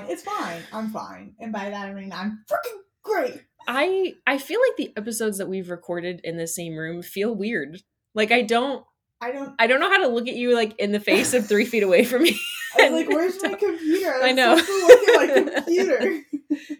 fine. 0.00 0.10
It's 0.10 0.22
fine. 0.22 0.62
I'm 0.72 0.90
fine. 0.90 1.34
And 1.40 1.52
by 1.52 1.70
that 1.70 1.86
I 1.88 1.94
mean 1.94 2.12
I'm 2.12 2.44
freaking 2.50 2.78
great. 3.02 3.42
I 3.68 4.14
I 4.26 4.38
feel 4.38 4.60
like 4.60 4.76
the 4.76 4.92
episodes 4.96 5.38
that 5.38 5.48
we've 5.48 5.70
recorded 5.70 6.20
in 6.24 6.36
the 6.36 6.46
same 6.46 6.76
room 6.76 7.02
feel 7.02 7.34
weird. 7.34 7.82
Like 8.14 8.32
I 8.32 8.42
don't 8.42 8.84
I 9.18 9.32
don't. 9.32 9.54
I 9.58 9.66
don't 9.66 9.80
know 9.80 9.88
how 9.88 9.96
to 10.02 10.08
look 10.08 10.28
at 10.28 10.34
you 10.34 10.54
like 10.54 10.78
in 10.78 10.92
the 10.92 11.00
face 11.00 11.32
of 11.32 11.46
three 11.46 11.64
feet 11.64 11.82
away 11.82 12.04
from 12.04 12.22
me. 12.24 12.38
I 12.78 12.90
was 12.90 13.00
like, 13.00 13.08
"Where's 13.08 13.42
my 13.42 13.54
computer?" 13.54 14.12
I 14.22 14.32
know. 14.32 14.56
look 14.56 15.08
at 15.08 15.16
my 15.46 15.52
computer. 15.54 16.20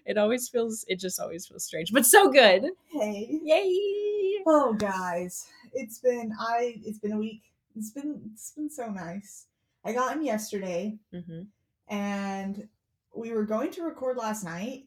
It 0.05 0.19
always 0.19 0.46
feels 0.46 0.85
it 0.87 1.01
just 1.01 1.19
always 1.19 1.46
feels 1.46 1.65
strange, 1.65 1.93
but 1.93 2.05
so 2.05 2.30
good. 2.30 2.66
hey. 2.93 3.41
Yay! 3.43 4.43
Oh, 4.46 4.74
guys, 4.79 5.46
it's 5.73 5.98
been 6.01 6.30
I. 6.38 6.74
It's 6.85 6.98
been 6.98 7.12
a 7.12 7.19
week. 7.19 7.41
It's 7.74 7.91
been 7.93 8.21
it's 8.35 8.51
been 8.51 8.69
so 8.69 8.88
nice. 8.91 9.46
I 9.83 9.95
got 9.95 10.15
him 10.15 10.23
yesterday, 10.23 10.98
hmm 11.10 11.45
and 11.88 12.69
we 13.16 13.33
were 13.33 13.45
going 13.45 13.70
to 13.73 13.83
record 13.83 14.16
last 14.16 14.45
night, 14.45 14.84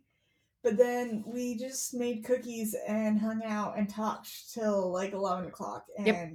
but 0.63 0.77
then 0.77 1.23
we 1.25 1.57
just 1.57 1.93
made 1.93 2.23
cookies 2.23 2.75
and 2.87 3.19
hung 3.19 3.41
out 3.43 3.77
and 3.77 3.89
talked 3.89 4.53
till 4.53 4.91
like 4.91 5.13
eleven 5.13 5.45
o'clock, 5.47 5.85
and 5.97 6.07
Yep. 6.07 6.27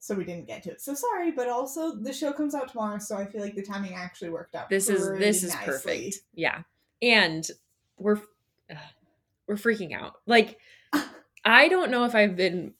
so 0.00 0.14
we 0.14 0.24
didn't 0.24 0.46
get 0.46 0.62
to 0.64 0.70
it. 0.72 0.80
So 0.80 0.94
sorry, 0.94 1.30
but 1.30 1.48
also 1.48 1.94
the 1.94 2.12
show 2.12 2.32
comes 2.32 2.54
out 2.54 2.68
tomorrow, 2.70 2.98
so 2.98 3.16
I 3.16 3.24
feel 3.26 3.40
like 3.40 3.54
the 3.54 3.62
timing 3.62 3.94
actually 3.94 4.30
worked 4.30 4.54
out. 4.54 4.68
This 4.68 4.88
is 4.88 5.08
this 5.18 5.42
is 5.42 5.52
nicely. 5.54 5.72
perfect. 5.72 6.16
Yeah, 6.34 6.62
and 7.02 7.48
we're 7.98 8.20
ugh, 8.70 8.76
we're 9.46 9.56
freaking 9.56 9.92
out. 9.94 10.14
Like 10.26 10.58
I 11.44 11.68
don't 11.68 11.90
know 11.90 12.04
if 12.04 12.14
I've 12.14 12.36
been 12.36 12.74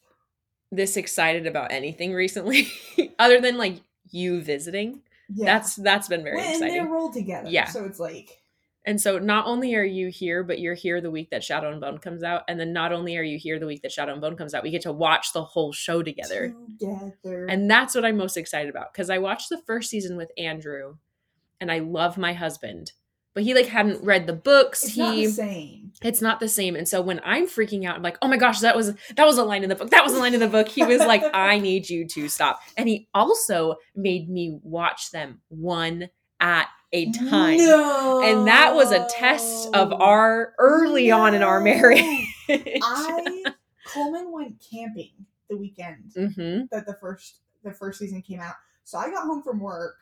this 0.72 0.96
excited 0.96 1.46
about 1.46 1.70
anything 1.72 2.12
recently, 2.12 2.68
other 3.18 3.40
than 3.40 3.56
like 3.58 3.80
you 4.10 4.40
visiting. 4.42 5.00
Yeah. 5.34 5.46
That's 5.46 5.76
that's 5.76 6.08
been 6.08 6.22
very 6.22 6.36
Well, 6.36 6.44
and 6.44 6.54
exciting. 6.56 6.74
they're 6.74 6.92
rolled 6.92 7.14
together. 7.14 7.48
Yeah. 7.48 7.64
So 7.66 7.84
it's 7.84 7.98
like 7.98 8.42
And 8.86 9.00
so 9.00 9.18
not 9.18 9.46
only 9.46 9.74
are 9.74 9.84
you 9.84 10.08
here, 10.08 10.42
but 10.42 10.58
you're 10.58 10.74
here 10.74 11.00
the 11.00 11.10
week 11.10 11.30
that 11.30 11.42
Shadow 11.42 11.72
and 11.72 11.80
Bone 11.80 11.98
comes 11.98 12.22
out. 12.22 12.42
And 12.48 12.60
then 12.60 12.72
not 12.72 12.92
only 12.92 13.16
are 13.16 13.22
you 13.22 13.38
here 13.38 13.58
the 13.58 13.66
week 13.66 13.82
that 13.82 13.92
Shadow 13.92 14.12
and 14.12 14.20
Bone 14.20 14.36
comes 14.36 14.52
out, 14.52 14.62
we 14.62 14.70
get 14.70 14.82
to 14.82 14.92
watch 14.92 15.32
the 15.32 15.42
whole 15.42 15.72
show 15.72 16.02
together. 16.02 16.54
together. 16.78 17.46
And 17.46 17.70
that's 17.70 17.94
what 17.94 18.04
I'm 18.04 18.18
most 18.18 18.36
excited 18.36 18.68
about. 18.68 18.92
Because 18.92 19.08
I 19.08 19.18
watched 19.18 19.48
the 19.48 19.62
first 19.66 19.88
season 19.88 20.16
with 20.16 20.30
Andrew 20.36 20.96
and 21.60 21.72
I 21.72 21.78
love 21.78 22.18
my 22.18 22.34
husband. 22.34 22.92
But 23.32 23.42
he 23.42 23.54
like 23.54 23.66
hadn't 23.66 24.04
read 24.04 24.28
the 24.28 24.32
books. 24.32 24.84
it's 24.84 24.92
he 24.92 25.00
not 25.00 25.14
the 25.16 25.26
same. 25.28 25.92
it's 26.02 26.20
not 26.20 26.38
the 26.38 26.48
same. 26.48 26.76
And 26.76 26.86
so 26.86 27.00
when 27.00 27.20
I'm 27.24 27.48
freaking 27.48 27.84
out, 27.84 27.96
I'm 27.96 28.02
like, 28.02 28.16
oh 28.22 28.28
my 28.28 28.36
gosh, 28.36 28.60
that 28.60 28.76
was 28.76 28.94
that 29.16 29.24
was 29.24 29.38
a 29.38 29.44
line 29.44 29.64
in 29.64 29.70
the 29.70 29.74
book. 29.74 29.90
That 29.90 30.04
was 30.04 30.14
a 30.14 30.18
line 30.18 30.34
in 30.34 30.40
the 30.40 30.46
book. 30.46 30.68
He 30.68 30.84
was 30.84 31.00
like, 31.00 31.24
I 31.34 31.58
need 31.58 31.90
you 31.90 32.06
to 32.08 32.28
stop. 32.28 32.60
And 32.76 32.88
he 32.88 33.08
also 33.12 33.76
made 33.96 34.28
me 34.28 34.60
watch 34.62 35.10
them 35.10 35.40
one 35.48 36.10
at 36.44 36.68
a 36.92 37.10
time. 37.12 37.56
No. 37.56 38.22
And 38.22 38.46
that 38.46 38.74
was 38.74 38.92
a 38.92 39.06
test 39.08 39.70
of 39.74 39.92
our 39.94 40.52
early 40.58 41.10
on 41.10 41.34
in 41.34 41.42
our 41.42 41.58
marriage. 41.58 42.04
I 42.48 43.44
Coleman 43.86 44.30
went 44.30 44.62
camping 44.70 45.10
the 45.48 45.56
weekend 45.56 46.12
hmm 46.14 46.62
that 46.70 46.86
the 46.86 46.96
first 47.00 47.40
the 47.64 47.72
first 47.72 47.98
season 47.98 48.20
came 48.20 48.40
out. 48.40 48.54
So 48.84 48.98
I 48.98 49.10
got 49.10 49.24
home 49.24 49.42
from 49.42 49.58
work, 49.58 49.96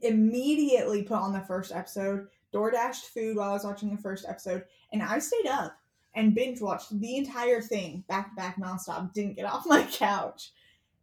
immediately 0.00 1.02
put 1.02 1.18
on 1.18 1.34
the 1.34 1.40
first 1.42 1.72
episode, 1.72 2.28
door 2.50 2.70
dashed 2.70 3.06
food 3.06 3.36
while 3.36 3.50
I 3.50 3.52
was 3.52 3.64
watching 3.64 3.94
the 3.94 4.00
first 4.00 4.24
episode, 4.26 4.64
and 4.92 5.02
I 5.02 5.18
stayed 5.18 5.46
up 5.46 5.76
and 6.14 6.34
binge 6.34 6.62
watched 6.62 6.98
the 6.98 7.16
entire 7.18 7.60
thing 7.60 8.02
back 8.08 8.30
to 8.30 8.36
back 8.36 8.56
nonstop. 8.56 9.12
Didn't 9.12 9.36
get 9.36 9.44
off 9.44 9.66
my 9.66 9.82
couch. 9.92 10.52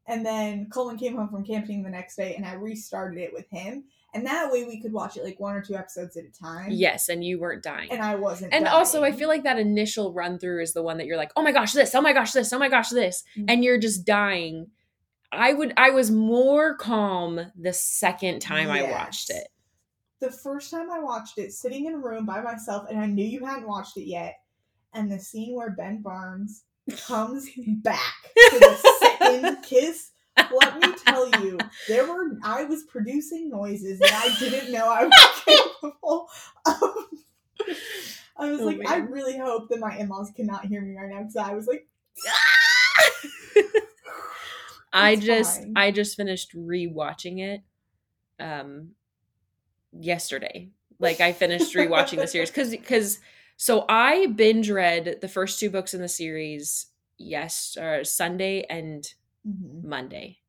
And 0.07 0.25
then 0.25 0.67
Coleman 0.69 0.97
came 0.97 1.15
home 1.15 1.29
from 1.29 1.43
camping 1.43 1.83
the 1.83 1.89
next 1.89 2.15
day 2.15 2.35
and 2.35 2.45
I 2.45 2.53
restarted 2.53 3.19
it 3.19 3.33
with 3.33 3.49
him. 3.49 3.85
And 4.15 4.25
that 4.25 4.51
way 4.51 4.63
we 4.63 4.81
could 4.81 4.93
watch 4.93 5.17
it 5.17 5.23
like 5.23 5.39
one 5.39 5.55
or 5.55 5.61
two 5.61 5.75
episodes 5.75 6.15
at 6.17 6.23
a 6.23 6.31
time. 6.31 6.69
Yes, 6.71 7.09
and 7.09 7.23
you 7.23 7.37
weren't 7.39 7.61
dying. 7.61 7.91
And 7.91 8.01
I 8.01 8.15
wasn't. 8.15 8.53
and 8.53 8.65
also, 8.67 9.03
I 9.03 9.11
feel 9.11 9.27
like 9.27 9.43
that 9.43 9.59
initial 9.59 10.13
run 10.13 10.39
through 10.39 10.63
is 10.63 10.73
the 10.73 10.81
one 10.81 10.97
that 10.97 11.05
you're 11.05 11.17
like, 11.17 11.31
oh 11.35 11.43
my 11.43 11.51
gosh, 11.51 11.73
this, 11.73 11.93
oh 11.93 12.01
my 12.01 12.13
gosh, 12.13 12.31
this, 12.31 12.51
oh 12.53 12.57
my 12.57 12.69
gosh, 12.69 12.89
this, 12.89 13.23
Mm. 13.37 13.45
and 13.49 13.63
you're 13.63 13.77
just 13.77 14.05
dying. 14.05 14.67
I 15.31 15.51
would, 15.53 15.73
I 15.75 15.89
was 15.91 16.09
more 16.11 16.75
calm 16.77 17.51
the 17.59 17.73
second 17.73 18.39
time 18.39 18.71
I 18.71 18.83
watched 18.89 19.29
it. 19.29 19.47
the 20.21 20.31
first 20.31 20.71
time 20.71 20.89
I 20.89 20.99
watched 20.99 21.37
it, 21.37 21.51
sitting 21.51 21.85
in 21.85 21.93
a 21.93 21.97
room 21.99 22.25
by 22.25 22.41
myself, 22.41 22.87
and 22.89 22.97
I 22.97 23.05
knew 23.05 23.25
you 23.25 23.45
hadn't 23.45 23.67
watched 23.67 23.97
it 23.97 24.07
yet, 24.07 24.35
and 24.93 25.11
the 25.11 25.19
scene 25.19 25.53
where 25.55 25.71
Ben 25.71 26.01
Barnes 26.01 26.63
comes 27.05 27.49
back 27.83 28.15
for 28.51 28.59
the 28.59 28.97
second 28.99 29.61
kiss. 29.63 30.11
Let 30.37 30.79
me 30.79 30.93
tell 31.05 31.29
you, 31.43 31.57
there 31.87 32.05
were 32.07 32.37
I 32.43 32.63
was 32.65 32.83
producing 32.83 33.49
noises 33.49 33.99
that 33.99 34.13
I 34.13 34.39
didn't 34.39 34.71
know 34.71 34.87
I 34.89 35.05
was 35.05 35.41
capable 35.45 36.27
of. 36.65 37.05
I 38.37 38.51
was 38.51 38.59
Oh, 38.59 38.65
like, 38.65 38.85
I 38.87 38.97
really 38.97 39.37
hope 39.37 39.69
that 39.69 39.79
my 39.79 39.97
in-laws 39.97 40.31
cannot 40.35 40.65
hear 40.65 40.81
me 40.81 40.95
right 40.95 41.09
now 41.09 41.19
because 41.19 41.37
I 41.37 41.53
was 41.53 41.67
like, 41.67 41.87
I 44.93 45.15
just, 45.15 45.61
fine. 45.61 45.73
I 45.75 45.91
just 45.91 46.17
finished 46.17 46.55
rewatching 46.55 47.39
it, 47.39 47.61
um, 48.39 48.91
yesterday. 49.91 50.69
Like 50.99 51.21
I 51.21 51.31
finished 51.33 51.73
rewatching 51.75 52.17
the 52.17 52.27
series 52.27 52.49
because, 52.49 52.71
because, 52.71 53.19
so 53.57 53.85
I 53.87 54.27
binge 54.27 54.69
read 54.69 55.19
the 55.21 55.27
first 55.29 55.59
two 55.59 55.69
books 55.69 55.93
in 55.93 56.01
the 56.01 56.07
series. 56.09 56.87
Yes, 57.17 57.77
uh, 57.77 58.03
Sunday 58.03 58.65
and 58.69 59.05
Mhm. 59.47 59.83
Monday. 59.83 60.39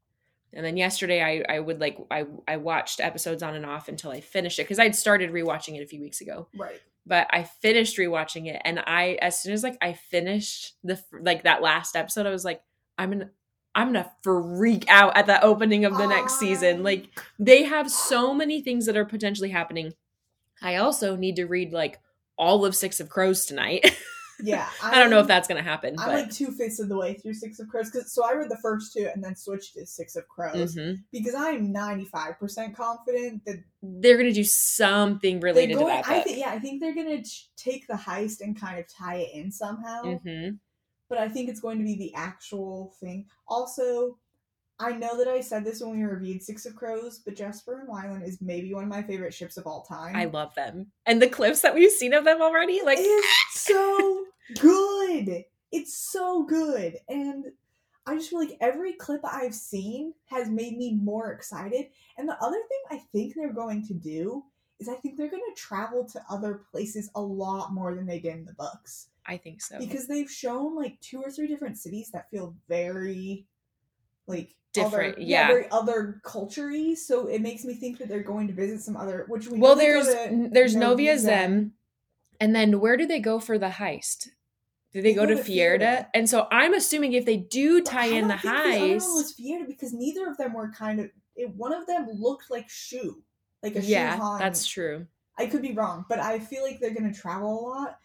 And 0.53 0.65
then 0.65 0.77
yesterday 0.77 1.23
I 1.23 1.57
I 1.57 1.61
would 1.61 1.81
like 1.81 1.99
I 2.11 2.25
I 2.49 2.57
watched 2.57 3.01
episodes 3.01 3.43
on 3.43 3.55
and 3.55 3.67
off 3.67 3.89
until 3.89 4.11
I 4.11 4.21
finished 4.21 4.59
it 4.59 4.63
because 4.63 4.79
I'd 4.79 4.95
started 4.97 5.31
rewatching 5.33 5.77
it 5.77 5.83
a 5.83 5.87
few 5.87 6.01
weeks 6.01 6.21
ago. 6.21 6.49
right. 6.57 6.81
But 7.09 7.29
I 7.31 7.45
finished 7.45 7.99
rewatching 7.99 8.47
it 8.47 8.61
and 8.65 8.81
I 8.81 9.19
as 9.21 9.41
soon 9.41 9.53
as 9.53 9.63
like 9.63 9.77
I 9.81 9.93
finished 9.93 10.75
the 10.83 11.01
like 11.21 11.43
that 11.45 11.63
last 11.63 11.95
episode 11.95 12.27
I 12.27 12.31
was 12.31 12.45
like 12.45 12.63
I'm 12.99 13.11
gonna 13.11 13.31
I'm 13.75 13.89
gonna 13.93 14.11
freak 14.23 14.87
out 14.89 15.17
at 15.17 15.27
the 15.27 15.43
opening 15.45 15.85
of 15.85 15.99
the 15.99 16.07
next 16.07 16.39
season. 16.39 16.83
Like 16.83 17.09
they 17.39 17.65
have 17.65 17.91
so 17.91 18.33
many 18.33 18.63
things 18.63 18.87
that 18.87 18.97
are 18.97 19.05
potentially 19.05 19.51
happening. 19.51 19.93
I 20.63 20.77
also 20.77 21.17
need 21.17 21.37
to 21.37 21.45
read 21.47 21.73
like 21.75 22.01
all 22.39 22.65
of 22.65 22.75
Six 22.75 22.99
of 23.01 23.11
Crows 23.11 23.45
tonight. 23.45 23.95
Yeah, 24.43 24.69
I 24.83 24.99
don't 24.99 25.11
know 25.11 25.21
if 25.21 25.27
that's 25.27 25.49
gonna 25.49 25.63
happen, 25.63 25.97
I'm 25.99 26.07
but 26.07 26.15
like 26.15 26.31
two 26.31 26.51
fifths 26.53 26.79
of 26.81 26.89
the 26.89 26.97
way 26.97 27.15
through 27.15 27.35
Six 27.35 27.59
of 27.61 27.69
Crows 27.69 27.91
because 27.91 28.13
so 28.13 28.25
I 28.25 28.35
read 28.35 28.51
the 28.51 28.59
first 28.63 28.93
two 28.93 29.09
and 29.15 29.23
then 29.25 29.35
switched 29.37 29.75
to 29.75 29.87
Six 29.87 30.17
of 30.17 30.29
Crows 30.29 30.75
Mhm. 30.75 30.99
because 31.13 31.35
I'm 31.35 31.73
95 31.73 32.39
percent 32.39 32.77
confident 32.77 33.45
that 33.47 33.63
they're 33.83 34.17
gonna 34.19 34.33
do 34.33 34.45
something 34.45 35.41
related 35.41 35.75
going. 35.75 35.87
to 35.87 36.03
that 36.03 36.09
I 36.09 36.21
think 36.21 36.39
yeah, 36.39 36.51
I 36.51 36.59
think 36.59 36.81
they're 36.81 36.95
gonna 36.95 37.23
ch- 37.23 37.51
take 37.57 37.87
the 37.87 37.95
heist 37.95 38.41
and 38.41 38.59
kind 38.61 38.79
of 38.79 38.87
tie 38.89 39.17
it 39.19 39.31
in 39.35 39.51
somehow. 39.53 40.19
hmm 40.19 40.49
But 41.09 41.19
I 41.19 41.29
think 41.29 41.49
it's 41.49 41.61
going 41.61 41.79
to 41.79 41.85
be 41.85 41.95
the 41.97 42.13
actual 42.15 42.93
thing. 43.01 43.27
Also, 43.47 44.19
I 44.79 44.93
know 44.93 45.17
that 45.17 45.29
I 45.29 45.41
said 45.41 45.65
this 45.65 45.81
when 45.81 45.97
we 45.97 46.05
reviewed 46.05 46.43
Six 46.43 46.67
of 46.67 46.75
Crows, 46.77 47.21
but 47.25 47.35
Jesper 47.37 47.79
and 47.81 47.89
Wylan 47.89 48.27
is 48.27 48.43
maybe 48.43 48.75
one 48.75 48.83
of 48.83 48.91
my 48.91 49.03
favorite 49.03 49.33
ships 49.33 49.57
of 49.57 49.67
all 49.67 49.83
time. 49.85 50.15
I 50.17 50.27
love 50.27 50.55
them. 50.55 50.89
And 51.07 51.23
the 51.23 51.29
clips 51.29 51.61
that 51.63 51.75
we've 51.75 51.91
seen 51.93 52.13
of 52.13 52.25
them 52.25 52.43
already, 52.43 52.83
like 52.85 52.99
so 53.67 54.25
good. 54.61 55.45
It's 55.73 55.97
so 55.97 56.45
good. 56.45 56.99
And 57.09 57.47
I 58.07 58.17
just 58.17 58.31
feel 58.31 58.39
like 58.39 58.57
every 58.61 58.93
clip 58.93 59.21
I've 59.25 59.55
seen 59.55 60.15
has 60.27 60.49
made 60.49 60.77
me 60.77 60.95
more 60.95 61.33
excited. 61.33 61.87
And 62.17 62.29
the 62.29 62.41
other 62.41 62.57
thing 62.57 62.99
I 62.99 63.03
think 63.13 63.35
they're 63.35 63.53
going 63.53 63.85
to 63.89 63.95
do 63.95 64.45
is 64.79 64.89
I 64.89 64.95
think 64.95 65.17
they're 65.17 65.31
going 65.31 65.43
to 65.55 65.61
travel 65.61 66.05
to 66.05 66.23
other 66.31 66.63
places 66.71 67.11
a 67.15 67.21
lot 67.21 67.73
more 67.73 67.95
than 67.95 68.07
they 68.07 68.21
did 68.21 68.35
in 68.35 68.45
the 68.45 68.55
books. 68.55 69.09
I 69.27 69.39
think 69.39 69.61
so. 69.61 69.79
Because 69.79 70.07
they've 70.07 70.31
shown 70.31 70.77
like 70.77 71.01
two 71.01 71.21
or 71.21 71.31
three 71.31 71.49
different 71.49 71.79
cities 71.79 72.11
that 72.13 72.31
feel 72.31 72.55
very 72.69 73.47
like 74.27 74.55
Different, 74.73 75.15
other, 75.15 75.23
yeah. 75.23 75.47
very 75.47 75.71
other 75.71 76.21
culture 76.23 76.71
So 76.97 77.29
it 77.29 77.41
makes 77.41 77.65
me 77.65 77.73
think 77.75 77.99
that 77.99 78.09
they're 78.09 78.23
going 78.23 78.47
to 78.49 78.53
visit 78.53 78.83
some 78.83 78.95
other 78.95 79.25
which 79.29 79.49
we 79.49 79.59
well, 79.59 79.75
know 79.75 79.81
they 79.81 79.87
go 79.87 80.05
there's 80.05 80.53
there's 80.53 80.77
Novyi 80.77 81.09
Novyi 81.09 81.19
Zem, 81.19 81.73
and 82.41 82.55
then 82.55 82.81
where 82.81 82.97
do 82.97 83.07
they 83.07 83.21
go 83.21 83.39
for 83.41 83.59
the 83.59 83.69
heist? 83.69 84.29
Do 84.93 85.03
they, 85.03 85.11
They 85.11 85.15
go, 85.15 85.27
go 85.27 85.35
to 85.35 85.37
to 85.37 85.43
Fierda? 85.43 85.79
Fierda. 85.81 86.07
And 86.15 86.29
so 86.29 86.47
I'm 86.51 86.73
assuming 86.73 87.13
if 87.13 87.27
they 87.27 87.37
do 87.37 87.83
tie 87.83 88.07
in 88.07 88.29
the 88.29 88.39
think 88.39 89.03
The 89.03 89.09
was 89.15 89.35
Fiera 89.37 89.65
because 89.67 89.93
neither 89.93 90.27
of 90.29 90.37
them 90.39 90.55
were 90.55 90.71
kind 90.73 91.01
of. 91.01 91.11
One 91.55 91.75
of 91.75 91.87
them 91.87 92.09
looked 92.15 92.51
like 92.51 92.67
shoe, 92.71 93.23
like 93.63 93.77
a 93.77 93.81
yeah, 93.83 94.17
shoe 94.17 94.39
that's 94.39 94.65
true. 94.67 95.07
I 95.39 95.47
could 95.47 95.61
be 95.61 95.73
wrong, 95.75 96.07
but 96.09 96.19
I 96.19 96.39
feel 96.39 96.63
like 96.63 96.81
they're 96.81 96.95
gonna 96.95 97.13
travel 97.13 97.51
a 97.51 97.61
lot, 97.69 97.99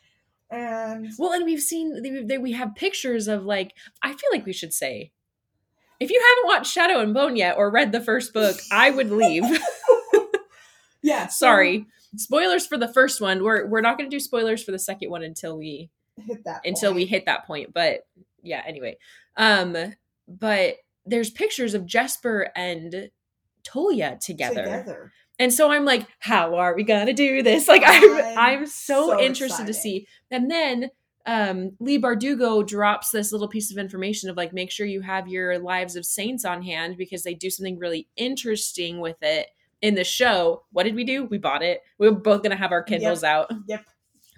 and 0.49 1.07
Well, 1.17 1.31
and 1.31 1.45
we've 1.45 1.61
seen 1.61 2.01
we 2.41 2.51
have 2.51 2.75
pictures 2.75 3.29
of 3.29 3.45
like 3.45 3.73
I 4.03 4.09
feel 4.09 4.29
like 4.33 4.45
we 4.45 4.51
should 4.51 4.73
say, 4.73 5.13
if 6.01 6.11
you 6.11 6.21
haven't 6.21 6.47
watched 6.57 6.73
Shadow 6.73 6.99
and 6.99 7.13
Bone 7.13 7.37
yet 7.37 7.55
or 7.57 7.71
read 7.71 7.93
the 7.93 8.01
first 8.01 8.33
book, 8.33 8.57
I 8.69 8.89
would 8.91 9.11
leave. 9.11 9.45
yeah. 11.01 11.27
so- 11.27 11.45
Sorry, 11.45 11.85
spoilers 12.15 12.65
for 12.65 12.77
the 12.77 12.87
first 12.87 13.21
one. 13.21 13.43
We're 13.43 13.65
we're 13.67 13.81
not 13.81 13.97
going 13.97 14.09
to 14.09 14.15
do 14.15 14.19
spoilers 14.19 14.63
for 14.63 14.71
the 14.71 14.79
second 14.79 15.09
one 15.09 15.23
until 15.23 15.57
we 15.57 15.89
hit 16.17 16.43
that 16.45 16.61
until 16.65 16.93
we 16.93 17.01
point. 17.03 17.09
hit 17.09 17.25
that 17.25 17.47
point 17.47 17.73
but 17.73 18.05
yeah 18.43 18.61
anyway 18.67 18.95
um 19.37 19.75
but 20.27 20.75
there's 21.05 21.29
pictures 21.29 21.73
of 21.73 21.85
Jesper 21.85 22.49
and 22.55 23.09
Tolya 23.63 24.19
together. 24.21 24.63
together. 24.63 25.11
And 25.39 25.53
so 25.53 25.71
I'm 25.71 25.85
like, 25.85 26.07
how 26.19 26.55
are 26.55 26.75
we 26.75 26.83
gonna 26.83 27.13
do 27.13 27.41
this? 27.41 27.67
Like 27.67 27.83
I'm 27.85 28.15
I'm 28.15 28.37
I'm 28.37 28.65
so, 28.67 29.07
so 29.07 29.19
interested 29.19 29.67
to 29.67 29.73
see. 29.73 30.07
And 30.29 30.49
then 30.49 30.89
um 31.25 31.71
Leigh 31.79 31.99
Bardugo 31.99 32.65
drops 32.65 33.11
this 33.11 33.31
little 33.31 33.47
piece 33.47 33.71
of 33.71 33.77
information 33.77 34.29
of 34.29 34.37
like 34.37 34.53
make 34.53 34.71
sure 34.71 34.85
you 34.85 35.01
have 35.01 35.27
your 35.27 35.59
lives 35.59 35.95
of 35.95 36.05
saints 36.05 36.45
on 36.45 36.61
hand 36.61 36.97
because 36.97 37.23
they 37.23 37.33
do 37.33 37.49
something 37.49 37.77
really 37.77 38.07
interesting 38.15 38.99
with 38.99 39.17
it 39.21 39.47
in 39.81 39.95
the 39.95 40.03
show. 40.03 40.63
What 40.71 40.83
did 40.83 40.95
we 40.95 41.03
do? 41.03 41.25
We 41.25 41.37
bought 41.37 41.63
it. 41.63 41.81
We 41.97 42.09
were 42.09 42.15
both 42.15 42.43
gonna 42.43 42.55
have 42.55 42.71
our 42.71 42.83
Kindles 42.83 43.23
out 43.23 43.51
Yep, 43.67 43.85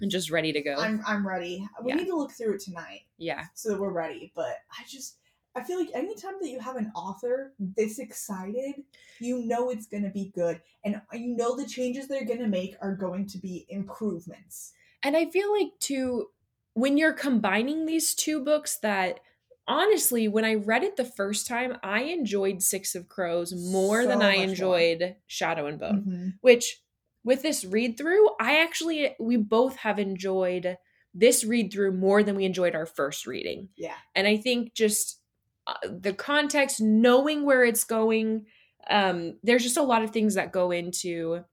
and 0.00 0.10
just 0.10 0.30
ready 0.30 0.52
to 0.52 0.62
go. 0.62 0.74
I'm 0.76 1.02
I'm 1.06 1.26
ready. 1.26 1.66
We 1.82 1.90
Yeah. 1.90 1.96
need 1.96 2.06
to 2.06 2.16
look 2.16 2.32
through 2.32 2.54
it 2.54 2.60
tonight 2.60 3.02
yeah. 3.18 3.44
so 3.54 3.70
that 3.70 3.80
we're 3.80 3.92
ready. 3.92 4.32
But 4.34 4.58
I 4.70 4.84
just 4.88 5.18
I 5.56 5.62
feel 5.62 5.78
like 5.78 5.90
anytime 5.94 6.34
that 6.40 6.48
you 6.48 6.58
have 6.58 6.76
an 6.76 6.90
author 6.96 7.54
this 7.58 8.00
excited, 8.00 8.82
you 9.20 9.44
know 9.44 9.70
it's 9.70 9.86
gonna 9.86 10.10
be 10.10 10.32
good, 10.34 10.60
and 10.84 11.00
you 11.12 11.36
know 11.36 11.56
the 11.56 11.66
changes 11.66 12.08
they're 12.08 12.24
gonna 12.24 12.48
make 12.48 12.76
are 12.80 12.94
going 12.96 13.26
to 13.28 13.38
be 13.38 13.66
improvements. 13.68 14.72
And 15.02 15.16
I 15.16 15.26
feel 15.30 15.52
like 15.52 15.70
too 15.80 16.30
when 16.72 16.98
you're 16.98 17.12
combining 17.12 17.86
these 17.86 18.14
two 18.14 18.42
books 18.42 18.78
that 18.78 19.20
honestly 19.66 20.28
when 20.28 20.44
I 20.44 20.54
read 20.54 20.82
it 20.84 20.96
the 20.96 21.04
first 21.04 21.46
time 21.46 21.76
I 21.82 22.02
enjoyed 22.04 22.62
Six 22.62 22.94
of 22.94 23.08
Crows 23.08 23.54
more 23.54 24.02
So 24.02 24.08
than 24.08 24.22
I 24.22 24.36
much 24.36 24.36
more. 24.36 24.48
enjoyed 24.50 25.16
Shadow 25.26 25.66
and 25.66 25.78
Bone. 25.78 26.04
Mhm. 26.06 26.32
Which 26.40 26.80
with 27.24 27.42
this 27.42 27.64
read 27.64 27.96
through, 27.96 28.28
I 28.40 28.58
actually 28.60 29.16
we 29.18 29.36
both 29.36 29.76
have 29.76 29.98
enjoyed 29.98 30.76
this 31.14 31.44
read 31.44 31.72
through 31.72 31.92
more 31.92 32.22
than 32.22 32.36
we 32.36 32.44
enjoyed 32.44 32.74
our 32.74 32.86
first 32.86 33.26
reading. 33.26 33.68
Yeah. 33.76 33.96
And 34.14 34.26
I 34.26 34.36
think 34.36 34.74
just 34.74 35.20
uh, 35.66 35.74
the 35.88 36.12
context, 36.12 36.80
knowing 36.80 37.44
where 37.46 37.64
it's 37.64 37.84
going, 37.84 38.46
um, 38.90 39.38
there's 39.42 39.62
just 39.62 39.78
a 39.78 39.82
lot 39.82 40.02
of 40.02 40.10
things 40.10 40.34
that 40.34 40.52
go 40.52 40.70
into. 40.72 41.44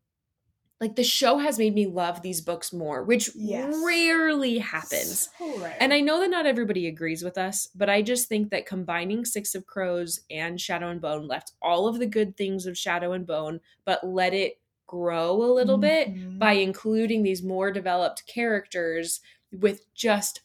Like 0.82 0.96
the 0.96 1.04
show 1.04 1.38
has 1.38 1.60
made 1.60 1.76
me 1.76 1.86
love 1.86 2.24
these 2.24 2.42
books 2.42 2.74
more, 2.74 3.04
which 3.04 3.30
Yes. 3.36 3.72
rarely 3.86 4.58
happens. 4.58 5.30
So 5.38 5.60
rare. 5.60 5.78
And 5.80 5.94
I 5.94 6.02
know 6.02 6.20
that 6.20 6.32
not 6.32 6.48
everybody 6.48 6.88
agrees 6.88 7.24
with 7.24 7.38
us, 7.38 7.68
but 7.76 7.88
I 7.88 8.02
just 8.02 8.28
think 8.28 8.50
that 8.50 8.66
combining 8.66 9.24
Six 9.24 9.54
of 9.54 9.68
Crows 9.68 10.22
and 10.32 10.60
Shadow 10.60 10.90
and 10.90 11.00
Bone 11.00 11.28
left 11.28 11.54
all 11.62 11.88
of 11.88 12.00
the 12.00 12.08
good 12.08 12.36
things 12.36 12.66
of 12.66 12.76
Shadow 12.76 13.12
and 13.14 13.28
Bone, 13.28 13.62
but 13.86 14.04
let 14.04 14.34
it 14.34 14.60
grow 14.88 15.32
a 15.44 15.54
little 15.54 15.78
bit 15.78 16.10
Mhm. 16.16 16.40
by 16.40 16.54
including 16.54 17.22
these 17.22 17.44
more 17.44 17.72
developed 17.72 18.26
characters 18.26 19.22
with 19.52 19.86
just 19.94 20.42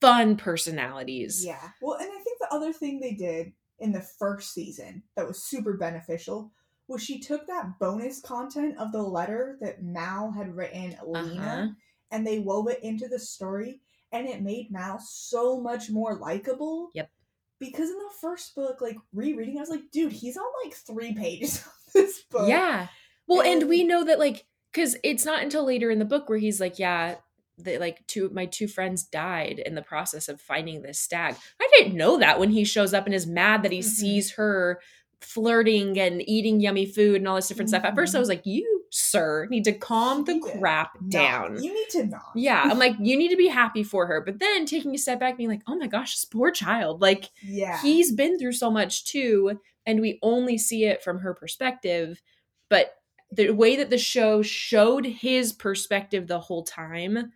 fun 0.00 0.36
personalities. 0.36 1.44
Yeah. 1.44 1.70
Well, 1.82 1.98
and 1.98 2.10
I 2.10 2.22
think 2.22 2.38
the 2.40 2.52
other 2.54 2.72
thing 2.72 3.00
they 3.00 3.12
did 3.12 3.52
in 3.80 3.92
the 3.92 4.00
first 4.00 4.54
season 4.54 5.02
that 5.14 5.26
was 5.28 5.42
super 5.42 5.74
beneficial 5.76 6.52
was 6.88 7.02
she 7.02 7.18
took 7.20 7.46
that 7.46 7.78
bonus 7.78 8.20
content 8.20 8.76
of 8.78 8.92
the 8.92 9.02
letter 9.02 9.56
that 9.60 9.82
Mal 9.82 10.30
had 10.32 10.54
written 10.54 10.94
Lena 11.06 11.42
Uh-huh. 11.42 11.66
and 12.10 12.26
they 12.26 12.38
wove 12.40 12.68
it 12.68 12.80
into 12.82 13.08
the 13.08 13.18
story 13.18 13.80
and 14.12 14.28
it 14.28 14.42
made 14.42 14.70
Mal 14.70 14.98
so 15.00 15.60
much 15.60 15.90
more 15.90 16.16
likable. 16.16 16.90
Yep. 16.94 17.10
Because 17.58 17.88
in 17.88 17.96
the 17.98 18.10
first 18.20 18.54
book, 18.54 18.80
like 18.80 18.96
rereading, 19.12 19.56
I 19.56 19.60
was 19.60 19.70
like, 19.70 19.90
dude, 19.92 20.12
he's 20.12 20.36
on 20.36 20.44
like 20.64 20.74
three 20.74 21.14
pages 21.14 21.58
of 21.66 21.92
this 21.94 22.22
book. 22.30 22.48
Yeah. 22.48 22.88
Well, 23.26 23.40
and, 23.40 23.62
And- 23.62 23.70
we 23.70 23.84
know 23.84 24.04
that 24.04 24.18
like 24.18 24.44
cuz 24.72 24.96
it's 25.02 25.24
not 25.24 25.42
until 25.42 25.64
later 25.64 25.90
in 25.90 25.98
the 25.98 26.04
book 26.04 26.28
where 26.28 26.38
he's 26.38 26.60
like, 26.60 26.78
yeah, 26.78 27.14
that 27.58 27.80
like 27.80 28.04
two 28.08 28.28
my 28.30 28.44
two 28.46 28.66
friends 28.68 29.04
died 29.04 29.60
in 29.60 29.74
the 29.76 29.82
process 29.82 30.28
of 30.28 30.40
finding 30.40 30.82
this 30.82 31.00
stag. 31.00 31.36
I 31.60 31.68
didn't 31.78 31.96
know 31.96 32.18
that 32.18 32.38
when 32.40 32.50
he 32.50 32.64
shows 32.64 32.92
up 32.92 33.06
and 33.06 33.14
is 33.14 33.26
mad 33.26 33.62
that 33.62 33.72
he 33.72 33.78
Mhm. 33.78 33.84
sees 33.84 34.32
her 34.32 34.80
flirting 35.24 35.98
and 35.98 36.22
eating 36.28 36.60
yummy 36.60 36.86
food 36.86 37.16
and 37.16 37.28
all 37.28 37.36
this 37.36 37.48
different 37.48 37.68
stuff. 37.70 37.84
At 37.84 37.94
first 37.94 38.14
I 38.14 38.18
Mhm. 38.18 38.20
was 38.20 38.28
like, 38.28 38.46
"You, 38.46 38.84
sir, 38.90 39.46
need 39.50 39.64
to 39.64 39.72
calm 39.72 40.24
the 40.24 40.38
crap 40.40 40.96
down." 41.08 41.62
You 41.62 41.72
need 41.74 41.88
to 41.90 42.06
not. 42.06 42.32
Yeah, 42.34 42.62
I'm 42.62 42.78
like, 42.78 42.94
you 43.00 43.16
need 43.16 43.28
to 43.30 43.36
be 43.36 43.48
happy 43.48 43.82
for 43.92 44.06
her. 44.06 44.20
But 44.20 44.38
then 44.38 44.66
taking 44.66 44.94
a 44.94 44.98
step 44.98 45.20
back, 45.20 45.36
being 45.36 45.48
like, 45.48 45.62
oh 45.66 45.76
my 45.76 45.86
gosh, 45.86 46.14
this 46.16 46.24
poor 46.24 46.50
child. 46.50 47.00
Like, 47.00 47.30
Yeah. 47.42 47.80
he's 47.82 48.12
been 48.12 48.38
through 48.38 48.52
so 48.52 48.70
much 48.70 49.04
too, 49.04 49.58
and 49.86 50.00
we 50.00 50.18
only 50.22 50.58
see 50.58 50.84
it 50.84 51.02
from 51.02 51.18
her 51.20 51.34
perspective. 51.34 52.22
But 52.68 52.94
the 53.30 53.50
way 53.50 53.76
that 53.76 53.90
the 53.90 53.98
show 53.98 54.42
showed 54.42 55.04
his 55.06 55.52
perspective 55.52 56.26
the 56.26 56.40
whole 56.40 56.62
time, 56.62 57.32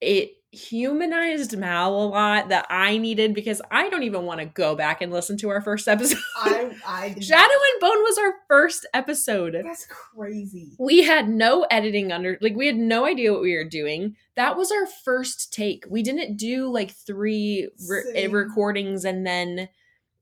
it 0.00 0.32
humanized 0.52 1.56
Mal 1.56 1.94
a 1.94 2.04
lot 2.04 2.50
that 2.50 2.66
I 2.68 2.98
needed 2.98 3.34
because 3.34 3.62
I 3.70 3.88
don't 3.88 4.02
even 4.02 4.24
want 4.24 4.40
to 4.40 4.46
go 4.46 4.76
back 4.76 5.00
and 5.00 5.10
listen 5.10 5.38
to 5.38 5.48
our 5.48 5.62
first 5.62 5.88
episode. 5.88 6.18
I, 6.36 6.70
I 6.86 7.16
Shadow 7.20 7.42
and 7.42 7.80
Bone 7.80 8.02
was 8.02 8.18
our 8.18 8.34
first 8.48 8.86
episode. 8.92 9.54
That's 9.54 9.86
crazy. 9.86 10.72
we 10.78 11.02
had 11.02 11.28
no 11.28 11.66
editing 11.70 12.12
under 12.12 12.36
like 12.42 12.54
we 12.54 12.66
had 12.66 12.76
no 12.76 13.06
idea 13.06 13.32
what 13.32 13.40
we 13.40 13.56
were 13.56 13.64
doing. 13.64 14.14
That 14.36 14.56
was 14.56 14.70
our 14.70 14.86
first 15.04 15.52
take. 15.52 15.84
We 15.88 16.02
didn't 16.02 16.36
do 16.36 16.70
like 16.70 16.92
three 16.92 17.70
re- 17.88 18.12
eh, 18.14 18.28
recordings 18.30 19.04
and 19.06 19.26
then 19.26 19.70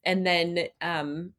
and 0.05 0.25
then 0.25 0.67
um 0.81 1.33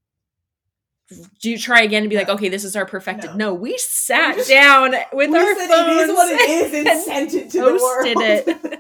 do 1.42 1.50
you 1.50 1.58
try 1.58 1.82
again 1.82 2.04
and 2.04 2.10
be 2.10 2.16
like 2.16 2.30
okay 2.30 2.50
this 2.50 2.64
is 2.64 2.76
our 2.76 2.86
perfected 2.86 3.32
No. 3.32 3.50
no, 3.50 3.54
we 3.54 3.78
sat 3.78 4.36
just- 4.36 4.50
down 4.50 4.94
with 5.14 5.34
our 5.34 5.56
said 5.56 5.68
phones 5.68 6.00
it 6.02 6.10
is 6.10 6.16
what 6.16 6.32
it 6.32 6.50
is 6.50 6.74
and, 6.88 7.02
sent 7.04 7.34
it 7.34 7.50
to 7.52 7.60
the 7.60 7.66
world. 7.74 8.08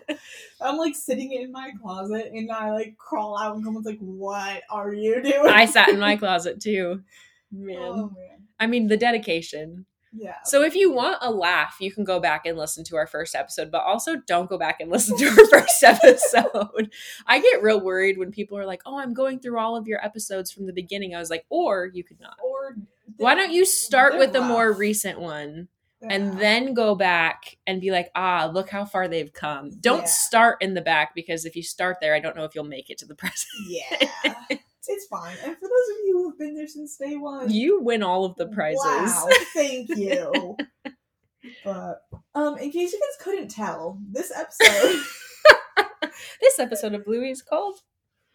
it. 0.08 0.20
I'm 0.62 0.78
like 0.78 0.94
sitting 0.96 1.32
in 1.32 1.52
my 1.52 1.72
closet 1.82 2.32
and 2.34 2.52
I 2.52 2.72
like 2.72 2.96
crawl 2.98 3.36
out 3.40 3.56
and 3.56 3.64
someone's 3.66 3.88
like, 3.88 3.98
"What 4.00 4.62
are 4.70 4.94
you 4.94 5.22
doing?" 5.24 5.48
i 5.48 5.66
sat 5.66 5.90
in 5.90 6.00
my 6.00 6.16
closet 6.18 6.60
too 6.62 7.02
man 7.52 7.78
Oh 7.80 8.12
man, 8.16 8.44
i 8.60 8.68
mean 8.68 8.88
the 8.88 8.98
dedication 8.98 9.86
yeah. 10.14 10.36
So 10.46 10.64
if 10.64 10.76
you 10.76 10.92
want 10.92 11.18
a 11.22 11.32
laugh, 11.32 11.78
you 11.80 11.92
can 11.92 12.04
go 12.04 12.20
back 12.20 12.46
and 12.46 12.58
listen 12.58 12.84
to 12.86 12.96
our 12.98 13.08
first 13.08 13.34
episode, 13.36 13.72
but 13.72 13.84
also 13.84 14.16
don't 14.28 14.50
go 14.50 14.58
back 14.58 14.80
and 14.82 14.92
listen 14.92 15.18
to 15.18 15.26
our 15.28 15.48
first 15.50 15.84
episode. 15.84 16.92
I 17.28 17.40
get 17.40 17.62
real 17.64 17.80
worried 17.82 18.18
when 18.18 18.32
people 18.32 18.58
are 18.58 18.66
like, 18.66 18.82
"Oh, 18.86 18.98
I'm 19.00 19.14
going 19.14 19.40
through 19.40 19.58
all 19.60 19.76
of 19.76 19.88
your 19.88 20.04
episodes 20.06 20.52
from 20.52 20.66
the 20.66 20.74
beginning." 20.74 21.16
I 21.16 21.20
was 21.20 21.30
like, 21.30 21.46
"Or 21.50 21.90
you 21.94 22.04
could 22.04 22.20
not. 22.20 22.38
Or 22.44 22.76
Why 23.18 23.36
don't 23.36 23.52
you 23.52 23.66
start 23.66 24.18
with 24.18 24.34
the 24.34 24.42
more 24.42 24.72
recent 24.74 25.20
one 25.20 25.68
Yeah. 26.02 26.08
and 26.12 26.40
then 26.40 26.74
go 26.74 26.96
back 26.96 27.58
and 27.68 27.80
be 27.80 27.92
like, 27.92 28.10
"Ah, 28.16 28.50
look 28.52 28.70
how 28.70 28.86
far 28.86 29.08
they've 29.08 29.32
come." 29.32 29.70
Don't 29.80 30.00
Yeah. 30.02 30.06
start 30.06 30.58
in 30.62 30.74
the 30.74 30.82
back 30.82 31.14
because 31.16 31.46
if 31.46 31.56
you 31.56 31.64
start 31.64 31.98
there, 32.02 32.16
I 32.16 32.20
don't 32.20 32.36
know 32.36 32.44
if 32.46 32.56
you'll 32.56 32.64
make 32.64 32.90
it 32.90 32.98
to 33.00 33.06
the 33.06 33.16
present. 33.24 33.48
yeah, 33.70 34.34
it's 34.88 35.08
fine. 35.08 35.36
And 35.44 35.56
for 35.56 35.68
those 35.68 35.90
of 35.92 36.06
you 36.06 36.14
who 36.14 36.30
have 36.30 36.40
been 36.40 36.56
there 36.56 36.68
since 36.68 36.98
day 36.98 37.16
one, 37.16 37.52
You 37.52 37.82
win 37.82 38.04
all 38.04 38.26
of 38.26 38.36
the 38.36 38.48
prizes. 38.48 38.82
Wow, 38.84 39.30
thank 39.54 39.90
you. 39.90 40.58
but 41.64 42.02
um, 42.36 42.58
in 42.58 42.72
case 42.72 42.94
you 42.94 43.00
guys 43.00 43.24
couldn't 43.24 43.50
tell, 43.50 44.00
this 44.12 44.32
episode, 44.36 45.02
this 46.42 46.60
episode 46.60 46.94
of 46.94 47.06
Bluey 47.06 47.30
is 47.32 47.42
called 47.42 47.80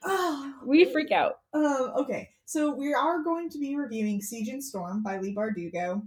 oh, 0.05 0.55
We 0.65 0.85
Freak 0.85 1.13
Out. 1.13 1.41
Um, 1.53 1.93
okay, 1.97 2.31
so 2.45 2.75
we 2.75 2.95
are 2.95 3.23
going 3.23 3.51
to 3.51 3.59
be 3.59 3.77
reviewing 3.77 4.21
Siege 4.21 4.49
and 4.49 4.63
Storm 4.63 5.03
by 5.03 5.19
Leigh 5.19 5.35
Bardugo, 5.35 6.07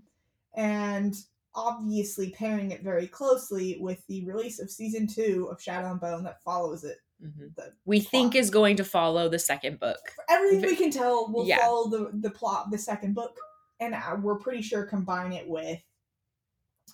and 0.55 1.15
obviously 1.55 2.31
pairing 2.31 2.71
it 2.71 2.83
very 2.83 3.07
closely 3.07 3.77
with 3.79 4.05
the 4.07 4.25
release 4.25 4.59
of 4.59 4.69
season 4.69 5.07
two 5.07 5.49
of 5.51 5.61
Shadow 5.61 5.91
and 5.91 5.99
Bone 5.99 6.23
that 6.23 6.43
follows 6.43 6.83
it. 6.83 6.97
Mhm. 7.21 7.55
The 7.55 7.73
We 7.85 7.99
think 7.99 8.35
is 8.35 8.49
going 8.49 8.77
to 8.77 8.83
follow 8.83 9.27
the 9.29 9.39
second 9.39 9.79
book. 9.79 9.99
Everything 10.29 10.61
we 10.69 10.75
can 10.75 10.91
tell, 10.91 11.31
will 11.31 11.45
Yeah. 11.45 11.57
follow 11.59 11.89
the 11.89 12.11
the 12.13 12.29
plot 12.31 12.65
of 12.65 12.71
the 12.71 12.77
second 12.77 13.13
book, 13.13 13.37
and 13.79 13.93
uh, 13.93 14.17
we're 14.21 14.37
pretty 14.39 14.61
sure 14.61 14.85
combine 14.85 15.33
it 15.33 15.47
with 15.47 15.79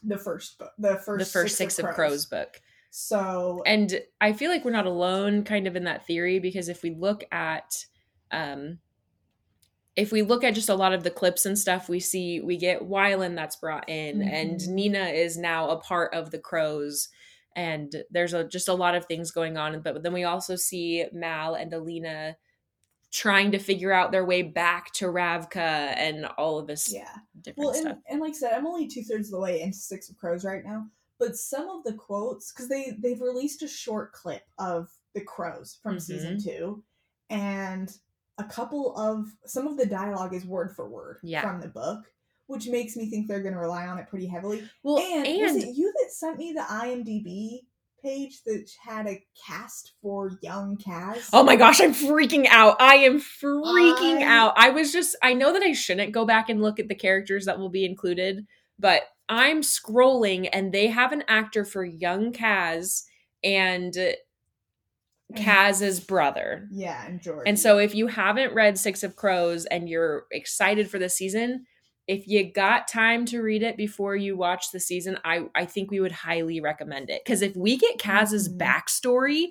the 0.03 0.17
first 0.17 0.57
book, 0.57 0.71
the 0.77 0.97
first 0.97 1.19
the 1.25 1.31
first 1.39 1.55
Six, 1.57 1.79
of, 1.79 1.85
Crows. 1.87 2.25
book. 2.25 2.61
So 2.91 3.61
And 3.65 4.01
I 4.21 4.33
feel 4.33 4.49
like 4.49 4.63
we're 4.65 4.71
not 4.71 4.85
alone 4.85 5.43
kind 5.43 5.67
of 5.67 5.75
in 5.75 5.83
that 5.83 6.05
theory 6.07 6.39
because 6.39 6.69
if 6.69 6.81
we 6.81 6.91
look 6.91 7.23
at 7.31 7.85
um 8.31 8.79
if 9.95 10.11
we 10.11 10.21
look 10.23 10.43
at 10.43 10.53
just 10.55 10.67
a 10.69 10.75
lot 10.75 10.91
of 10.93 11.03
the 11.03 11.11
clips 11.11 11.45
and 11.45 11.57
stuff, 11.57 11.87
we 11.87 11.99
see 12.01 12.41
we 12.41 12.57
get 12.57 12.81
Wylan 12.81 13.35
that's 13.35 13.55
brought 13.57 13.87
in 13.89 14.21
and 14.21 14.59
Mhm. 14.59 14.67
Nina 14.69 15.05
is 15.07 15.37
now 15.37 15.69
a 15.69 15.77
part 15.79 16.13
of 16.13 16.31
the 16.31 16.39
crows 16.39 17.07
and 17.55 18.03
there's 18.11 18.33
a, 18.33 18.43
just 18.43 18.67
a 18.67 18.73
lot 18.73 18.95
of 18.95 19.05
things 19.05 19.31
going 19.31 19.57
on 19.57 19.79
but 19.81 20.03
then 20.03 20.13
we 20.13 20.23
also 20.23 20.55
see 20.55 21.05
Mal 21.13 21.55
and 21.55 21.73
Alina 21.73 22.35
trying 23.11 23.51
to 23.51 23.59
figure 23.59 23.93
out 23.93 24.11
their 24.11 24.25
way 24.25 24.41
back 24.41 24.91
to 24.91 25.05
Ravka 25.05 25.55
and 25.55 26.25
all 26.37 26.57
of 26.59 26.67
this 26.67 26.93
yeah. 26.93 27.07
different 27.41 27.57
Well, 27.67 27.69
and, 27.75 27.81
stuff. 27.85 27.97
and 28.09 28.19
like 28.19 28.31
I 28.31 28.33
said, 28.33 28.53
I'm 28.53 28.67
only 28.67 28.87
two 28.87 29.03
thirds 29.03 29.27
of 29.29 29.31
the 29.33 29.39
way 29.39 29.61
into 29.61 29.77
Six 29.77 30.09
of 30.09 30.17
Crows 30.17 30.43
right 30.43 30.65
now. 30.65 30.87
But 31.17 31.37
some 31.37 31.69
of 31.69 31.85
the 31.85 31.93
quotes, 31.93 32.51
because 32.51 32.67
they 32.67 32.91
they've 32.99 33.21
released 33.21 33.61
a 33.63 33.69
short 33.69 34.11
clip 34.11 34.41
of 34.57 34.89
the 35.13 35.21
crows 35.21 35.77
from 35.81 35.97
season 35.97 36.35
Mm-hmm. 36.37 36.49
two, 36.49 36.83
and 37.29 37.89
a 38.37 38.43
couple 38.43 38.93
of 38.97 39.29
some 39.45 39.65
of 39.65 39.77
the 39.77 39.85
dialogue 39.85 40.33
is 40.33 40.45
word 40.45 40.75
for 40.75 40.89
word 40.89 41.19
Yeah. 41.23 41.41
from 41.41 41.61
the 41.61 41.69
book, 41.69 42.11
which 42.47 42.67
makes 42.67 42.95
me 42.95 43.09
think 43.09 43.27
they're 43.27 43.41
going 43.41 43.53
to 43.53 43.59
rely 43.59 43.87
on 43.87 43.97
it 43.97 44.07
pretty 44.07 44.27
heavily. 44.27 44.63
Well, 44.83 44.99
and, 44.99 45.25
and, 45.25 45.41
was 45.41 45.63
it 45.63 45.75
you 45.75 45.91
that 45.91 46.11
sent 46.11 46.37
me 46.37 46.53
the 46.53 46.61
IMDb 46.61 47.61
page 48.05 48.43
that 48.45 48.69
had 48.83 49.07
a 49.07 49.23
cast 49.47 49.93
for 49.99 50.37
young 50.43 50.77
Kaz. 50.77 51.27
Oh 51.33 51.43
my 51.43 51.55
gosh, 51.55 51.81
I'm 51.81 51.93
freaking 51.93 52.45
out. 52.49 52.79
I 52.79 52.97
am 52.97 53.19
freaking 53.19 54.19
I- 54.19 54.23
out. 54.23 54.53
I 54.57 54.69
was 54.69 54.91
just, 54.91 55.15
I 55.23 55.33
know 55.33 55.51
that 55.53 55.63
I 55.63 55.73
shouldn't 55.73 56.11
go 56.11 56.23
back 56.23 56.47
and 56.49 56.61
look 56.61 56.79
at 56.79 56.87
the 56.87 56.93
characters 56.95 57.45
that 57.45 57.57
will 57.57 57.69
be 57.69 57.83
included, 57.83 58.45
but 58.77 59.01
I'm 59.27 59.61
scrolling 59.61 60.47
and 60.53 60.71
they 60.71 60.87
have 60.87 61.13
an 61.13 61.23
actor 61.27 61.65
for 61.65 61.83
young 61.83 62.31
Kaz 62.31 63.05
and 63.43 63.95
And- 63.97 64.15
Kaz's 65.35 65.99
brother. 65.99 66.67
Yeah, 66.71 67.03
and 67.07 67.19
George. 67.19 67.47
And 67.47 67.59
so 67.59 67.79
if 67.79 67.95
you 67.95 68.05
haven't 68.05 68.53
read 68.53 68.77
Six 68.77 69.01
of 69.01 69.15
Crows 69.15 69.65
and 69.65 69.89
you're 69.89 70.27
excited 70.31 70.91
for 70.91 70.99
the 70.99 71.09
season, 71.09 71.65
if 72.07 72.27
you 72.27 72.51
got 72.51 72.87
time 72.87 73.25
to 73.25 73.41
read 73.41 73.63
it 73.63 73.77
before 73.77 74.15
you 74.15 74.37
watch 74.37 74.71
the 74.71 74.79
season, 74.79 75.17
I 75.23 75.45
I 75.55 75.65
think 75.65 75.91
we 75.91 75.99
would 75.99 76.11
highly 76.11 76.61
recommend 76.61 77.09
it. 77.09 77.23
Because 77.25 77.41
if 77.41 77.55
we 77.55 77.77
get 77.77 77.97
Kaz's 77.99 78.47
Mhm. 78.49 78.57
backstory, 78.57 79.47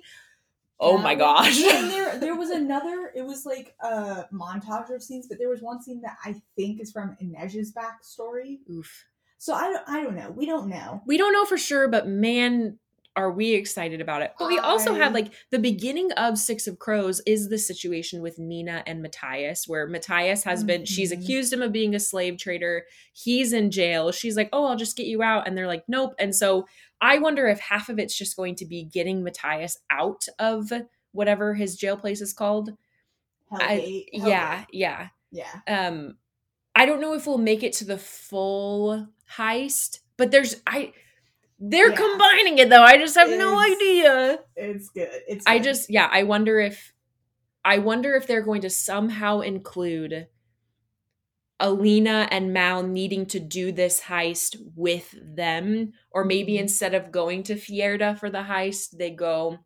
oh 0.79 0.97
my 0.97 1.11
and 1.11 1.19
gosh. 1.19 1.61
there, 1.61 2.17
there 2.19 2.35
was 2.35 2.49
another. 2.49 3.11
It 3.15 3.23
was 3.23 3.45
like 3.45 3.75
a 3.81 4.25
montage 4.33 4.93
of 4.93 5.03
scenes, 5.03 5.27
but 5.27 5.37
there 5.37 5.49
was 5.49 5.61
one 5.61 5.81
scene 5.81 6.01
that 6.01 6.17
I 6.23 6.41
think 6.55 6.79
is 6.81 6.91
from 6.91 7.17
Inej's 7.21 7.73
backstory. 7.73 8.59
Oof. 8.69 9.05
So 9.37 9.53
I 9.53 9.63
don't, 9.69 9.89
I 9.89 10.01
don't 10.03 10.15
know. 10.15 10.31
We 10.31 10.45
don't 10.45 10.69
know. 10.69 11.01
We 11.05 11.17
don't 11.17 11.33
know 11.33 11.45
for 11.45 11.57
sure, 11.57 11.87
but 11.87 12.07
man, 12.07 12.79
are 13.15 13.31
we 13.31 13.53
excited 13.53 14.01
about 14.01 14.21
it. 14.21 14.33
But 14.37 14.49
we 14.49 14.59
also 14.59 14.93
had 14.93 15.13
like 15.13 15.31
the 15.51 15.59
beginning 15.59 16.11
of 16.13 16.37
Six 16.37 16.67
of 16.67 16.79
Crows 16.79 17.21
is 17.25 17.49
the 17.49 17.57
situation 17.57 18.21
with 18.21 18.37
Nina 18.39 18.83
and 18.85 19.01
Matthias, 19.01 19.67
where 19.67 19.87
Matthias 19.87 20.43
has 20.43 20.63
been, 20.63 20.85
she's 20.85 21.11
Mhm. 21.13 21.23
accused 21.23 21.53
him 21.53 21.61
of 21.61 21.71
being 21.71 21.95
a 21.95 21.99
slave 21.99 22.37
trader. 22.37 22.85
He's 23.13 23.53
in 23.53 23.71
jail. 23.71 24.11
She's 24.11 24.35
like, 24.35 24.49
oh, 24.51 24.65
I'll 24.65 24.75
just 24.75 24.97
get 24.97 25.07
you 25.07 25.23
out. 25.23 25.47
And 25.47 25.57
they're 25.57 25.67
like, 25.67 25.85
nope. 25.87 26.13
And 26.19 26.35
so 26.35 26.67
I 27.01 27.17
wonder 27.19 27.47
if 27.47 27.59
half 27.59 27.87
of 27.89 27.99
it's 27.99 28.17
just 28.17 28.35
going 28.35 28.55
to 28.55 28.65
be 28.65 28.83
getting 28.83 29.23
Matthias 29.23 29.77
out 29.89 30.27
of 30.39 30.71
whatever 31.11 31.53
his 31.53 31.75
jail 31.77 31.95
place 31.97 32.19
is 32.21 32.33
called. 32.33 32.71
I- 33.51 34.05
yeah, 34.11 34.65
yeah. 34.71 35.07
Yeah. 35.31 35.47
um 35.67 36.17
i 36.75 36.85
don't 36.85 36.99
know 37.01 37.13
if 37.13 37.25
we'll 37.27 37.37
make 37.37 37.61
it 37.63 37.73
to 37.73 37.85
the 37.85 37.97
full 37.97 39.07
heist 39.37 39.99
but 40.17 40.31
there's 40.31 40.61
i 40.67 40.93
they're 41.71 41.89
Yeah. 41.91 41.95
combining 41.95 42.57
it 42.59 42.69
though 42.69 42.83
i 42.83 42.97
just 42.97 43.15
have 43.15 43.29
no 43.29 43.57
idea 43.59 44.39
It's 44.55 44.89
good. 44.89 45.09
It's. 45.27 45.45
i 45.47 45.59
just 45.59 45.89
yeah 45.89 46.07
i 46.11 46.23
wonder 46.23 46.59
if 46.59 46.93
i 47.63 47.77
wonder 47.77 48.15
if 48.15 48.27
they're 48.27 48.41
going 48.49 48.61
to 48.61 48.69
somehow 48.69 49.39
include 49.41 50.27
alina 51.59 52.27
and 52.31 52.51
mal 52.53 52.83
needing 52.83 53.25
to 53.25 53.39
do 53.39 53.71
this 53.71 54.01
heist 54.01 54.57
with 54.75 55.15
them 55.21 55.93
or 56.11 56.25
maybe 56.25 56.55
Mhm. 56.55 56.59
instead 56.61 56.93
of 56.93 57.11
going 57.11 57.43
to 57.43 57.55
fierda 57.55 58.19
for 58.19 58.29
the 58.29 58.43
heist 58.43 58.97
they 58.97 59.09
go 59.09 59.59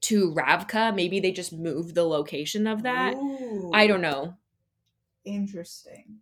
to 0.00 0.32
ravka 0.32 0.94
maybe 0.94 1.20
they 1.20 1.30
just 1.32 1.52
move 1.52 1.92
the 1.94 2.04
location 2.04 2.66
of 2.66 2.82
that 2.84 3.14
Ooh. 3.14 3.70
i 3.74 3.86
don't 3.86 4.00
know 4.00 4.34
Interesting. 5.24 6.20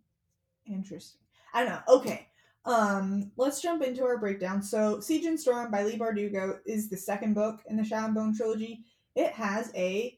Interesting. 0.65 1.21
I 1.53 1.63
don't 1.63 1.71
know. 1.71 1.81
Okay. 1.95 2.27
Um, 2.67 3.31
let's 3.37 3.61
jump 3.61 3.81
into 3.81 4.03
our 4.03 4.17
breakdown. 4.17 4.61
So, 4.61 4.99
Siege 4.99 5.25
and 5.25 5.39
Storm 5.39 5.71
by 5.71 5.83
Leigh 5.83 5.97
Bardugo 5.97 6.59
is 6.65 6.89
the 6.89 6.97
second 6.97 7.33
book 7.33 7.61
in 7.69 7.77
the 7.77 7.83
Shadow 7.83 8.07
and 8.07 8.15
Bone 8.15 8.35
trilogy. 8.35 8.83
It 9.15 9.31
has 9.31 9.71
a 9.73 10.17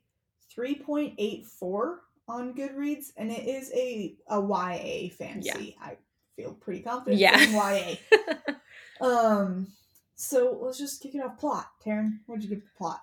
3.84 0.57 1.95
on 2.27 2.53
Goodreads, 2.53 3.07
and 3.17 3.31
it 3.31 3.47
is 3.47 3.71
a, 3.73 4.15
a 4.29 4.39
YA 4.41 5.09
fantasy. 5.17 5.77
I 5.81 5.97
feel 6.35 6.53
pretty 6.53 6.81
confident 6.81 7.19
Yeah. 7.21 7.37
saying 7.37 7.53
YA. 7.53 7.95
Um, 9.01 9.67
so 10.15 10.59
let's 10.61 10.77
just 10.77 11.01
kick 11.01 11.15
it 11.15 11.23
off. 11.23 11.37
Plot. 11.37 11.67
Taryn, 11.85 12.19
what'd 12.25 12.43
you 12.43 12.49
give 12.49 12.59
the 12.65 12.69
plot? 12.77 12.99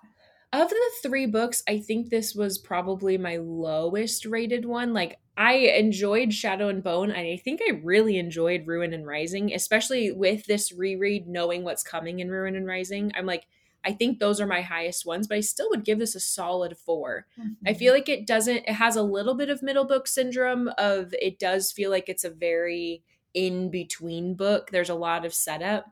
Of 0.53 0.69
the 0.69 0.91
three 1.01 1.25
books, 1.25 1.63
I 1.67 1.79
think 1.79 2.09
this 2.09 2.35
was 2.35 2.59
probably 2.59 3.17
my 3.17 3.37
lowest 3.37 4.25
rated 4.27 4.63
one. 4.63 4.93
Like, 4.93 5.17
I 5.37 5.53
enjoyed 5.53 6.33
Shadow 6.33 6.67
and 6.67 6.83
Bone, 6.83 7.11
and 7.11 7.27
I 7.27 7.37
think 7.37 7.61
I 7.61 7.79
really 7.83 8.17
enjoyed 8.17 8.65
Ruin 8.65 8.91
and 8.91 9.05
Rising, 9.05 9.53
especially 9.53 10.11
with 10.11 10.45
this 10.45 10.71
reread, 10.71 11.27
knowing 11.27 11.63
what's 11.63 11.83
coming 11.83 12.19
in 12.19 12.31
Ruin 12.31 12.55
and 12.55 12.65
Rising. 12.65 13.11
I'm 13.15 13.27
like, 13.27 13.45
I 13.85 13.93
think 13.93 14.17
those 14.17 14.41
are 14.41 14.47
my 14.47 14.61
highest 14.61 15.05
ones, 15.05 15.27
but 15.27 15.37
I 15.37 15.41
still 15.41 15.69
would 15.69 15.85
give 15.85 15.99
this 15.99 16.15
a 16.15 16.19
solid 16.19 16.75
four. 16.75 17.27
I 17.37 17.41
mm-hmm. 17.41 17.77
feel 17.77 17.93
like 17.93 18.09
it 18.09 18.25
doesn't, 18.25 18.65
it 18.67 18.73
has 18.73 18.95
a 18.95 19.03
little 19.03 19.35
bit 19.35 19.49
of 19.49 19.61
middle 19.61 19.85
book 19.85 20.07
syndrome 20.07 20.69
of 20.77 21.13
it 21.21 21.37
does 21.37 21.71
feel 21.71 21.91
like 21.91 22.09
it's 22.09 22.25
a 22.25 22.31
very 22.31 23.03
in 23.35 23.69
between 23.69 24.33
book. 24.33 24.71
There's 24.71 24.89
a 24.89 24.95
lot 24.95 25.23
of 25.23 25.33
setup, 25.33 25.85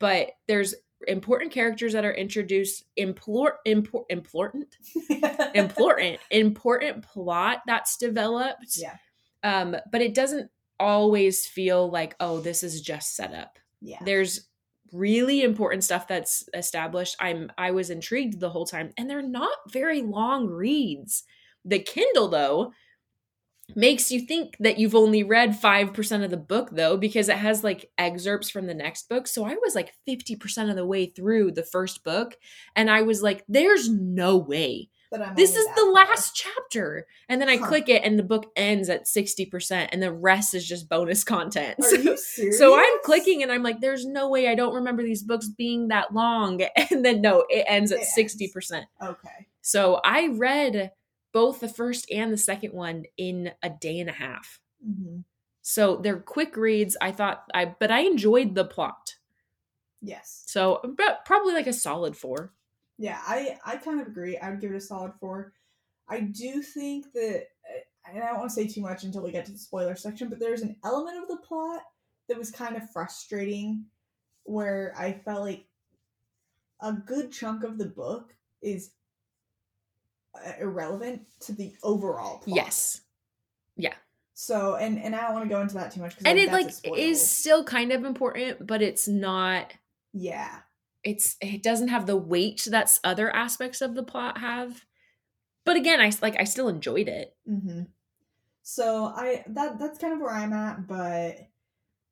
but 0.00 0.32
there's 0.48 0.74
important 1.06 1.52
characters 1.52 1.92
that 1.92 2.04
are 2.04 2.14
introduced, 2.14 2.84
implor, 2.98 3.52
impor, 3.66 4.04
important, 4.08 4.76
important, 5.54 6.18
important 6.30 7.04
plot 7.04 7.60
that's 7.66 7.96
developed. 7.96 8.76
Yeah. 8.76 8.96
Um, 9.42 9.76
but 9.92 10.02
it 10.02 10.14
doesn't 10.14 10.50
always 10.80 11.46
feel 11.46 11.90
like, 11.90 12.16
oh, 12.20 12.40
this 12.40 12.62
is 12.62 12.80
just 12.80 13.14
set 13.14 13.32
up. 13.32 13.58
yeah. 13.80 13.98
There's 14.04 14.48
really 14.92 15.42
important 15.42 15.84
stuff 15.84 16.08
that's 16.08 16.48
established. 16.54 17.16
I'm 17.20 17.50
I 17.58 17.72
was 17.72 17.90
intrigued 17.90 18.40
the 18.40 18.50
whole 18.50 18.66
time, 18.66 18.92
and 18.96 19.08
they're 19.08 19.22
not 19.22 19.56
very 19.70 20.02
long 20.02 20.46
reads. 20.46 21.24
The 21.64 21.78
Kindle 21.78 22.28
though 22.28 22.72
makes 23.76 24.10
you 24.10 24.20
think 24.20 24.56
that 24.60 24.78
you've 24.78 24.94
only 24.94 25.22
read 25.22 25.50
5% 25.50 26.24
of 26.24 26.30
the 26.30 26.36
book 26.36 26.70
though 26.72 26.96
because 26.96 27.28
it 27.28 27.36
has 27.36 27.62
like 27.62 27.90
excerpts 27.98 28.50
from 28.50 28.66
the 28.66 28.74
next 28.74 29.08
book. 29.08 29.26
So 29.28 29.44
I 29.44 29.54
was 29.62 29.74
like 29.74 29.94
50% 30.08 30.70
of 30.70 30.76
the 30.76 30.86
way 30.86 31.06
through 31.06 31.52
the 31.52 31.62
first 31.62 32.02
book 32.04 32.36
and 32.74 32.90
I 32.90 33.02
was 33.02 33.22
like 33.22 33.44
there's 33.48 33.88
no 33.88 34.36
way. 34.36 34.88
This 35.36 35.56
is 35.56 35.64
the 35.68 35.80
far. 35.82 35.92
last 35.92 36.36
chapter. 36.36 37.06
And 37.30 37.40
then 37.40 37.48
I 37.48 37.56
Huh. 37.56 37.66
click 37.68 37.88
it 37.88 38.02
and 38.04 38.18
the 38.18 38.22
book 38.22 38.52
ends 38.56 38.90
at 38.90 39.06
60% 39.06 39.88
and 39.90 40.02
the 40.02 40.12
rest 40.12 40.54
is 40.54 40.68
just 40.68 40.86
bonus 40.88 41.24
content. 41.24 41.76
So- 41.82 42.16
so 42.50 42.78
I'm 42.78 42.98
clicking 43.04 43.42
and 43.42 43.50
I'm 43.50 43.62
like, 43.62 43.80
there's 43.80 44.04
no 44.04 44.28
way 44.28 44.48
I 44.48 44.54
don't 44.54 44.74
remember 44.74 45.02
these 45.02 45.22
books 45.22 45.48
being 45.48 45.88
that 45.88 46.12
long. 46.12 46.60
And 46.90 47.04
then 47.04 47.22
no, 47.22 47.44
it 47.48 47.64
ends 47.66 47.90
at 47.92 48.00
ends. 48.00 48.12
60%. 48.36 48.82
Okay. 49.02 49.46
So 49.62 50.00
I 50.04 50.28
read 50.28 50.92
both 51.32 51.60
the 51.60 51.68
first 51.68 52.10
and 52.10 52.32
the 52.32 52.38
second 52.38 52.72
one 52.72 53.04
in 53.16 53.52
a 53.62 53.70
day 53.70 53.98
and 54.00 54.10
a 54.10 54.14
half. 54.14 54.60
hmm 54.84 55.20
So 55.62 55.96
they're 55.96 56.20
quick 56.20 56.56
reads. 56.56 56.96
I 57.00 57.12
thought 57.12 57.44
I 57.54 57.64
but 57.66 57.90
I 57.90 58.00
enjoyed 58.00 58.54
the 58.54 58.64
plot. 58.64 59.16
Yes. 60.00 60.44
So 60.46 60.80
but 60.96 61.24
probably 61.24 61.54
like 61.54 61.66
a 61.66 61.72
solid 61.72 62.16
four. 62.16 62.52
Yeah, 62.98 63.20
I 63.26 63.58
I 63.64 63.76
kind 63.76 64.00
of 64.00 64.06
agree. 64.06 64.36
I 64.38 64.50
would 64.50 64.60
give 64.60 64.72
it 64.72 64.76
a 64.76 64.80
solid 64.80 65.12
four. 65.20 65.52
I 66.08 66.20
do 66.20 66.62
think 66.62 67.12
that, 67.12 67.48
uh, 67.68 68.10
and 68.10 68.22
I 68.22 68.28
don't 68.28 68.38
want 68.38 68.50
to 68.50 68.54
say 68.54 68.66
too 68.66 68.80
much 68.80 69.04
until 69.04 69.22
we 69.22 69.30
get 69.30 69.44
to 69.46 69.52
the 69.52 69.58
spoiler 69.58 69.94
section, 69.94 70.28
but 70.30 70.38
there's 70.38 70.62
an 70.62 70.76
element 70.84 71.18
of 71.18 71.28
the 71.28 71.36
plot 71.36 71.82
that 72.28 72.38
was 72.38 72.50
kind 72.50 72.76
of 72.76 72.90
frustrating, 72.90 73.84
where 74.44 74.94
I 74.96 75.12
felt 75.12 75.42
like 75.42 75.66
a 76.80 76.92
good 76.92 77.30
chunk 77.32 77.64
of 77.64 77.78
the 77.78 77.86
book 77.86 78.34
is 78.62 78.92
irrelevant 80.60 81.22
to 81.40 81.52
the 81.52 81.74
overall 81.82 82.38
plot. 82.38 82.56
Yes. 82.56 83.00
Yeah. 83.76 83.94
So, 84.34 84.76
and 84.76 84.98
and 84.98 85.16
I 85.16 85.22
don't 85.22 85.34
want 85.34 85.44
to 85.44 85.48
go 85.48 85.60
into 85.60 85.74
that 85.74 85.92
too 85.92 86.00
much 86.00 86.16
because 86.16 86.30
And 86.30 86.38
it 86.38 86.52
like 86.52 86.70
is 86.96 87.28
still 87.28 87.64
kind 87.64 87.92
of 87.92 88.04
important, 88.04 88.66
but 88.66 88.82
it's 88.82 89.08
not 89.08 89.72
yeah. 90.12 90.60
it's 91.02 91.36
it 91.40 91.62
doesn't 91.62 91.88
have 91.88 92.06
the 92.06 92.16
weight 92.16 92.66
that's 92.70 93.00
other 93.02 93.34
aspects 93.34 93.80
of 93.80 93.94
the 93.94 94.02
plot 94.02 94.38
have. 94.38 94.84
But 95.64 95.76
again, 95.76 96.00
I 96.00 96.12
like 96.22 96.36
I 96.38 96.44
still 96.44 96.68
enjoyed 96.68 97.08
it. 97.08 97.36
Mm-hmm. 97.48 97.82
So 98.62 99.06
I 99.06 99.44
that 99.48 99.78
that's 99.78 99.98
kind 99.98 100.12
of 100.12 100.20
where 100.20 100.30
I'm 100.32 100.52
at, 100.52 100.86
but 100.86 101.48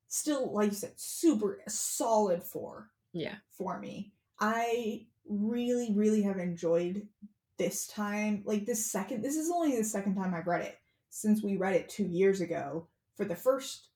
still, 0.07 0.51
like 0.53 0.71
you 0.71 0.75
said, 0.75 0.93
super 0.95 1.61
solid 1.67 2.43
four 2.43 2.89
Yeah. 3.13 3.35
for 3.49 3.79
me. 3.79 4.11
I 4.39 5.05
really, 5.29 5.93
really 5.93 6.23
have 6.23 6.39
enjoyed 6.39 7.07
this 7.57 7.87
time. 7.87 8.43
Like 8.45 8.65
this 8.65 8.91
second, 8.91 9.23
this 9.23 9.35
is 9.35 9.51
only 9.51 9.77
the 9.77 9.83
second 9.83 10.15
time 10.15 10.33
I've 10.33 10.47
read 10.47 10.61
it 10.63 10.77
since 11.09 11.41
we 11.43 11.57
read 11.57 11.75
it 11.75 11.89
two 11.89 12.05
years 12.05 12.41
ago 12.41 12.87
for 13.15 13.25
the 13.25 13.35
first 13.35 13.89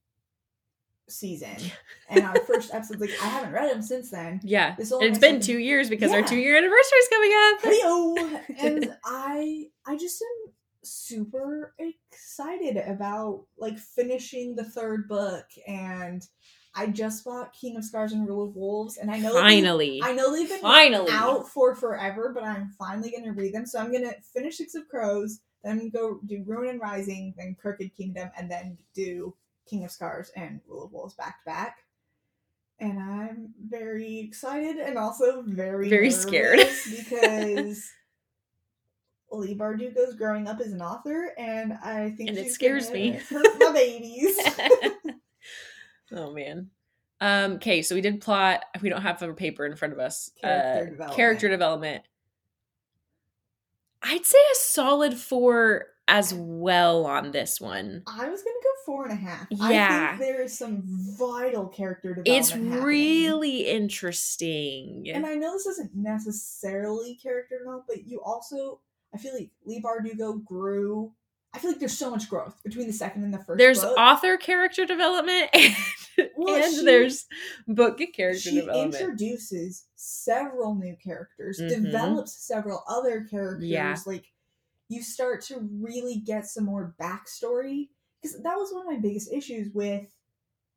season 1.09 1.55
and 2.09 2.23
our 2.25 2.39
first 2.41 2.73
episode. 2.73 2.99
Like 2.99 3.11
I 3.21 3.27
haven't 3.27 3.53
read 3.53 3.71
them 3.71 3.81
since 3.81 4.09
then. 4.11 4.39
Yeah. 4.43 4.75
This 4.75 4.91
only 4.91 5.07
It's 5.07 5.19
been 5.19 5.41
second- 5.41 5.43
two 5.43 5.59
years 5.59 5.89
because 5.89 6.11
our 6.11 6.23
two 6.23 6.37
year 6.37 6.57
anniversary 6.57 6.97
is 6.99 7.09
coming 7.09 7.31
up. 7.35 7.61
Heyo! 7.61 8.41
and 8.59 8.97
I 9.05 9.65
I 9.85 9.97
just 9.97 10.21
am 10.21 10.53
super 10.83 11.75
excited 11.77 12.77
about 12.77 13.45
like 13.59 13.77
finishing 13.77 14.55
the 14.55 14.63
third 14.63 15.07
book 15.07 15.45
and 15.67 16.25
I 16.73 16.87
just 16.87 17.25
bought 17.25 17.53
King 17.53 17.75
of 17.77 17.83
Scars 17.83 18.13
and 18.13 18.27
Rule 18.27 18.45
of 18.47 18.55
Wolves 18.55 18.97
and 18.97 19.11
I 19.11 19.19
know 19.19 19.33
Finally. 19.33 20.01
I 20.03 20.13
know 20.13 20.33
they've 20.33 20.47
been 20.47 20.61
Finally. 20.61 21.11
out 21.11 21.49
for 21.49 21.75
forever, 21.75 22.31
but 22.33 22.43
I'm 22.43 22.69
finally 22.79 23.11
gonna 23.15 23.33
read 23.33 23.53
them. 23.53 23.65
So 23.65 23.79
I'm 23.79 23.91
gonna 23.91 24.13
finish 24.33 24.57
Six 24.57 24.75
of 24.75 24.87
Crows, 24.87 25.41
then 25.63 25.89
go 25.89 26.19
do 26.25 26.43
Ruin 26.45 26.69
and 26.69 26.81
Rising, 26.81 27.33
then 27.37 27.55
Crooked 27.61 27.93
Kingdom, 27.95 28.29
and 28.37 28.49
then 28.49 28.77
do 28.93 29.35
King 29.69 29.83
of 29.83 29.91
Scars 29.91 30.31
and 30.37 30.61
Rule 30.67 30.85
of 30.85 30.93
Wolves 30.93 31.13
back 31.15 31.39
to 31.39 31.45
back. 31.45 31.77
and 32.79 32.97
I'm 32.99 33.53
very 33.69 34.19
excited 34.19 34.77
and 34.77 34.97
also 34.97 35.43
very 35.45 35.89
Very 35.89 36.09
scared. 36.11 36.59
because 36.89 37.89
Leigh 39.31 39.55
Bardugo's 39.55 40.15
growing 40.15 40.47
up 40.47 40.59
as 40.59 40.71
an 40.73 40.81
author, 40.81 41.33
and 41.37 41.73
I 41.83 42.11
think 42.11 42.29
And 42.29 42.37
it 42.39 42.51
scares 42.51 42.89
me. 42.91 43.11
Hurt 43.29 43.45
my 43.59 43.71
babies. 43.73 44.37
oh 46.13 46.31
man. 46.33 46.69
Um, 47.19 47.53
okay, 47.53 47.81
so 47.83 47.93
we 47.95 48.01
did 48.01 48.19
plot. 48.21 48.63
We 48.81 48.89
don't 48.89 49.01
have 49.03 49.21
a 49.21 49.33
paper 49.33 49.65
in 49.65 49.75
front 49.75 49.93
of 49.93 49.99
us. 49.99 50.31
Character 50.41 50.69
Uh, 50.69 50.85
development. 50.89 51.15
Character 51.15 51.49
development. 51.49 52.03
I'd 54.03 54.25
say 54.25 54.37
a 54.51 54.55
solid 54.55 55.13
four 55.13 55.85
as 56.07 56.33
well 56.33 57.05
on 57.05 57.31
this 57.31 57.61
one. 57.61 58.03
I 58.07 58.27
was 58.27 58.41
gonna 58.41 58.55
go 58.63 58.69
four 58.85 59.03
and 59.05 59.13
a 59.13 59.15
half. 59.15 59.47
I 59.61 59.73
Yeah. 59.73 60.17
think 60.17 60.21
there 60.21 60.41
is 60.41 60.57
some 60.57 60.81
vital 61.17 61.67
character 61.67 62.09
development. 62.15 62.37
It's 62.39 62.49
happening. 62.49 62.81
really 62.83 63.67
interesting. 63.69 65.07
and 65.13 65.25
I 65.25 65.35
know 65.35 65.53
this 65.53 65.67
isn't 65.67 65.95
necessarily 65.95 67.15
character 67.15 67.59
development, 67.59 67.85
but 67.87 68.07
you 68.07 68.21
also 68.21 68.81
I 69.13 69.17
feel 69.17 69.33
like 69.33 69.49
Leigh 69.65 69.81
Bardugo 69.81 70.43
grew. 70.43 71.13
I 71.53 71.59
feel 71.59 71.69
like 71.71 71.79
there's 71.79 71.97
so 71.97 72.09
much 72.09 72.29
growth 72.29 72.55
between 72.63 72.87
the 72.87 72.93
second 72.93 73.23
and 73.25 73.33
the 73.33 73.39
first. 73.43 73.57
there's 73.59 73.81
book. 73.81 73.97
author 73.97 74.37
character 74.37 74.85
development 74.85 75.49
Well, 76.37 76.63
and 76.63 76.73
she- 76.75 76.85
there's 76.85 77.25
book 77.67 77.99
character 78.13 78.39
she 78.39 78.55
development. 78.59 78.95
introduces 78.95 79.85
several 79.95 80.75
new 80.75 80.95
characters, 81.03 81.59
Mhm. 81.59 81.69
develops 81.83 82.33
several 82.33 82.83
other 82.87 83.21
characters. 83.23 83.65
Yeah. 83.65 83.95
Like 84.05 84.25
you 84.89 85.01
start 85.01 85.41
to 85.43 85.59
really 85.79 86.17
get 86.17 86.45
some 86.47 86.65
more 86.65 86.95
backstory 86.99 87.89
because 88.21 88.41
that 88.41 88.55
was 88.55 88.71
one 88.73 88.85
of 88.87 88.91
my 88.93 88.99
biggest 88.99 89.31
issues 89.31 89.73
with 89.73 90.07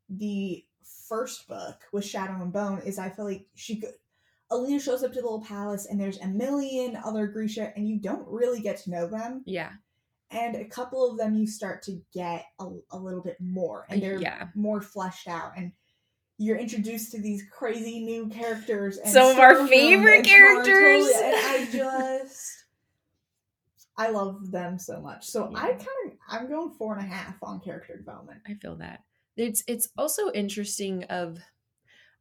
the 0.09 0.65
first 1.09 1.49
book 1.49 1.81
with 1.93 2.05
Shadow 2.05 2.41
and 2.43 2.53
Bone 2.53 2.81
is 2.85 2.99
I 2.99 3.09
feel 3.11 3.25
like 3.25 3.47
she 3.55 3.81
go- 3.81 3.89
Alina 4.51 4.79
shows 4.79 5.03
up 5.03 5.13
to 5.13 5.19
the 5.21 5.25
little 5.25 5.41
palace 5.43 5.87
and 5.87 5.99
there's 5.99 6.19
a 6.21 6.27
million 6.29 6.97
other 6.97 7.27
Grisha 7.27 7.73
and 7.77 7.89
you 7.89 7.99
don't 7.99 8.27
really 8.29 8.61
get 8.61 8.77
to 8.85 8.91
know 8.91 9.07
them 9.09 9.43
yeah. 9.47 9.73
And 10.35 10.57
a 10.57 10.65
couple 10.65 11.11
of 11.11 11.17
them 11.19 11.35
you 11.35 11.47
start 11.47 11.83
to 11.83 12.01
get 12.13 12.45
a, 12.61 12.69
a 12.91 12.99
little 12.99 13.23
bit 13.23 13.37
more 13.41 13.87
and 13.89 14.03
they're 14.03 14.21
Yeah. 14.21 14.49
more 14.55 14.81
fleshed 14.83 15.29
out 15.29 15.53
and 15.57 15.73
you're 16.37 16.57
introduced 16.57 17.13
to 17.13 17.21
these 17.21 17.45
crazy 17.51 18.01
new 18.05 18.29
characters 18.29 18.99
and 18.99 19.13
Some 19.13 19.31
of 19.31 19.39
our 19.39 19.67
favorite 19.69 20.25
characters. 20.25 21.07
And 21.15 21.35
i 21.37 21.69
just 21.73 22.65
i 23.97 24.11
love 24.11 24.51
them 24.51 24.77
so 24.79 25.01
much 25.01 25.25
so 25.25 25.53
i 25.55 25.69
kind 25.69 25.81
of 26.07 26.13
i'm 26.29 26.49
going 26.49 26.71
four 26.77 26.97
and 26.97 27.03
a 27.07 27.09
half 27.09 27.37
on 27.43 27.61
character 27.61 27.97
development 27.97 28.41
I 28.49 28.55
feel 28.55 28.75
that. 28.77 29.05
It's 29.37 29.63
it's 29.69 29.89
also 29.97 30.31
interesting 30.33 31.05
of 31.05 31.39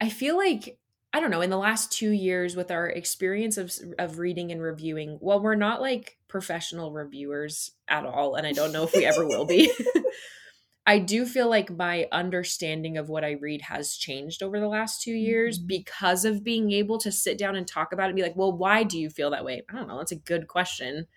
I 0.02 0.10
feel 0.10 0.38
like 0.38 0.78
I 1.16 1.20
don't 1.20 1.30
know, 1.30 1.42
in 1.42 1.52
the 1.52 1.58
last 1.58 1.92
2 1.92 2.10
years 2.10 2.56
with 2.56 2.72
our 2.72 2.88
experience 2.90 3.58
of 3.58 3.72
of 4.00 4.18
reading 4.18 4.52
and 4.52 4.62
reviewing, 4.62 5.20
well 5.22 5.40
we're 5.42 5.56
not 5.56 5.80
like 5.82 6.18
professional 6.28 6.92
reviewers 6.92 7.72
at 7.88 8.06
all 8.06 8.36
and 8.36 8.48
I 8.48 8.54
don't 8.54 8.72
know 8.72 8.84
if 8.84 8.96
we 8.96 9.06
ever 9.06 9.28
will 9.28 9.46
be. 9.46 9.72
I 10.88 11.00
do 11.00 11.26
feel 11.26 11.50
like 11.50 11.70
my 11.72 12.08
understanding 12.12 12.98
of 12.98 13.10
what 13.10 13.24
I 13.24 13.32
read 13.34 13.62
has 13.64 13.96
changed 13.96 14.44
over 14.44 14.60
the 14.60 14.68
last 14.68 15.02
2 15.02 15.14
years 15.14 15.58
Mhm. 15.58 15.68
because 15.68 16.26
of 16.26 16.44
being 16.44 16.72
able 16.74 16.98
to 17.00 17.12
sit 17.12 17.38
down 17.38 17.56
and 17.56 17.68
talk 17.68 17.94
about 17.94 18.06
it 18.06 18.10
and 18.10 18.16
be 18.18 18.24
like, 18.24 18.36
"Well, 18.36 18.52
why 18.58 18.84
do 18.84 19.00
you 19.00 19.10
feel 19.10 19.32
that 19.32 19.46
way?" 19.46 19.64
I 19.70 19.76
don't 19.76 19.88
know, 19.88 19.98
that's 20.00 20.12
a 20.12 20.18
good 20.18 20.48
question. 20.48 21.08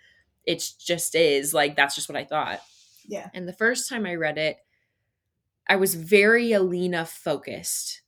It 0.45 0.65
just 0.81 1.15
is 1.17 1.55
like 1.55 1.77
that's 1.77 1.95
just 1.97 2.09
what 2.09 2.17
I 2.19 2.25
thought. 2.25 2.61
yeah 3.05 3.31
And 3.35 3.49
the 3.49 3.53
first 3.55 3.89
time 3.89 4.07
I 4.07 4.17
read 4.17 4.39
it, 4.39 4.59
I 5.69 5.77
was 5.77 5.95
very 5.95 6.53
Alina 6.53 7.05
focused. 7.07 8.03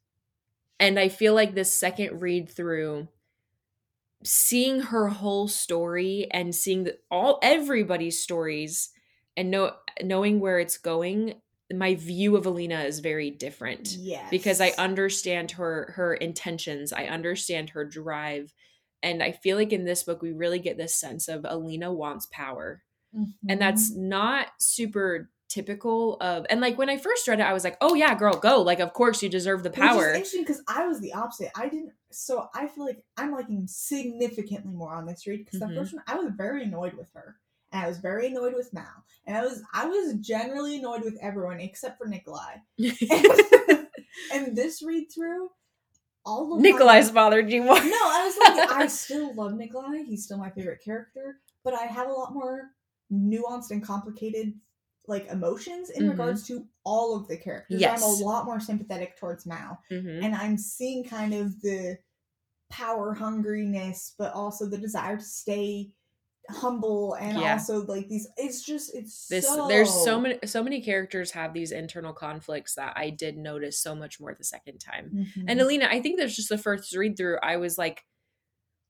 And 0.80 0.98
I 0.98 1.08
feel 1.08 1.34
like 1.34 1.54
this 1.54 1.72
second 1.72 2.20
read 2.20 2.48
through, 2.48 3.08
seeing 4.24 4.80
her 4.80 5.08
whole 5.08 5.48
story 5.48 6.26
and 6.30 6.54
seeing 6.54 6.84
the, 6.84 6.98
all 7.10 7.38
everybody's 7.42 8.20
stories 8.20 8.90
and 9.36 9.50
know 9.50 9.74
knowing 10.02 10.40
where 10.40 10.58
it's 10.58 10.76
going, 10.78 11.40
my 11.72 11.94
view 11.94 12.36
of 12.36 12.46
Alina 12.46 12.80
is 12.82 12.98
very 13.00 13.30
different 13.30 13.98
yes 14.00 14.28
because 14.30 14.60
I 14.60 14.70
understand 14.78 15.52
her 15.52 15.92
her 15.96 16.14
intentions. 16.14 16.92
I 16.92 17.04
understand 17.06 17.70
her 17.70 17.84
drive. 17.84 18.52
And 19.02 19.22
I 19.22 19.32
feel 19.32 19.56
like 19.56 19.72
in 19.72 19.84
this 19.84 20.02
book 20.02 20.22
we 20.22 20.32
really 20.32 20.58
get 20.58 20.76
this 20.76 20.94
sense 20.94 21.28
of 21.28 21.46
Alina 21.48 21.92
wants 21.92 22.26
power 22.26 22.82
and 23.48 23.60
that's 23.60 23.90
Mm-hmm. 23.90 24.08
not 24.08 24.48
super 24.60 25.30
typical 25.48 26.16
of 26.20 26.44
and 26.50 26.60
like 26.60 26.76
when 26.76 26.90
i 26.90 26.96
first 26.98 27.26
read 27.26 27.40
it 27.40 27.46
i 27.46 27.52
was 27.54 27.64
like 27.64 27.76
oh 27.80 27.94
yeah 27.94 28.14
girl 28.14 28.34
go 28.34 28.60
like 28.60 28.80
of 28.80 28.92
course 28.92 29.22
you 29.22 29.28
deserve 29.30 29.62
the 29.62 29.70
power 29.70 30.08
interesting 30.12 30.42
because 30.42 30.62
I 30.68 30.86
was 30.86 31.00
the 31.00 31.14
opposite. 31.14 31.50
I 31.56 31.68
didn't. 31.68 31.92
So 32.10 32.48
I 32.54 32.66
feel 32.68 32.84
like 32.84 33.02
I'm 33.16 33.32
liking 33.32 33.66
significantly 33.66 34.72
more 34.74 34.92
on 34.94 35.06
this 35.06 35.26
read 35.26 35.44
because 35.44 35.60
Mhm. 35.60 35.68
the 35.68 35.74
first 35.74 35.94
one 35.94 36.02
I 36.06 36.16
was 36.16 36.30
very 36.36 36.64
annoyed 36.64 36.94
with 36.94 37.10
her, 37.14 37.36
and 37.72 37.82
I 37.82 37.88
was 37.88 37.98
very 37.98 38.26
annoyed 38.28 38.54
with 38.54 38.72
Mal, 38.74 38.84
and 39.26 39.36
I 39.36 39.42
was 39.42 39.62
I 39.72 39.86
was 39.86 40.14
generally 40.20 40.76
annoyed 40.78 41.02
with 41.02 41.16
everyone 41.22 41.60
except 41.60 41.96
for 41.98 42.06
Nikolai. 42.06 42.56
and 44.32 44.54
this 44.56 44.82
read 44.82 45.06
through, 45.14 45.50
all 46.24 46.52
of 46.54 46.60
my- 46.60 46.62
nikolai's 46.70 47.10
bothered 47.10 47.50
you 47.50 47.62
more 47.62 47.74
No, 47.76 47.82
I 47.82 48.24
was 48.26 48.58
like, 48.58 48.70
I 48.72 48.86
still 49.04 49.34
love 49.34 49.54
Nikolai. 49.54 50.02
He's 50.06 50.24
still 50.24 50.38
my 50.38 50.50
favorite 50.50 50.82
character, 50.84 51.40
but 51.64 51.74
I 51.74 51.84
have 51.84 52.08
a 52.08 52.12
lot 52.12 52.34
more 52.34 52.70
nuanced 53.12 53.70
and 53.70 53.82
complicated 53.82 54.52
like 55.08 55.26
emotions 55.28 55.90
in 55.90 56.04
Mhm. 56.04 56.10
regards 56.10 56.46
to 56.48 56.66
all 56.84 57.16
of 57.16 57.26
the 57.28 57.36
characters. 57.36 57.80
Yes. 57.80 58.02
I'm 58.02 58.08
a 58.08 58.24
lot 58.26 58.44
more 58.44 58.60
sympathetic 58.60 59.16
towards 59.18 59.46
Mal, 59.46 59.78
Mhm. 59.90 60.22
and 60.24 60.34
I'm 60.34 60.56
seeing 60.58 61.04
kind 61.04 61.34
of 61.34 61.60
the 61.62 61.98
power 62.70 63.16
hungriness, 63.16 64.12
but 64.18 64.32
also 64.34 64.66
the 64.66 64.78
desire 64.78 65.16
to 65.16 65.22
stay 65.24 65.92
humble 66.50 67.12
and 67.14 67.38
Yeah. 67.38 67.52
also 67.54 67.84
like 67.84 68.08
these. 68.08 68.26
It's 68.38 68.62
just 68.62 68.94
it's 68.94 69.28
this 69.28 69.46
so, 69.46 69.68
there's 69.68 69.90
so 69.92 70.18
many 70.18 70.38
so 70.46 70.62
many 70.62 70.80
characters 70.80 71.30
have 71.32 71.52
these 71.52 71.72
internal 71.72 72.14
conflicts 72.14 72.74
that 72.76 72.94
i 72.96 73.10
did 73.10 73.36
notice 73.36 73.78
so 73.82 73.94
much 73.94 74.18
more 74.18 74.34
the 74.34 74.44
second 74.44 74.78
time 74.78 75.10
Mhm. 75.36 75.44
and 75.46 75.60
alina 75.60 75.86
i 75.90 76.00
think 76.00 76.16
there's 76.18 76.34
just 76.34 76.48
the 76.48 76.56
first 76.56 76.96
read 76.96 77.18
through 77.18 77.36
i 77.42 77.58
was 77.58 77.76
like 77.76 78.02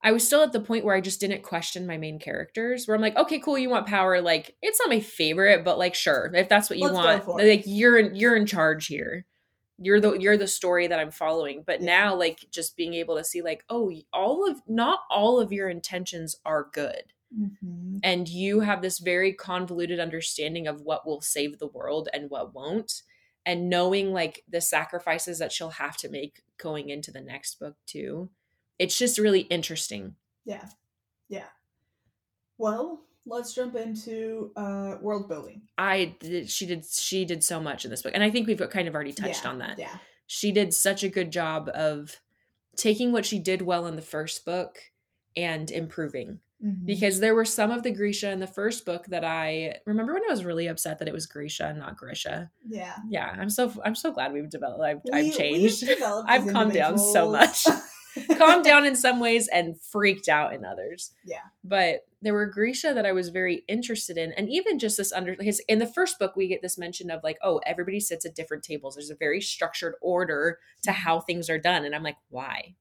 I 0.02 0.12
was 0.12 0.24
still 0.24 0.42
at 0.42 0.52
the 0.52 0.60
point 0.60 0.84
where 0.84 0.94
I 0.94 1.00
just 1.00 1.20
didn't 1.20 1.42
question 1.42 1.86
my 1.86 1.96
main 1.96 2.18
characters. 2.20 2.86
Where 2.86 2.94
I'm 2.94 3.00
like, 3.02 3.16
okay, 3.16 3.40
cool, 3.40 3.58
you 3.58 3.68
want 3.68 3.86
power. 3.86 4.20
Like, 4.20 4.56
it's 4.62 4.78
not 4.78 4.88
my 4.90 5.00
favorite, 5.00 5.64
but 5.64 5.78
like, 5.78 5.94
sure, 5.94 6.30
if 6.34 6.48
that's 6.48 6.70
what 6.70 6.78
you 6.78 6.84
Let's 6.86 6.94
want, 6.94 7.24
like, 7.34 7.64
you're 7.66 7.98
in, 7.98 8.14
you're 8.14 8.36
in 8.36 8.46
charge 8.46 8.86
here. 8.86 9.26
You're 9.78 10.00
the 10.00 10.14
you're 10.14 10.36
the 10.36 10.46
story 10.48 10.88
that 10.88 10.98
I'm 11.00 11.10
following. 11.12 11.62
But 11.66 11.80
Yeah. 11.80 11.86
now, 11.86 12.14
like, 12.16 12.46
just 12.50 12.76
being 12.76 12.94
able 12.94 13.16
to 13.16 13.24
see, 13.24 13.42
like, 13.42 13.64
oh, 13.70 13.92
all 14.12 14.48
of 14.48 14.60
not 14.68 15.00
all 15.10 15.40
of 15.40 15.52
your 15.52 15.68
intentions 15.68 16.36
are 16.44 16.68
good, 16.72 17.12
Mhm. 17.34 18.00
and 18.02 18.28
you 18.28 18.60
have 18.60 18.82
this 18.82 18.98
very 19.00 19.32
convoluted 19.34 20.00
understanding 20.00 20.66
of 20.68 20.82
what 20.82 21.06
will 21.06 21.20
save 21.20 21.58
the 21.58 21.66
world 21.68 22.08
and 22.12 22.30
what 22.30 22.54
won't, 22.54 23.02
and 23.46 23.70
knowing 23.70 24.12
like 24.12 24.44
the 24.48 24.60
sacrifices 24.60 25.38
that 25.40 25.52
she'll 25.52 25.70
have 25.70 25.96
to 25.98 26.08
make 26.08 26.42
going 26.58 26.88
into 26.90 27.10
the 27.12 27.20
next 27.20 27.58
book 27.60 27.76
too. 27.86 28.30
It's 28.78 28.96
just 28.98 29.18
really 29.18 29.40
interesting. 29.40 30.14
Yeah. 30.44 30.64
Yeah. 31.28 31.44
Well, 32.58 33.02
let's 33.26 33.54
jump 33.54 33.76
into 33.76 34.50
uh 34.56 34.96
world 35.00 35.28
building. 35.28 35.62
I 35.76 36.16
did, 36.20 36.48
she 36.50 36.66
did 36.66 36.84
she 36.86 37.24
did 37.24 37.44
so 37.44 37.60
much 37.60 37.84
in 37.84 37.90
this 37.90 38.02
book, 38.02 38.12
and 38.14 38.22
I 38.24 38.30
think 38.30 38.46
we've 38.46 38.70
kind 38.70 38.88
of 38.88 38.94
already 38.94 39.12
touched 39.12 39.44
Yeah, 39.44 39.50
on 39.50 39.58
that. 39.58 39.78
Yeah. 39.78 39.96
She 40.26 40.52
did 40.52 40.74
such 40.74 41.02
a 41.04 41.08
good 41.08 41.30
job 41.30 41.70
of 41.74 42.20
taking 42.76 43.12
what 43.12 43.26
she 43.26 43.38
did 43.38 43.62
well 43.62 43.86
in 43.86 43.96
the 43.96 44.02
first 44.02 44.44
book 44.44 44.78
and 45.36 45.70
improving. 45.70 46.40
Mhm. 46.64 46.84
Because 46.86 47.20
there 47.20 47.36
were 47.36 47.44
some 47.44 47.70
of 47.70 47.84
the 47.84 47.92
Grisha 47.92 48.30
in 48.32 48.40
the 48.40 48.46
first 48.48 48.84
book 48.84 49.06
that 49.06 49.24
I 49.24 49.76
remember 49.86 50.12
when 50.14 50.24
I 50.24 50.30
was 50.30 50.44
really 50.44 50.66
upset 50.66 50.98
that 50.98 51.06
it 51.06 51.14
was 51.14 51.26
Grisha 51.26 51.66
and 51.68 51.78
not 51.78 51.96
Grisha. 51.96 52.50
yeah. 52.68 52.96
Yeah, 53.08 53.26
I'm 53.38 53.48
so 53.50 53.72
I'm 53.84 53.94
so 53.94 54.10
glad 54.10 54.32
we've 54.32 54.50
developed. 54.50 54.82
I've, 54.82 55.00
We- 55.04 55.10
I've 55.30 55.36
changed. 55.36 55.88
I've 56.02 56.48
calmed 56.52 56.72
down 56.72 56.98
so 56.98 57.26
individuals. 57.34 57.68
calmed 58.38 58.64
down 58.64 58.84
in 58.84 58.96
some 58.96 59.20
ways 59.20 59.48
and 59.48 59.80
freaked 59.80 60.28
out 60.28 60.52
in 60.54 60.64
others. 60.64 61.12
Yeah. 61.24 61.42
But 61.64 62.06
there 62.20 62.34
were 62.34 62.46
Grisha 62.46 62.92
that 62.94 63.06
I 63.06 63.12
was 63.12 63.28
very 63.28 63.64
interested 63.68 64.18
in. 64.18 64.32
And 64.32 64.48
even 64.48 64.78
just 64.78 64.96
this 64.96 65.12
under 65.12 65.36
because 65.36 65.60
in 65.68 65.78
the 65.78 65.86
first 65.86 66.18
book 66.18 66.34
we 66.36 66.48
get 66.48 66.62
this 66.62 66.78
mention 66.78 67.10
of 67.10 67.22
like, 67.22 67.38
oh, 67.42 67.60
everybody 67.64 68.00
sits 68.00 68.26
at 68.26 68.34
different 68.34 68.64
tables. 68.64 68.94
There's 68.94 69.10
a 69.10 69.16
very 69.16 69.40
structured 69.40 69.94
order 70.00 70.58
to 70.82 70.90
mm-hmm. 70.90 71.00
how 71.00 71.20
things 71.20 71.48
are 71.48 71.58
done. 71.58 71.84
And 71.84 71.94
I'm 71.94 72.02
like, 72.02 72.16
why? 72.28 72.74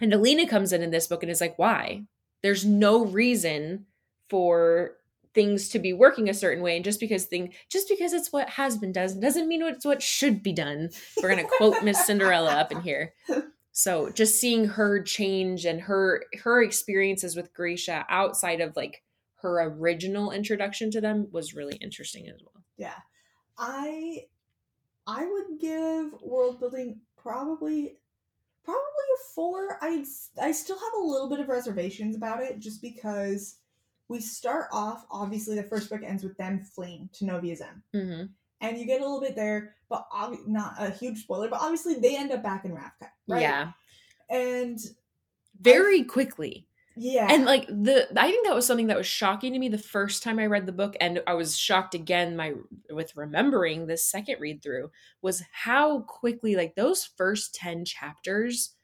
And 0.00 0.12
Alina 0.12 0.46
comes 0.46 0.72
in 0.72 0.82
in 0.82 0.90
this 0.90 1.06
book 1.06 1.22
and 1.22 1.30
is 1.30 1.40
like, 1.40 1.58
why? 1.58 2.04
There's 2.42 2.64
no 2.64 3.04
reason 3.04 3.86
for 4.28 4.96
things 5.36 5.68
to 5.68 5.78
be 5.78 5.92
working 5.92 6.30
a 6.30 6.34
certain 6.34 6.62
way 6.62 6.76
and 6.76 6.84
just 6.84 6.98
because 6.98 7.26
thing 7.26 7.52
just 7.68 7.90
because 7.90 8.14
it's 8.14 8.32
what 8.32 8.48
has 8.48 8.78
been 8.78 8.90
done 8.90 9.20
doesn't 9.20 9.46
mean 9.46 9.60
it's 9.60 9.84
what 9.84 10.02
should 10.02 10.42
be 10.42 10.50
done 10.50 10.88
we're 11.22 11.28
gonna 11.28 11.44
quote 11.58 11.84
miss 11.84 12.06
cinderella 12.06 12.52
up 12.52 12.72
in 12.72 12.80
here 12.80 13.12
so 13.76 14.08
just 14.08 14.40
seeing 14.40 14.64
her 14.64 15.02
change 15.02 15.66
and 15.66 15.82
her 15.82 16.24
her 16.42 16.62
experiences 16.62 17.36
with 17.36 17.52
Grisha 17.52 18.06
outside 18.08 18.62
of 18.62 18.74
like 18.74 19.02
her 19.34 19.64
original 19.64 20.30
introduction 20.30 20.90
to 20.92 21.00
them 21.02 21.28
was 21.30 21.54
really 21.54 21.76
interesting 21.82 22.26
as 22.26 22.40
well. 22.42 22.64
Yeah. 22.78 22.96
I 23.58 24.24
I 25.06 25.26
would 25.26 25.60
give 25.60 26.14
world 26.22 26.58
building 26.58 27.02
probably 27.18 27.98
probably 28.64 28.80
a 29.14 29.34
four. 29.34 29.76
I 29.82 30.06
I 30.40 30.52
still 30.52 30.78
have 30.78 30.94
a 30.94 31.04
little 31.04 31.28
bit 31.28 31.40
of 31.40 31.48
reservations 31.48 32.16
about 32.16 32.42
it, 32.42 32.58
just 32.58 32.80
because 32.80 33.58
we 34.08 34.20
start 34.20 34.68
off. 34.72 35.04
Obviously, 35.10 35.54
the 35.54 35.62
first 35.62 35.90
book 35.90 36.00
ends 36.02 36.24
with 36.24 36.38
them 36.38 36.64
fleeing 36.64 37.10
to 37.12 37.26
Novyi 37.26 37.54
Zem, 37.54 37.82
hmm 37.92 38.22
and 38.62 38.78
you 38.78 38.86
get 38.86 39.02
a 39.02 39.04
little 39.04 39.20
bit 39.20 39.36
there, 39.36 39.75
but 39.88 40.06
obvi- 40.12 40.46
not 40.46 40.74
a 40.78 40.90
huge 40.90 41.22
spoiler. 41.22 41.48
But 41.48 41.60
obviously, 41.60 41.94
they 41.94 42.16
end 42.16 42.32
up 42.32 42.42
back 42.42 42.64
in 42.64 42.72
Ravka, 42.72 43.08
right? 43.28 43.40
Yeah. 43.42 43.72
and 44.30 44.78
Very 45.60 46.04
quickly. 46.04 46.66
yeah, 46.96 47.28
And 47.30 47.44
like 47.44 47.66
the 47.66 48.08
I 48.20 48.30
think 48.30 48.46
that 48.46 48.54
was 48.54 48.66
something 48.66 48.86
that 48.88 48.96
was 48.96 49.06
shocking 49.06 49.52
to 49.52 49.58
me 49.58 49.68
the 49.68 49.78
first 49.78 50.22
time 50.22 50.38
I 50.38 50.46
read 50.46 50.66
the 50.66 50.72
book 50.72 50.96
and 51.00 51.22
I 51.26 51.34
was 51.34 51.56
shocked 51.58 51.94
again 51.94 52.36
my 52.36 52.54
with 52.90 53.16
remembering 53.16 53.86
this 53.86 54.04
second 54.10 54.40
read 54.40 54.62
through 54.62 54.90
was 55.22 55.42
how 55.52 56.00
quickly 56.00 56.56
like 56.56 56.74
those 56.74 57.04
first 57.04 57.54
10 57.54 57.84
chapters 57.84 58.74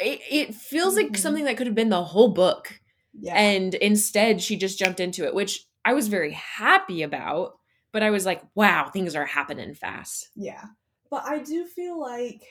it, 0.00 0.20
it 0.30 0.54
feels 0.54 0.96
like 0.96 1.08
Mhm. 1.12 1.16
something 1.18 1.44
that 1.44 1.56
could 1.56 1.66
have 1.66 1.76
been 1.76 1.90
the 1.90 2.02
whole 2.04 2.28
book 2.32 2.80
yeah, 3.12 3.34
and 3.34 3.74
instead 3.76 4.42
she 4.42 4.56
just 4.56 4.78
jumped 4.78 4.98
into 4.98 5.24
it 5.24 5.34
which 5.34 5.66
I 5.84 5.92
was 5.94 6.08
very 6.08 6.32
happy 6.32 7.02
about 7.02 7.58
but 7.94 8.02
I 8.02 8.10
was 8.10 8.26
like 8.26 8.42
wow 8.54 8.90
things 8.92 9.14
are 9.14 9.24
happening 9.24 9.72
fast. 9.74 10.28
Yeah. 10.34 10.64
But 11.10 11.24
I 11.24 11.38
do 11.38 11.64
feel 11.64 11.98
like 11.98 12.42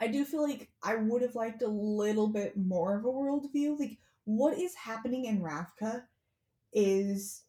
I 0.00 0.08
do 0.08 0.24
feel 0.24 0.42
like 0.42 0.70
I 0.82 0.96
would 0.96 1.20
have 1.22 1.36
liked 1.36 1.62
a 1.62 1.68
little 1.68 2.28
bit 2.28 2.56
more 2.56 2.96
of 2.98 3.04
a 3.04 3.08
worldview. 3.08 3.78
Like 3.78 3.98
what 4.24 4.58
is 4.58 4.74
happening 4.74 5.26
in 5.26 5.42
Ravka 5.42 6.04
is 6.72 7.44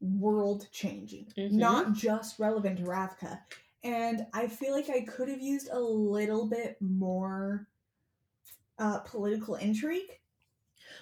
world 0.00 0.68
changing, 0.70 1.32
Mhm. 1.36 1.52
not 1.52 1.94
just 1.94 2.38
relevant 2.38 2.76
to 2.78 2.84
Ravka. 2.84 3.40
And 3.82 4.26
I 4.34 4.48
feel 4.48 4.72
like 4.72 4.90
I 4.90 5.00
could 5.00 5.30
have 5.30 5.40
used 5.40 5.70
a 5.70 5.80
little 5.80 6.46
bit 6.46 6.76
more 6.80 7.68
uh, 8.78 9.00
political 9.00 9.54
intrigue. 9.56 10.20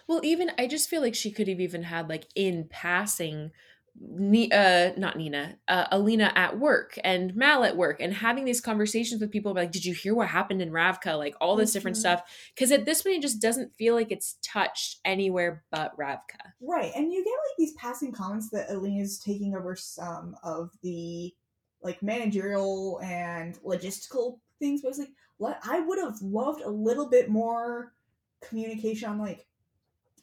Well, 0.06 0.20
even 0.22 0.50
I 0.58 0.66
just 0.66 0.88
feel 0.88 1.02
like 1.02 1.14
she 1.14 1.30
could 1.30 1.48
have 1.48 1.60
even 1.60 1.82
had 1.82 2.08
like 2.08 2.28
in 2.34 2.68
passing, 2.68 3.50
Ni- 3.98 4.50
uh, 4.52 4.92
not 4.96 5.16
Nina, 5.16 5.58
uh, 5.68 5.86
Alina 5.90 6.30
at 6.34 6.58
work 6.58 6.98
and 7.02 7.34
Mal 7.34 7.64
at 7.64 7.76
work, 7.76 8.00
and 8.00 8.12
having 8.12 8.44
these 8.44 8.60
conversations 8.60 9.20
with 9.20 9.30
people 9.30 9.54
like, 9.54 9.72
"Did 9.72 9.84
you 9.84 9.94
hear 9.94 10.14
what 10.14 10.28
happened 10.28 10.60
in 10.60 10.70
Ravka?" 10.70 11.16
Like 11.16 11.34
all 11.40 11.56
this 11.56 11.72
different 11.72 11.96
Mhm. 11.96 12.00
stuff. 12.00 12.22
Because 12.54 12.72
at 12.72 12.84
this 12.84 13.02
point, 13.02 13.16
it 13.16 13.22
just 13.22 13.40
doesn't 13.40 13.74
feel 13.74 13.94
like 13.94 14.10
it's 14.10 14.36
touched 14.42 15.00
anywhere 15.04 15.64
but 15.70 15.96
Ravka. 15.96 16.52
Right, 16.60 16.92
and 16.94 17.10
you 17.12 17.24
get 17.24 17.30
like 17.30 17.56
these 17.56 17.72
passing 17.74 18.12
comments 18.12 18.50
that 18.50 18.70
Alina's 18.70 19.18
taking 19.18 19.54
over 19.54 19.74
some 19.74 20.36
of 20.42 20.70
the 20.82 21.34
like 21.82 22.02
managerial 22.02 23.00
and 23.02 23.58
logistical 23.62 24.40
things, 24.58 24.82
but 24.82 24.88
it's 24.88 24.98
like 24.98 25.12
what 25.38 25.58
I 25.64 25.80
would 25.80 25.98
have 25.98 26.20
loved 26.20 26.62
a 26.62 26.70
little 26.70 27.08
bit 27.08 27.28
more 27.30 27.94
communication 28.42 29.08
on 29.08 29.18
like 29.18 29.46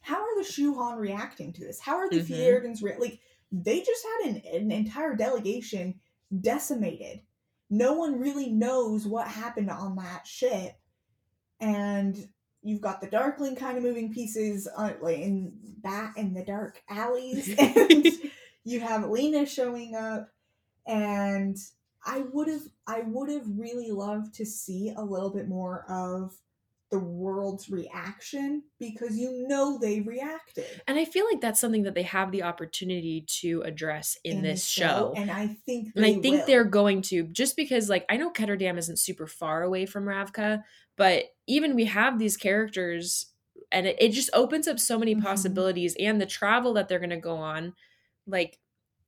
how 0.02 0.22
are 0.22 0.38
the 0.38 0.44
Shu 0.44 0.74
Han 0.76 0.98
reacting 0.98 1.54
to 1.54 1.62
this? 1.62 1.80
How 1.80 1.96
are 1.96 2.10
the 2.10 2.20
mm 2.20 2.82
re- 2.84 2.98
like 3.00 3.20
they 3.54 3.82
just 3.82 4.04
had 4.04 4.32
an, 4.32 4.42
an 4.52 4.72
entire 4.72 5.16
delegation 5.16 6.00
decimated. 6.42 7.22
No 7.70 7.94
one 7.94 8.20
really 8.20 8.50
knows 8.50 9.06
what 9.06 9.28
happened 9.28 9.70
on 9.70 9.96
that 9.98 10.26
ship, 10.26 10.74
and 11.60 12.18
you've 12.64 12.82
got 12.82 13.00
the 13.00 13.08
Darkling 13.08 13.56
kind 13.56 13.78
of 13.78 13.84
moving 13.84 14.12
pieces 14.12 14.68
uh, 14.76 14.94
like 15.02 15.20
in 15.20 15.54
back 15.78 16.18
in 16.18 16.34
the 16.34 16.44
dark 16.44 16.82
alleys, 16.90 17.54
and 17.60 18.08
you 18.64 18.80
have 18.80 19.10
Lena 19.10 19.46
showing 19.46 19.96
up, 19.96 20.30
and 20.88 21.58
I 22.06 22.24
would 22.32 22.48
have 22.48 22.68
I 22.88 23.02
would 23.02 23.30
have 23.30 23.46
really 23.48 23.92
loved 23.92 24.34
to 24.36 24.46
see 24.46 24.94
a 24.96 25.04
little 25.04 25.30
bit 25.30 25.48
more 25.48 25.86
of 25.88 26.34
the 26.94 27.00
world's 27.00 27.70
reaction 27.70 28.64
because 28.80 29.18
you 29.18 29.46
know 29.48 29.78
they 29.80 30.02
reacted 30.02 30.82
and 30.88 30.98
I 31.00 31.06
feel 31.06 31.26
like 31.26 31.42
that's 31.42 31.60
something 31.60 31.84
that 31.84 31.96
they 31.96 32.04
have 32.04 32.32
the 32.32 32.44
opportunity 32.44 33.26
to 33.42 33.62
address 33.64 34.18
in, 34.24 34.42
the 34.42 34.50
this 34.50 34.68
show. 34.68 35.14
and 35.18 35.32
I 35.32 35.48
think 35.66 35.94
And 35.96 36.06
I 36.06 36.14
think 36.14 36.40
will. 36.40 36.46
they're 36.46 36.64
going 36.64 37.02
to 37.04 37.24
just 37.24 37.56
because 37.56 37.90
like 37.90 38.06
I 38.10 38.18
know 38.18 38.32
Ketterdam 38.32 38.78
isn't 38.78 39.00
super 39.00 39.28
far 39.28 39.64
away 39.64 39.86
from 39.86 40.06
Ravka, 40.06 40.64
but 40.98 41.26
even 41.48 41.76
we 41.76 41.86
have 41.86 42.20
these 42.20 42.38
characters 42.38 43.28
and 43.72 43.88
it, 43.88 43.96
it 44.00 44.10
just 44.12 44.30
opens 44.34 44.68
up 44.68 44.80
so 44.80 44.98
many 45.00 45.16
Mhm. 45.16 45.22
possibilities 45.24 45.96
and 46.00 46.20
the 46.22 46.26
travel 46.26 46.74
that 46.74 46.88
they're 46.90 47.00
gonna 47.00 47.20
go 47.20 47.38
on, 47.38 47.74
like 48.28 48.60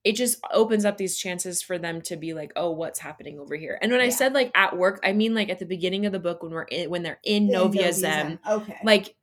it 0.06 0.16
just 0.16 0.40
opens 0.54 0.86
up 0.86 0.98
these 0.98 1.18
chances 1.18 1.64
for 1.64 1.80
them 1.80 2.00
to 2.00 2.16
be 2.16 2.36
like, 2.36 2.54
oh, 2.56 2.70
what's 2.70 3.00
happening 3.00 3.40
over 3.40 3.56
here? 3.56 3.80
And 3.82 3.92
when 3.92 4.02
I 4.02 4.10
said 4.10 4.34
like 4.34 4.52
at 4.56 4.78
work, 4.78 5.00
I 5.04 5.12
mean 5.14 5.34
like 5.34 5.50
at 5.50 5.58
the 5.58 5.66
beginning 5.66 6.06
of 6.06 6.12
the 6.12 6.20
book 6.20 6.44
when 6.44 6.52
we're 6.52 6.64
in 6.64 6.92
when 6.92 7.02
they're 7.02 7.20
in 7.24 7.50
In 7.50 7.50
Novyi. 7.50 8.40
Okay. 8.48 8.78
Like 8.84 9.16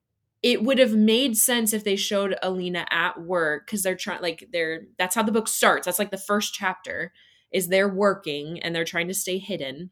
it 0.42 0.64
would 0.64 0.80
have 0.80 0.92
made 0.92 1.36
sense 1.36 1.72
if 1.72 1.84
they 1.84 1.94
showed 1.94 2.36
Alina 2.42 2.84
at 2.90 3.22
work 3.22 3.64
because 3.64 3.84
they're 3.84 3.94
trying 3.94 4.22
like 4.22 4.48
they're 4.52 4.82
that's 4.98 5.14
how 5.14 5.22
the 5.22 5.30
book 5.30 5.46
starts. 5.46 5.86
That's 5.86 6.00
like 6.00 6.10
the 6.10 6.18
first 6.18 6.52
chapter 6.52 7.12
is 7.52 7.68
they're 7.68 7.88
working 7.88 8.60
and 8.60 8.74
they're 8.74 8.84
trying 8.84 9.06
to 9.06 9.14
stay 9.14 9.38
hidden. 9.38 9.90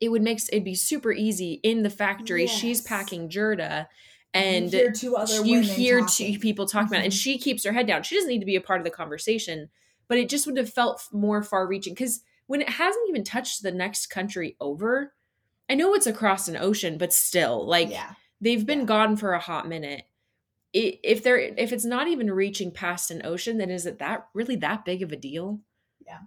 It 0.00 0.10
would 0.10 0.22
make 0.22 0.38
it'd 0.52 0.62
be 0.62 0.76
super 0.76 1.10
easy 1.10 1.58
in 1.64 1.82
the 1.82 1.90
factory. 1.90 2.46
She's 2.46 2.80
packing 2.80 3.28
Jurda 3.28 3.86
you 4.34 4.40
and 4.40 4.70
hear 4.70 4.92
two 4.92 5.16
other 5.16 5.44
you 5.44 5.62
hear 5.62 6.06
two 6.06 6.38
people 6.38 6.66
talking 6.66 6.88
about 6.88 7.00
it 7.00 7.06
and 7.06 7.12
Mhm. 7.12 7.20
she 7.20 7.38
keeps 7.38 7.64
her 7.64 7.72
head 7.72 7.88
down. 7.88 8.04
She 8.04 8.14
doesn't 8.14 8.30
need 8.30 8.38
to 8.40 8.46
be 8.46 8.56
a 8.56 8.60
part 8.60 8.80
of 8.80 8.84
the 8.84 8.90
conversation, 8.90 9.68
but 10.08 10.18
it 10.18 10.28
just 10.28 10.46
would 10.46 10.56
have 10.56 10.70
felt 10.72 11.06
more 11.12 11.42
far 11.42 11.66
reaching 11.66 11.94
because 11.94 12.22
when 12.46 12.60
it 12.60 12.68
hasn't 12.68 13.08
even 13.08 13.24
touched 13.24 13.62
the 13.62 13.72
next 13.72 14.06
country 14.06 14.56
over, 14.60 15.14
I 15.68 15.74
know 15.74 15.94
it's 15.94 16.06
across 16.06 16.48
an 16.48 16.56
ocean, 16.56 16.96
but 16.98 17.12
still, 17.12 17.66
like 17.66 17.90
yeah. 17.90 18.14
they've 18.40 18.64
been 18.66 18.80
Yeah. 18.80 18.84
gone 18.86 19.16
for 19.16 19.32
a 19.32 19.40
hot 19.40 19.66
minute 19.68 20.04
I 20.74 20.98
if 21.02 21.22
they're 21.22 21.38
if 21.38 21.72
it's 21.72 21.84
not 21.84 22.08
even 22.08 22.30
reaching 22.30 22.70
past 22.70 23.10
an 23.10 23.24
ocean 23.24 23.58
then 23.58 23.70
is 23.70 23.86
it 23.86 23.98
that 23.98 24.28
really 24.34 24.56
that 24.56 24.84
big 24.84 25.02
of 25.02 25.12
a 25.12 25.16
deal 25.16 25.60
Yeah. 26.04 26.20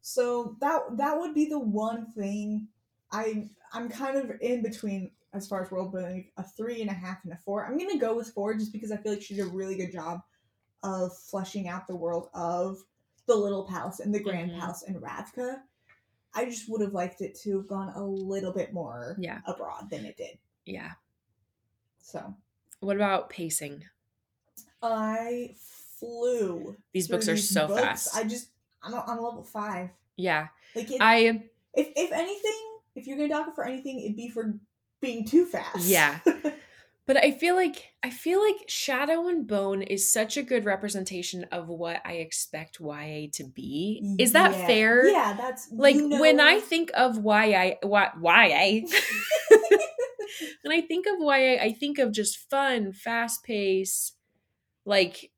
So 0.00 0.56
that 0.60 0.82
that 0.96 1.18
would 1.18 1.34
be 1.34 1.46
the 1.46 1.58
one 1.58 2.06
thing 2.12 2.68
I 3.12 3.48
I'm 3.72 3.88
kind 3.88 4.16
of 4.16 4.32
in 4.40 4.62
between 4.62 5.10
as 5.34 5.46
far 5.46 5.62
as 5.62 5.70
world 5.70 5.92
building, 5.92 6.30
a 6.38 6.42
three 6.42 6.80
and 6.80 6.90
a 6.90 6.94
half 6.94 7.24
and 7.24 7.32
a 7.32 7.36
four. 7.36 7.66
I'm 7.66 7.78
gonna 7.78 7.98
go 7.98 8.16
with 8.16 8.30
four 8.32 8.54
just 8.54 8.72
because 8.72 8.90
I 8.92 8.96
feel 8.96 9.12
like 9.12 9.22
she 9.22 9.34
did 9.36 9.46
a 9.46 9.50
really 9.50 9.76
good 9.76 9.92
job 9.92 10.20
of 10.82 11.16
fleshing 11.16 11.68
out 11.68 11.86
the 11.86 11.96
world 11.96 12.28
of 12.34 12.78
the 13.28 13.36
little 13.36 13.64
palace 13.64 14.00
and 14.00 14.12
the 14.12 14.18
grand 14.18 14.50
Mhm. 14.50 14.58
palace 14.58 14.82
in 14.82 14.94
Ravka. 15.00 15.62
I 16.34 16.44
just 16.46 16.68
would 16.68 16.80
have 16.80 16.92
liked 16.94 17.20
it 17.20 17.34
to 17.42 17.58
have 17.58 17.68
gone 17.68 17.90
a 17.94 18.04
little 18.04 18.52
bit 18.52 18.72
more 18.72 19.16
Yeah. 19.18 19.40
abroad 19.46 19.88
than 19.90 20.04
it 20.04 20.16
did. 20.16 20.38
yeah 20.64 20.92
So 22.00 22.34
what 22.80 22.96
about 22.96 23.30
pacing 23.30 23.84
I 24.82 25.54
flew. 25.58 26.76
these 26.92 27.08
books 27.08 27.28
are 27.28 27.34
these 27.34 27.48
so 27.50 27.66
books. 27.68 27.80
fast 27.80 28.16
I 28.16 28.24
just 28.24 28.50
I'm 28.82 28.94
on 28.94 29.22
level 29.22 29.42
five. 29.44 29.90
yeah 30.16 30.48
Like 30.74 30.90
it, 30.90 31.00
i 31.00 31.16
if 31.74 31.88
if 31.96 32.12
anything, 32.12 32.78
if 32.94 33.06
you're 33.06 33.16
gonna 33.16 33.28
dock 33.28 33.48
it 33.48 33.54
for 33.54 33.64
anything, 33.64 34.00
it'd 34.00 34.16
be 34.16 34.28
for 34.28 34.58
being 35.00 35.24
too 35.24 35.46
fast. 35.46 35.86
Yeah. 35.86 36.18
but 37.08 37.16
i 37.16 37.30
feel 37.32 37.56
like 37.56 37.78
i 38.04 38.10
feel 38.10 38.40
like 38.40 38.68
shadow 38.68 39.26
and 39.28 39.46
bone 39.48 39.82
is 39.82 40.12
such 40.12 40.36
a 40.36 40.42
good 40.42 40.64
representation 40.64 41.44
of 41.50 41.66
what 41.68 42.00
i 42.04 42.12
expect 42.22 42.78
ya 42.80 43.26
to 43.32 43.44
be 43.44 44.14
is 44.18 44.32
that 44.32 44.52
Yeah. 44.52 44.66
fair 44.68 45.08
Yeah, 45.08 45.32
that's 45.32 45.68
like 45.72 45.96
you 45.96 46.08
know- 46.08 46.20
when 46.24 46.38
i 46.38 46.60
think 46.60 46.90
of 46.94 47.16
ya 47.18 47.72
why 48.20 48.46
ya 48.52 48.86
when 50.62 50.72
I 50.76 50.82
think 50.82 51.06
of 51.06 51.14
YA, 51.20 51.58
I 51.60 51.72
think 51.72 51.98
of 51.98 52.12
just 52.12 52.50
fun, 52.50 52.92
fast 52.92 53.42
pace. 53.44 54.12
Like, 54.84 55.30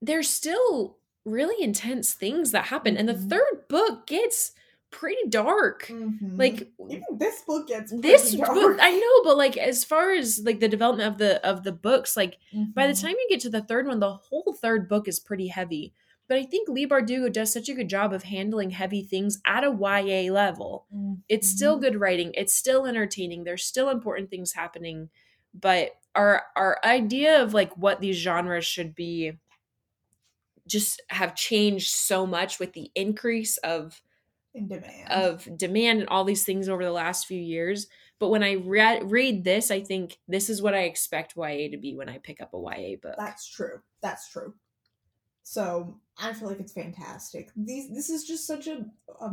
there's 0.00 0.28
still 0.30 0.98
really 1.24 1.62
intense 1.62 2.14
things 2.14 2.52
that 2.52 2.66
happen. 2.66 2.96
And 2.96 3.08
the 3.08 3.14
Mhm. 3.14 3.28
third 3.30 3.68
book 3.68 4.06
gets 4.06 4.52
pretty 4.90 5.28
dark. 5.28 5.86
Mhm. 5.88 6.38
Like, 6.38 6.70
even 6.88 7.18
this 7.18 7.42
book 7.42 7.68
gets 7.68 7.92
this 8.00 8.34
book. 8.34 8.78
I 8.80 8.92
know, 8.98 9.22
but 9.24 9.36
like 9.36 9.56
as 9.56 9.84
far 9.84 10.12
as 10.12 10.40
like 10.44 10.60
the 10.60 10.68
development 10.68 11.08
of 11.12 11.18
the 11.18 11.44
of 11.46 11.64
the 11.64 11.72
books, 11.72 12.16
like 12.16 12.38
by 12.74 12.86
the 12.86 12.92
Mhm. 12.92 13.00
time 13.02 13.10
you 13.18 13.26
get 13.28 13.40
to 13.40 13.50
the 13.50 13.62
third 13.62 13.86
one, 13.86 14.00
the 14.00 14.14
whole 14.14 14.56
third 14.60 14.88
book 14.88 15.08
is 15.08 15.20
pretty 15.20 15.48
heavy. 15.48 15.92
But 16.28 16.38
I 16.38 16.44
think 16.44 16.68
Leigh 16.68 16.86
Bardugo 16.88 17.32
does 17.32 17.52
such 17.52 17.68
a 17.68 17.74
good 17.74 17.88
job 17.88 18.12
of 18.12 18.24
handling 18.24 18.70
heavy 18.70 19.02
things 19.04 19.40
at 19.44 19.62
a 19.64 19.70
YA 19.70 20.30
level 20.30 20.86
it's 21.28 21.48
still 21.48 21.78
Mhm. 21.78 21.80
good 21.80 22.00
writing 22.00 22.32
it's 22.34 22.52
still 22.54 22.84
entertaining 22.86 23.44
there's 23.44 23.64
still 23.64 23.90
important 23.90 24.28
things 24.30 24.52
happening 24.52 25.08
but 25.54 25.92
our 26.16 26.44
our 26.56 26.78
idea 26.84 27.42
of 27.42 27.54
like 27.54 27.72
what 27.76 28.00
these 28.00 28.16
genres 28.16 28.64
should 28.66 28.94
be 28.94 29.32
just 30.66 31.00
have 31.10 31.34
changed 31.36 31.90
so 31.90 32.26
much 32.26 32.58
with 32.58 32.72
the 32.72 32.90
increase 32.94 33.56
of 33.58 34.02
in 34.56 34.68
demand. 34.68 35.10
of 35.10 35.58
demand 35.58 36.00
and 36.00 36.08
all 36.08 36.24
these 36.24 36.44
things 36.44 36.68
over 36.68 36.84
the 36.84 36.92
last 36.92 37.26
few 37.26 37.40
years 37.40 37.86
but 38.18 38.30
when 38.30 38.42
i 38.42 38.54
read 38.54 39.10
read 39.10 39.44
this 39.44 39.70
i 39.70 39.80
think 39.80 40.18
this 40.26 40.48
is 40.48 40.62
what 40.62 40.74
i 40.74 40.80
expect 40.80 41.34
ya 41.36 41.68
to 41.70 41.76
be 41.76 41.94
when 41.94 42.08
i 42.08 42.18
pick 42.18 42.40
up 42.40 42.54
a 42.54 42.80
ya 42.80 42.96
book 43.00 43.14
That's 43.18 43.46
true. 43.48 43.80
That's 44.02 44.30
true. 44.30 44.54
So 45.42 46.00
I 46.18 46.32
feel 46.32 46.48
like 46.48 46.60
it's 46.60 46.72
fantastic. 46.72 47.50
These 47.54 47.90
this 47.90 48.10
is 48.10 48.24
just 48.24 48.46
such 48.46 48.66
a 48.66 48.84
a 49.20 49.30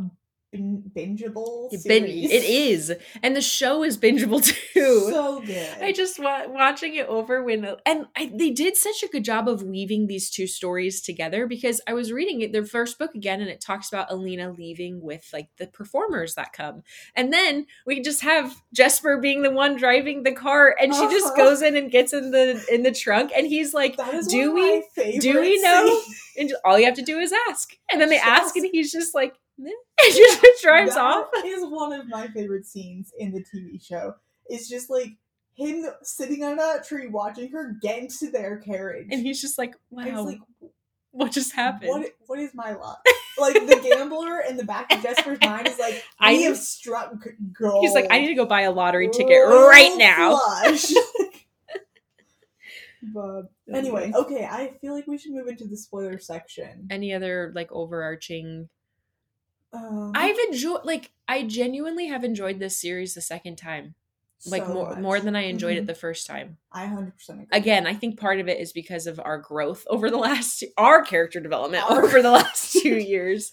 bin- 0.54 0.82
bingeable 0.96 1.70
series. 1.70 2.30
it 2.30 2.44
is, 2.44 2.92
and 3.22 3.34
the 3.36 3.40
show 3.42 3.82
is 3.82 3.98
bingeable 3.98 4.42
too. 4.72 5.08
so 5.10 5.40
good. 5.40 5.70
I 5.82 5.92
just 5.92 6.18
wa- 6.18 6.46
watching 6.48 6.94
it 6.94 7.06
over 7.06 7.42
when 7.42 7.64
and 7.84 8.06
I, 8.16 8.30
they 8.34 8.50
did 8.50 8.76
such 8.76 9.02
a 9.02 9.08
good 9.08 9.24
job 9.24 9.48
of 9.48 9.62
weaving 9.62 10.06
these 10.06 10.30
two 10.30 10.46
stories 10.46 11.00
together 11.00 11.46
because 11.46 11.80
I 11.86 11.92
was 11.94 12.12
reading 12.12 12.40
it 12.40 12.52
their 12.52 12.64
first 12.64 12.98
book 12.98 13.14
again 13.14 13.40
and 13.40 13.50
it 13.50 13.60
talks 13.60 13.88
about 13.88 14.10
Alina 14.10 14.52
leaving 14.52 15.00
with 15.02 15.28
like 15.32 15.48
the 15.58 15.66
performers 15.66 16.34
that 16.34 16.52
come 16.52 16.82
and 17.16 17.32
then 17.32 17.66
we 17.86 18.00
just 18.00 18.22
have 18.22 18.62
Jesper 18.72 19.18
being 19.18 19.42
the 19.42 19.50
one 19.50 19.76
driving 19.76 20.22
the 20.22 20.32
car 20.32 20.74
and 20.80 20.94
she 20.94 21.00
just 21.08 21.26
Uh-huh. 21.26 21.36
goes 21.36 21.62
in 21.62 21.76
and 21.76 21.90
gets 21.90 22.12
in 22.12 22.30
the 22.30 22.64
in 22.72 22.82
the 22.82 22.92
trunk 22.92 23.32
and 23.36 23.46
he's 23.46 23.74
like 23.74 23.96
do 24.28 24.52
we- 24.54 24.84
do 25.18 25.40
we 25.40 25.60
know? 25.62 26.00
and 26.38 26.48
just- 26.48 26.60
all 26.64 26.78
you 26.78 26.84
have 26.84 26.94
to 26.94 27.02
do 27.02 27.18
is 27.18 27.32
ask 27.48 27.76
and 27.90 28.00
then 28.00 28.08
they 28.08 28.18
ask 28.18 28.56
and 28.56 28.68
he's 28.72 28.92
just 28.92 29.14
like 29.14 29.34
She 30.10 30.18
just 30.18 30.62
drives 30.62 30.94
That 30.94 31.00
off 31.02 31.28
is 31.44 31.64
one 31.64 31.92
of 31.92 32.06
my 32.08 32.28
favorite 32.28 32.66
scenes 32.66 33.12
in 33.18 33.32
the 33.32 33.42
TV 33.42 33.82
show. 33.82 34.14
It's 34.46 34.68
just 34.68 34.90
like 34.90 35.16
him 35.54 35.86
sitting 36.02 36.44
on 36.44 36.56
that 36.56 36.84
tree 36.84 37.06
watching 37.06 37.50
her 37.52 37.76
get 37.80 37.98
into 37.98 38.30
their 38.30 38.58
carriage. 38.58 39.08
and 39.10 39.22
he's 39.22 39.40
just 39.40 39.56
like 39.56 39.74
wow 39.90 40.24
like, 40.24 40.38
what 41.12 41.30
just 41.30 41.54
happened 41.54 41.88
what 41.88 42.06
what 42.26 42.38
is 42.40 42.50
my 42.54 42.72
luck? 42.74 42.98
like 43.38 43.54
the 43.54 43.80
gambler 43.82 44.40
in 44.40 44.56
the 44.56 44.64
back 44.64 44.92
of 44.92 45.00
Jesper's 45.02 45.38
mind 45.40 45.68
is 45.68 45.78
like, 45.78 46.02
I- 46.18 46.32
have 46.32 46.58
struck 46.58 47.14
gold. 47.58 47.84
He's 47.84 47.94
like, 47.94 48.06
I 48.10 48.18
need 48.20 48.28
to 48.28 48.34
go 48.34 48.46
buy 48.46 48.62
a 48.62 48.72
lottery 48.72 49.08
ticket 49.08 49.46
right 49.46 49.94
now. 49.96 50.38
but 53.14 53.42
anyway, 53.72 54.12
okay, 54.14 54.44
I 54.44 54.72
feel 54.80 54.94
like 54.94 55.06
we 55.06 55.18
should 55.18 55.32
move 55.32 55.46
into 55.48 55.66
the 55.66 55.76
spoiler 55.76 56.18
section. 56.18 56.86
any 56.90 57.12
other 57.12 57.52
like 57.54 57.70
overarching? 57.72 58.68
Um, 59.74 60.12
I've 60.14 60.38
enjoyed 60.50 60.84
like 60.84 61.10
I 61.28 61.42
genuinely 61.44 62.06
have 62.06 62.24
enjoyed 62.24 62.58
this 62.58 62.76
series 62.80 63.14
the 63.14 63.20
second 63.20 63.56
time, 63.56 63.94
like 64.46 64.64
so 64.64 64.72
more 64.74 64.90
much. 64.90 64.98
more 64.98 65.20
than 65.20 65.34
I 65.36 65.42
enjoyed 65.42 65.76
Mhm. 65.76 65.80
it 65.82 65.86
the 65.86 65.94
first 65.94 66.26
time. 66.26 66.58
I 66.72 66.86
hundred 66.86 67.14
percent 67.16 67.42
agree. 67.42 67.58
Again, 67.58 67.86
I 67.86 67.94
think 67.94 68.18
part 68.18 68.40
of 68.40 68.48
it 68.48 68.60
is 68.60 68.72
because 68.72 69.06
of 69.06 69.18
our 69.20 69.38
growth 69.38 69.84
over 69.90 70.10
the 70.10 70.16
last 70.18 70.62
our 70.76 71.02
character 71.04 71.40
development 71.40 71.90
Our- 71.90 72.04
over 72.04 72.22
the 72.22 72.30
last 72.30 72.72
two 72.82 72.96
years. 72.98 73.52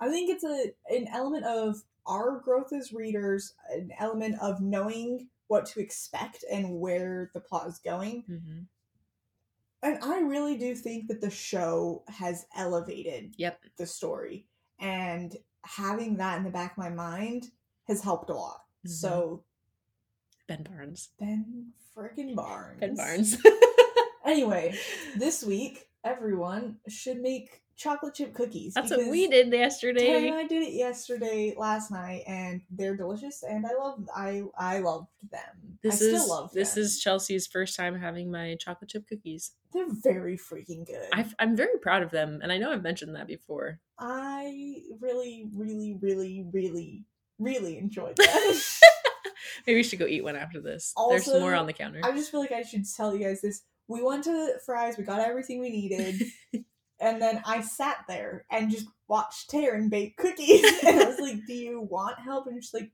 I 0.00 0.08
think 0.10 0.30
it's 0.30 0.44
a 0.44 0.72
an 0.94 1.08
element 1.12 1.44
of 1.44 1.82
our 2.06 2.38
growth 2.40 2.72
as 2.72 2.92
readers, 2.92 3.54
an 3.70 3.90
element 3.98 4.36
of 4.40 4.60
knowing 4.60 5.28
what 5.48 5.66
to 5.66 5.80
expect 5.80 6.44
and 6.50 6.78
where 6.80 7.30
the 7.34 7.40
plot 7.40 7.68
is 7.68 7.78
going. 7.78 8.24
Mhm. 8.28 8.66
And 9.82 9.98
I 10.02 10.20
really 10.20 10.56
do 10.56 10.74
think 10.74 11.08
that 11.08 11.20
the 11.20 11.30
show 11.30 12.04
has 12.08 12.46
elevated 12.56 13.34
Yep. 13.36 13.60
the 13.76 13.86
story. 13.86 14.46
And 14.84 15.34
having 15.64 16.18
that 16.18 16.36
in 16.38 16.44
the 16.44 16.50
back 16.50 16.72
of 16.72 16.78
my 16.78 16.90
mind 16.90 17.46
has 17.88 18.02
helped 18.02 18.28
a 18.30 18.34
lot. 18.34 18.60
Mhm. 18.86 18.90
So 18.90 19.44
Ben 20.46 20.62
Barnes. 20.62 21.08
Ben 21.18 21.72
frickin' 21.96 22.34
Barnes. 22.34 22.80
Ben 22.80 22.94
Barnes. 22.94 23.36
Anyway, 24.26 24.74
this 25.16 25.44
week 25.44 25.86
everyone 26.02 26.78
should 26.88 27.20
make 27.20 27.60
chocolate 27.76 28.14
chip 28.14 28.34
cookies. 28.34 28.74
That's 28.74 28.90
what 28.90 29.08
we 29.08 29.26
did 29.28 29.52
yesterday. 29.52 30.28
and 30.28 30.36
I 30.36 30.46
did 30.46 30.62
it 30.62 30.72
yesterday, 30.74 31.54
last 31.56 31.90
night, 31.90 32.22
and 32.26 32.62
they're 32.70 32.96
delicious, 32.96 33.42
and 33.42 33.66
I 33.66 33.74
love, 33.78 34.08
I, 34.14 34.42
I 34.58 34.78
loved 34.78 35.08
them. 35.30 35.78
This 35.82 36.00
I 36.00 36.04
is 36.06 36.22
still 36.22 36.28
love 36.28 36.52
this 36.52 36.74
them. 36.74 36.84
is 36.84 37.00
Chelsea's 37.00 37.46
first 37.46 37.76
time 37.76 37.98
having 37.98 38.30
my 38.30 38.56
chocolate 38.60 38.90
chip 38.90 39.06
cookies. 39.08 39.52
They're 39.72 39.86
very 39.90 40.36
freaking 40.38 40.86
good. 40.86 41.08
I've, 41.12 41.34
I'm 41.38 41.56
very 41.56 41.78
proud 41.80 42.02
of 42.02 42.10
them, 42.10 42.40
and 42.42 42.50
I 42.52 42.58
know 42.58 42.72
I've 42.72 42.82
mentioned 42.82 43.14
that 43.16 43.26
before. 43.26 43.80
I 43.98 44.82
really, 45.00 45.48
really, 45.54 45.96
really, 46.00 46.44
really, 46.52 47.04
really 47.38 47.78
enjoyed 47.78 48.16
them. 48.16 48.54
Maybe 49.66 49.76
we 49.78 49.82
should 49.82 49.98
go 49.98 50.06
eat 50.06 50.24
one 50.24 50.36
after 50.36 50.60
this. 50.60 50.92
There's 51.08 51.28
more 51.28 51.54
on 51.54 51.66
the 51.66 51.72
counter. 51.72 52.00
I 52.02 52.12
just 52.12 52.30
feel 52.30 52.40
like 52.40 52.52
I 52.52 52.62
should 52.62 52.84
tell 52.96 53.16
you 53.16 53.24
guys 53.24 53.40
this. 53.40 53.62
We 53.88 54.02
went 54.02 54.24
to 54.24 54.54
Fry's, 54.64 54.96
we 54.96 55.04
got 55.04 55.20
everything 55.20 55.60
we 55.60 55.68
needed, 55.70 56.22
and 57.04 57.20
then 57.22 57.42
I 57.46 57.60
sat 57.60 57.98
there 58.08 58.44
and 58.50 58.70
just 58.70 58.86
watched 59.08 59.50
Taryn 59.50 59.90
bake 59.90 60.16
cookies. 60.16 60.64
and 60.86 61.00
I 61.00 61.04
was 61.04 61.20
like, 61.20 61.46
"Do 61.46 61.54
you 61.54 61.80
want 61.82 62.18
help?" 62.18 62.46
And 62.46 62.62
she's 62.62 62.74
like, 62.74 62.90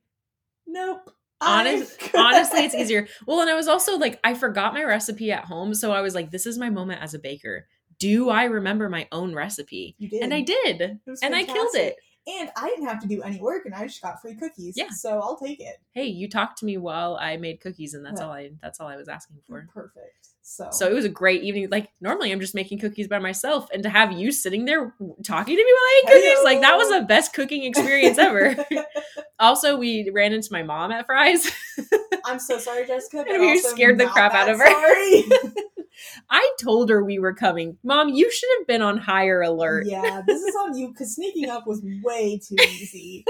"Nope." 0.67 1.11
Honest, 1.43 1.99
honestly, 2.15 2.61
it's 2.65 2.75
easier. 2.75 3.09
Well, 3.27 3.41
and 3.41 3.49
I 3.49 3.55
was 3.55 3.67
also 3.67 3.97
like, 3.97 4.21
I 4.23 4.35
forgot 4.35 4.75
my 4.75 4.85
recipe 4.85 5.33
at 5.33 5.47
home, 5.47 5.73
so 5.75 5.91
I 5.91 6.03
was 6.03 6.15
like, 6.15 6.31
this 6.31 6.45
is 6.45 6.59
my 6.59 6.69
moment 6.69 7.01
as 7.03 7.15
a 7.15 7.19
baker. 7.19 7.67
Do 7.99 8.29
I 8.29 8.45
remember 8.45 8.91
my 8.91 9.09
own 9.11 9.35
recipe? 9.35 9.95
You 9.99 10.11
did, 10.11 10.23
And 10.23 10.35
I 10.35 10.43
did, 10.43 10.99
and 11.23 11.35
I 11.35 11.45
killed 11.45 11.75
it. 11.77 11.97
And 12.27 12.51
I 12.57 12.69
didn't 12.69 12.87
have 12.89 13.01
to 13.01 13.09
do 13.09 13.23
any 13.23 13.41
work, 13.41 13.65
and 13.65 13.75
I 13.75 13.87
just 13.87 14.03
got 14.03 14.21
free 14.21 14.35
cookies. 14.35 14.75
Yeah. 14.77 14.91
so 14.91 15.19
I'll 15.19 15.39
take 15.39 15.61
it. 15.61 15.77
Hey, 15.93 16.05
you 16.09 16.29
talked 16.29 16.59
to 16.59 16.67
me 16.67 16.77
while 16.77 17.17
I 17.19 17.39
made 17.39 17.61
cookies, 17.61 17.95
and 17.95 18.05
that's 18.05 18.21
Yeah. 18.21 18.27
all 18.27 18.33
I 18.33 18.51
that's 18.61 18.79
all 18.79 18.89
I 18.89 18.97
was 18.97 19.09
asking 19.09 19.39
for. 19.47 19.67
Perfect. 19.73 20.29
So, 20.53 20.67
So 20.73 20.89
it 20.91 20.95
was 20.95 21.05
a 21.05 21.09
great 21.09 21.45
evening. 21.45 21.69
Like 21.71 21.91
normally, 22.01 22.33
I'm 22.33 22.41
just 22.41 22.57
making 22.57 22.81
cookies 22.81 23.07
by 23.07 23.21
myself, 23.21 23.69
and 23.73 23.85
to 23.85 23.89
have 23.89 24.11
you 24.11 24.33
sitting 24.33 24.65
there 24.65 24.93
talking 25.25 25.57
to 25.57 25.63
me 25.65 25.73
while 25.73 25.81
I 25.81 26.03
ate 26.03 26.13
cookies, 26.13 26.45
like 26.45 26.61
that 26.63 26.77
was 26.77 26.89
the 26.89 27.03
best 27.07 27.33
cooking 27.33 27.63
experience 27.63 28.19
ever. 28.19 28.57
also, 29.39 29.77
we 29.77 30.11
ran 30.13 30.33
into 30.33 30.49
my 30.53 30.65
mom 30.65 30.91
at 30.91 31.07
Fry's. 31.07 31.49
I'm 32.25 32.41
so 32.41 32.59
sorry, 32.59 32.85
Jessica. 32.85 33.19
But 33.25 33.31
And 33.35 33.41
we 33.43 33.51
also 33.51 33.69
scared 33.69 33.99
the 33.99 34.07
crap 34.07 34.35
out 34.35 34.49
of 34.51 34.59
her. 34.59 34.67
Sorry. 34.67 35.25
I 36.31 36.53
told 36.61 36.91
her 36.91 37.05
we 37.05 37.21
were 37.21 37.35
coming. 37.35 37.79
Mom, 37.85 38.09
you 38.09 38.29
should 38.33 38.49
have 38.59 38.67
been 38.67 38.83
on 38.83 38.99
higher 38.99 39.43
alert. 39.43 39.87
yeah, 39.87 40.21
this 40.27 40.43
is 40.43 40.57
on 40.57 40.77
you 40.77 40.89
because 40.89 41.15
sneaking 41.15 41.49
up 41.49 41.65
was 41.69 41.81
way 42.03 42.39
too 42.45 42.57
easy. 42.61 43.25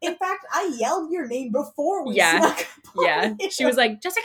In 0.00 0.16
fact, 0.16 0.46
I 0.54 0.74
yelled 0.78 1.12
your 1.12 1.26
name 1.26 1.52
before 1.52 2.06
we 2.08 2.14
Yeah. 2.14 2.38
snuck 2.40 2.60
up 2.60 2.66
Yeah. 3.04 3.34
you. 3.38 3.50
She 3.50 3.66
was 3.66 3.76
like, 3.76 4.00
Jessica. 4.00 4.22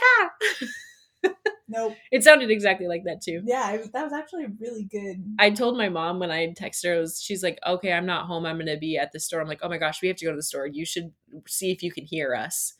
Nope. 1.68 1.94
It 2.10 2.24
sounded 2.24 2.50
exactly 2.50 2.86
like 2.88 3.04
that 3.04 3.20
too. 3.22 3.42
Yeah, 3.44 3.76
was, 3.76 3.90
that 3.90 4.02
was 4.04 4.12
actually 4.12 4.46
really 4.60 4.84
good. 4.84 5.22
I 5.38 5.50
told 5.50 5.76
my 5.76 5.88
mom 5.88 6.18
when 6.18 6.30
I 6.30 6.48
texted 6.54 6.86
her, 6.86 7.00
was, 7.00 7.20
she's 7.20 7.42
like, 7.42 7.58
okay, 7.66 7.92
I'm 7.92 8.06
not 8.06 8.26
home. 8.26 8.46
I'm 8.46 8.56
going 8.56 8.66
to 8.66 8.76
be 8.76 8.96
at 8.98 9.12
the 9.12 9.20
store. 9.20 9.40
I'm 9.40 9.48
like, 9.48 9.60
oh 9.62 9.68
my 9.68 9.78
gosh, 9.78 10.00
we 10.02 10.08
have 10.08 10.16
to 10.18 10.24
go 10.24 10.30
to 10.30 10.36
the 10.36 10.42
store. 10.42 10.66
You 10.66 10.84
should 10.84 11.12
see 11.46 11.70
if 11.70 11.82
you 11.82 11.92
can 11.92 12.04
hear 12.04 12.34
us. 12.34 12.74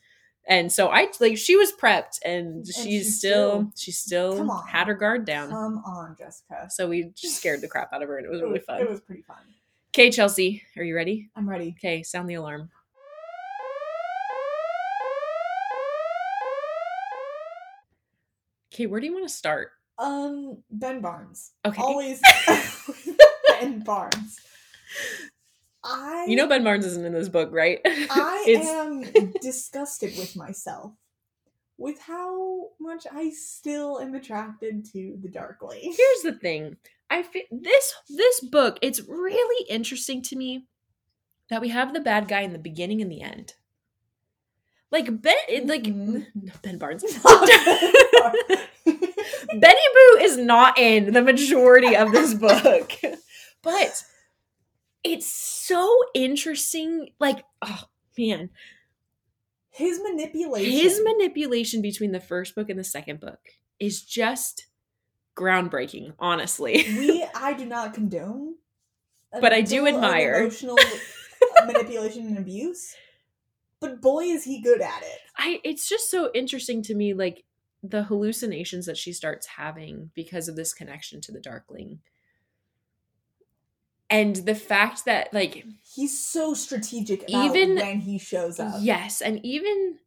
And 0.47 0.71
so 0.71 0.87
I 0.87 1.07
like 1.19 1.37
she 1.37 1.55
was 1.55 1.71
prepped 1.71 2.19
and, 2.25 2.65
she's 2.65 2.75
she 2.83 3.03
still, 3.03 3.49
still- 3.51 3.71
she 3.75 3.91
still 3.91 4.51
on. 4.51 4.67
had 4.67 4.87
her 4.87 4.95
guard 4.95 5.25
down. 5.25 5.49
Come 5.49 5.83
on, 5.85 6.15
Jessica. 6.17 6.67
so 6.71 6.87
we 6.87 7.11
just 7.15 7.37
scared 7.37 7.61
the 7.61 7.67
crap 7.67 7.93
out 7.93 8.01
of 8.01 8.09
her 8.09 8.17
and 8.17 8.25
it 8.25 8.29
was 8.31 8.41
It 8.41 8.45
really 8.45 8.59
fun. 8.59 8.81
It 8.81 8.89
was 8.89 8.99
pretty 9.01 9.21
fun. 9.21 9.37
Okay, 9.93 10.09
Chelsea, 10.09 10.63
are 10.77 10.83
you 10.83 10.95
ready? 10.95 11.29
I'm 11.35 11.47
ready. 11.47 11.75
Okay, 11.77 12.01
sound 12.03 12.29
the 12.29 12.35
alarm. 12.35 12.69
Okay, 18.79 18.87
where 18.87 19.01
do 19.01 19.07
you 19.07 19.13
want 19.13 19.27
to 19.27 19.33
start? 19.33 19.71
Um, 19.97 20.59
Ben 20.71 21.01
Barnes. 21.01 21.51
Okay. 21.65 21.81
Always 21.81 22.21
Ben 23.59 23.81
Barnes. 23.81 24.39
I 25.83 26.23
You 26.29 26.37
know 26.37 26.47
Ben 26.47 26.63
Barnes 26.63 26.85
isn't 26.85 27.05
in 27.05 27.11
this 27.11 27.27
book, 27.27 27.49
right? 27.51 27.81
I 27.85 28.45
am 28.57 29.33
disgusted 29.41 30.17
with 30.17 30.37
myself 30.37 30.93
with 31.77 31.99
how 31.99 32.69
much 32.79 33.05
I 33.13 33.31
still 33.31 33.99
am 33.99 34.15
attracted 34.15 34.85
to 34.93 35.17
the 35.21 35.27
Darkling. 35.27 35.81
Here's 35.81 36.21
the 36.23 36.39
thing. 36.39 36.77
I 37.09 37.23
feel 37.23 37.43
this 37.51 37.93
this 38.07 38.39
book, 38.39 38.79
it's 38.81 39.01
really 39.09 39.67
interesting 39.69 40.21
to 40.21 40.37
me 40.37 40.67
that 41.49 41.59
we 41.59 41.67
have 41.67 41.93
the 41.93 41.99
bad 41.99 42.29
guy 42.29 42.41
in 42.41 42.53
the 42.53 42.59
beginning 42.59 43.01
and 43.01 43.11
the 43.11 43.21
end. 43.21 43.55
Like 44.89 45.21
Ben 45.21 45.35
like 45.67 45.83
Mhm. 45.83 46.27
Ben 46.61 46.77
Barnes. 46.77 47.03
Benny 48.85 49.81
Boo 49.93 50.19
is 50.21 50.37
not 50.37 50.77
in 50.77 51.13
the 51.13 51.21
majority 51.21 51.95
of 51.95 52.11
this 52.11 52.33
book. 52.33 52.91
But 53.61 54.03
it's 55.03 55.27
so 55.31 55.97
interesting. 56.13 57.09
Like, 57.19 57.43
oh 57.61 57.83
man, 58.17 58.49
His 59.69 59.99
manipulation. 60.01 60.71
his 60.71 61.01
manipulation 61.03 61.81
between 61.81 62.11
the 62.11 62.19
first 62.19 62.55
book 62.55 62.69
and 62.69 62.79
the 62.79 62.83
second 62.83 63.19
book 63.19 63.39
is 63.79 64.01
just 64.01 64.67
groundbreaking, 65.37 66.13
honestly. 66.19 66.85
we 66.97 67.25
I 67.35 67.53
do 67.53 67.65
not 67.65 67.93
condone. 67.93 68.55
But 69.39 69.53
I 69.53 69.61
do 69.61 69.87
admire. 69.87 70.35
emotional 70.41 70.77
manipulation 71.67 72.25
and 72.27 72.37
abuse. 72.39 72.95
But 73.79 74.01
boy 74.01 74.23
is 74.25 74.43
he 74.43 74.61
good 74.61 74.81
at 74.81 75.01
it. 75.03 75.19
I 75.37 75.61
it's 75.63 75.87
just 75.87 76.09
so 76.09 76.31
interesting 76.33 76.81
to 76.83 76.95
me 76.95 77.13
like 77.13 77.43
the 77.81 78.03
hallucinations 78.03 78.85
that 78.85 78.97
she 78.97 79.13
starts 79.13 79.47
having 79.47 80.11
because 80.13 80.47
of 80.47 80.55
this 80.55 80.73
connection 80.73 81.21
to 81.21 81.31
the 81.31 81.39
darkling. 81.39 81.99
And 84.09 84.35
the 84.37 84.55
fact 84.55 85.05
that 85.05 85.33
like 85.33 85.65
He's 85.95 86.17
so 86.19 86.53
strategic 86.53 87.21
about 87.29 87.45
Even- 87.55 87.75
when 87.75 87.99
he 88.01 88.17
shows 88.17 88.59
up. 88.59 88.75
Yes, 88.79 89.21
and 89.21 89.43
even 89.45 89.99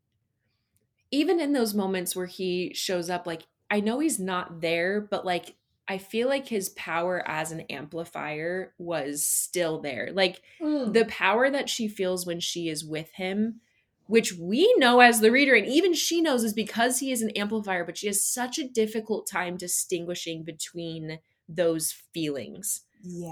even 1.11 1.41
in 1.41 1.53
those 1.53 1.75
moments 1.75 2.17
where 2.17 2.27
he 2.27 2.73
shows 2.75 3.11
up 3.11 3.27
like 3.27 3.43
I 3.71 3.81
know 3.81 4.01
he's 4.01 4.19
not 4.19 4.61
there, 4.61 5.01
but 5.01 5.25
like 5.25 5.55
I 5.89 5.99
feel 5.99 6.29
like 6.29 6.49
his 6.49 6.71
power 6.71 7.23
as 7.27 7.53
an 7.53 7.61
amplifier 7.63 8.73
was 8.79 9.25
still 9.27 9.81
there. 9.81 10.11
Like 10.13 10.43
Mm. 10.61 10.93
the 10.93 11.05
power 11.07 11.49
that 11.51 11.69
she 11.69 11.87
feels 11.89 12.27
when 12.27 12.41
she 12.41 12.69
is 12.69 12.85
with 12.85 13.13
him, 13.13 13.61
which 14.07 14.35
we 14.35 14.73
know 14.79 15.01
as 15.01 15.21
the 15.21 15.31
reader, 15.31 15.55
and 15.55 15.67
even 15.67 15.95
she 15.95 16.21
knows 16.21 16.45
is 16.45 16.53
because 16.53 16.99
he 16.99 17.13
is 17.13 17.23
an 17.23 17.31
amplifier, 17.31 17.85
but 17.85 17.97
she 17.97 18.07
has 18.09 18.25
such 18.27 18.59
a 18.59 18.69
difficult 18.69 19.27
time 19.27 19.57
distinguishing 19.57 20.43
between 20.43 21.19
those 21.49 21.93
feelings 22.13 22.83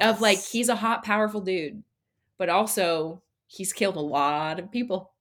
of 0.00 0.20
like 0.20 0.38
he's 0.38 0.68
a 0.68 0.76
hot, 0.76 1.04
powerful 1.04 1.40
dude, 1.40 1.82
but 2.38 2.48
also 2.48 3.22
he's 3.46 3.72
killed 3.72 3.96
a 3.96 4.00
lot 4.00 4.58
of 4.58 4.70
people. 4.70 5.12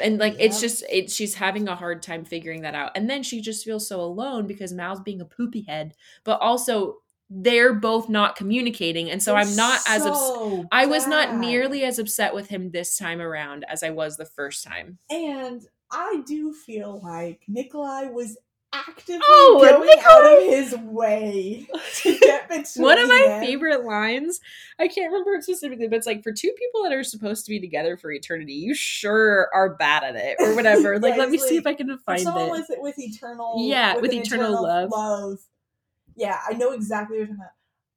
And 0.00 0.18
like 0.18 0.36
it's 0.38 0.60
just 0.60 0.84
it 0.90 1.10
she's 1.10 1.34
having 1.34 1.68
a 1.68 1.74
hard 1.74 2.02
time 2.02 2.24
figuring 2.24 2.62
that 2.62 2.74
out. 2.74 2.92
And 2.94 3.10
then 3.10 3.22
she 3.22 3.40
just 3.40 3.64
feels 3.64 3.88
so 3.88 4.00
alone 4.00 4.46
because 4.46 4.72
Mal's 4.72 5.00
being 5.00 5.20
a 5.20 5.24
poopy 5.24 5.62
head, 5.62 5.94
but 6.24 6.40
also 6.40 6.98
they're 7.30 7.72
both 7.74 8.08
not 8.08 8.34
communicating. 8.36 9.10
And 9.10 9.22
so 9.22 9.36
I'm 9.36 9.46
It's 9.48 9.56
not 9.56 9.80
as 9.86 10.04
ups- 10.04 10.66
I 10.72 10.86
was 10.86 11.06
not 11.06 11.36
nearly 11.36 11.84
as 11.84 11.98
upset 12.00 12.34
with 12.34 12.48
him 12.48 12.70
this 12.72 12.98
time 12.98 13.20
around 13.20 13.64
as 13.68 13.82
I 13.84 13.90
was 13.90 14.16
the 14.16 14.24
first 14.26 14.64
time. 14.64 14.98
And 15.10 15.62
I 15.92 16.22
do 16.26 16.52
feel 16.52 17.00
like 17.04 17.42
Nikolai 17.46 18.06
was 18.06 18.36
actively 18.72 19.20
Oh, 19.24 19.58
going 19.60 19.86
Nikolai- 19.86 20.04
out 20.08 20.38
of 20.38 20.44
his 20.44 20.76
way 20.78 21.66
to 21.96 22.18
get 22.18 22.48
between 22.48 22.84
One 22.84 22.98
of 22.98 23.08
my 23.08 23.24
them. 23.26 23.40
favorite 23.44 23.84
lines, 23.84 24.38
I 24.78 24.86
can't 24.88 25.10
remember 25.12 25.34
it 25.34 25.42
specifically, 25.44 25.88
but 25.88 25.96
it's 25.96 26.06
like 26.06 26.22
for 26.22 26.32
two 26.32 26.52
people 26.58 26.82
that 26.84 26.92
are 26.92 27.02
supposed 27.04 27.44
to 27.46 27.50
be 27.50 27.60
together 27.60 27.96
for 27.96 28.10
eternity, 28.12 28.52
you 28.54 28.74
sure 28.74 29.48
are 29.54 29.74
bad 29.74 30.02
at 30.04 30.16
it 30.16 30.36
or 30.40 30.54
whatever. 30.54 30.98
like, 31.00 31.14
Yeah, 31.14 31.20
let 31.20 31.30
me 31.30 31.36
it's 31.36 31.48
see 31.48 31.56
if 31.56 31.66
I 31.66 31.74
can 31.74 31.96
find 31.98 32.20
it. 32.26 32.50
with 32.50 32.66
with 32.78 32.98
eternal 32.98 33.56
Yeah, 33.58 33.96
with 33.96 34.12
an 34.12 34.18
eternal 34.18 34.60
love. 34.62 34.90
love. 34.90 35.38
Yeah, 36.20 36.38
I 36.46 36.52
know 36.52 36.72
exactly 36.72 37.16
what 37.16 37.20
you're 37.20 37.26
talking 37.28 37.40
about. 37.40 37.52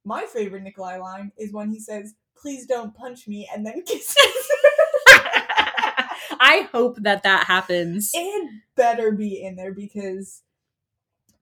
My 0.06 0.26
favorite 0.26 0.64
Nikolai 0.64 0.98
line 0.98 1.34
is 1.38 1.52
when 1.52 1.70
he 1.70 1.80
says, 1.80 2.16
"Please 2.38 2.66
don't 2.66 2.96
punch 2.96 3.28
me," 3.28 3.50
and 3.54 3.66
then 3.66 3.82
kisses. 3.86 4.16
I 6.40 6.68
hope 6.72 6.98
that 7.02 7.24
that 7.24 7.46
happens. 7.48 8.12
it 8.14 8.50
better 8.76 9.12
be 9.12 9.44
in 9.44 9.56
there 9.58 9.74
because 9.74 10.42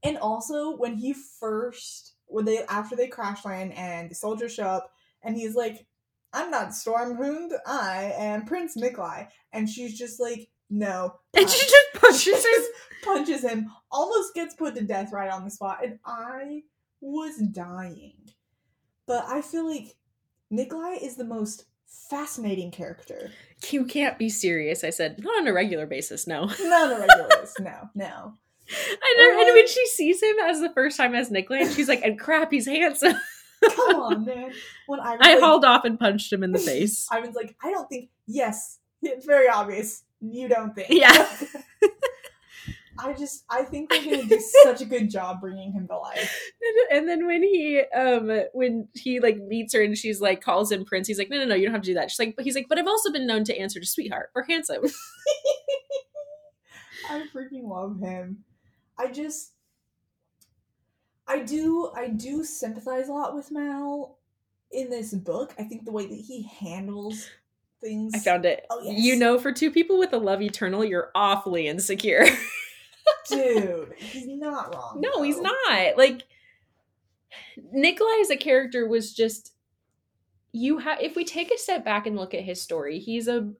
and 0.04 0.17
also 0.17 0.76
when 0.76 0.96
he 0.96 1.13
first 1.13 2.13
when 2.26 2.46
they 2.46 2.63
after 2.65 2.96
they 2.96 3.08
crash 3.08 3.46
land 3.46 3.74
and 3.74 4.10
the 4.10 4.15
soldiers 4.15 4.54
show 4.54 4.63
up 4.67 4.91
and 5.24 5.36
he's 5.36 5.56
like 5.56 5.86
i'm 6.34 6.50
not 6.52 6.70
Sturmhond 6.70 7.52
i 7.65 8.13
am 8.17 8.46
prince 8.46 8.76
nikolai 8.76 9.26
and 9.54 9.70
she's 9.70 9.98
just 9.98 10.20
like 10.20 10.50
no 10.70 11.15
And 11.38 11.50
she 11.50 11.60
just 11.67 11.86
punches 11.96 12.28
him. 12.28 12.34
just 12.44 12.70
punches 13.04 13.41
him 13.44 13.70
almost 13.91 14.34
gets 14.34 14.54
put 14.56 14.76
to 14.76 14.82
death 14.84 15.12
right 15.13 15.32
on 15.32 15.44
the 15.46 15.52
spot 15.52 15.80
and 15.84 16.00
i 16.06 16.62
was 17.02 17.38
dying 17.38 18.14
but 19.08 19.26
i 19.28 19.42
feel 19.42 19.68
like 19.70 19.96
nikolai 20.50 20.98
is 21.02 21.16
the 21.16 21.26
most 21.26 21.66
fascinating 22.10 22.72
character 22.72 23.32
You 23.70 23.86
can't 23.86 24.18
be 24.18 24.30
serious. 24.30 24.84
I 24.84 24.90
said, 24.92 25.20
not 25.24 25.40
on 25.42 25.48
a 25.48 25.54
regular 25.54 25.86
basis, 25.86 26.26
no. 26.26 26.46
not 26.62 26.92
on 26.92 26.98
a 26.98 27.00
regular 27.02 27.28
basis 27.30 27.56
no 27.60 27.90
no 27.96 28.34
I 29.04 29.16
know, 29.18 29.42
and 29.42 29.54
when 29.54 29.68
she 29.68 29.86
sees 29.88 30.22
him 30.24 30.36
as 30.46 30.62
the 30.62 30.70
first 30.70 30.96
time 30.96 31.14
as 31.14 31.30
Nikolai, 31.30 31.62
and 31.62 31.72
she's 31.72 31.90
like, 31.90 32.04
and 32.04 32.18
crap, 32.18 32.52
he's 32.52 32.66
handsome. 32.66 33.16
Come 33.66 33.96
on, 33.98 34.26
man. 34.26 34.52
When 34.88 35.00
I 35.02 35.18
I 35.20 35.34
like, 35.34 35.40
hauled 35.44 35.66
off 35.66 35.84
and 35.84 36.00
punched 36.00 36.32
him 36.32 36.42
in 36.44 36.52
the 36.54 36.60
face. 36.60 37.08
I 37.12 37.20
was 37.20 37.36
like, 37.36 37.56
I 37.62 37.72
don't 37.72 37.90
think. 37.90 38.10
Yes, 38.28 38.80
it's 39.02 39.26
very 39.26 39.50
obvious. 39.50 40.04
You 40.22 40.48
don't 40.48 40.74
think. 40.74 40.88
Yeah. 40.90 41.28
I 43.04 43.14
just, 43.14 43.46
I 43.50 43.64
think 43.64 43.90
they're 43.90 44.04
gonna 44.04 44.24
do 44.26 44.40
such 44.64 44.82
a 44.82 44.86
good 44.86 45.10
job 45.10 45.42
bringing 45.42 45.72
him 45.72 45.88
to 45.88 45.98
life. 45.98 46.52
And 46.92 47.08
then 47.08 47.26
when 47.26 47.42
he 47.42 47.82
um 47.96 48.30
when 48.54 48.88
he 48.94 49.20
like 49.20 49.38
meets 49.38 49.74
her 49.74 49.82
and 49.82 49.98
she's 49.98 50.22
like 50.22 50.42
calls 50.42 50.72
him 50.72 50.86
prince, 50.86 51.08
he's 51.08 51.18
like, 51.18 51.30
no 51.30 51.38
no 51.38 51.46
no, 51.46 51.56
you 51.56 51.66
don't 51.66 51.74
have 51.74 51.82
to 51.84 51.90
do 51.90 51.96
that. 51.96 52.12
She's 52.12 52.20
like, 52.20 52.36
but 52.36 52.46
he's 52.46 52.56
like, 52.56 52.68
but 52.70 52.78
I've 52.78 52.88
also 52.88 53.12
been 53.12 53.26
known 53.26 53.44
to 53.46 53.58
answer 53.58 53.80
to 53.80 53.86
sweetheart 53.86 54.30
or 54.36 54.44
handsome. 54.44 54.84
I 57.10 57.26
freaking 57.34 57.68
love 57.68 58.00
him. 58.00 58.44
I 58.98 59.12
just, 59.12 59.54
I 61.28 61.40
do, 61.40 61.92
I 61.96 62.08
do 62.10 62.44
sympathize 62.44 63.10
a 63.10 63.14
lot 63.14 63.36
with 63.36 63.52
Mal 63.52 64.18
in 64.72 64.90
this 64.90 65.14
book. 65.14 65.54
I 65.58 65.64
think 65.64 65.86
the 65.86 65.92
way 65.92 66.06
that 66.06 66.16
he 66.16 66.44
handles 66.44 67.28
things. 67.82 68.14
I 68.16 68.20
found 68.20 68.46
it. 68.46 68.66
Oh, 68.70 68.82
yes. 68.84 69.00
You 69.04 69.16
know, 69.16 69.40
for 69.40 69.52
two 69.52 69.72
people 69.72 69.98
with 69.98 70.14
a 70.14 70.18
love 70.18 70.42
eternal, 70.42 70.86
you're 70.86 71.12
awfully 71.16 71.68
insecure. 71.68 72.26
dude, 73.32 73.94
he's 73.98 74.28
not 74.28 74.74
wrong. 74.74 75.00
no, 75.02 75.22
he's 75.24 75.39
not. 75.39 75.98
Like 75.98 76.24
Nikolai 77.72 78.20
as 78.22 78.30
a 78.30 78.38
character 78.38 78.88
was 78.88 79.13
just 79.13 79.54
you 80.54 80.80
have 80.80 81.00
if 81.02 81.15
we 81.15 81.24
take 81.24 81.52
a 81.52 81.58
step 81.58 81.86
back 81.86 82.06
and 82.06 82.15
look 82.15 82.34
at 82.34 82.44
his 82.44 82.62
story, 82.62 83.00
he's 83.00 83.28
a 83.28 83.52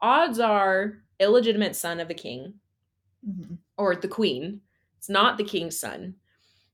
odds 0.00 0.38
are 0.38 0.98
illegitimate 1.18 1.74
son 1.76 2.00
of 2.00 2.08
the 2.08 2.14
king 2.14 2.54
Mhm. 3.26 3.58
or 3.78 3.96
the 3.96 4.08
queen. 4.08 4.60
It's 4.98 5.08
not 5.08 5.38
the 5.38 5.44
king's 5.44 5.78
son. 5.78 6.16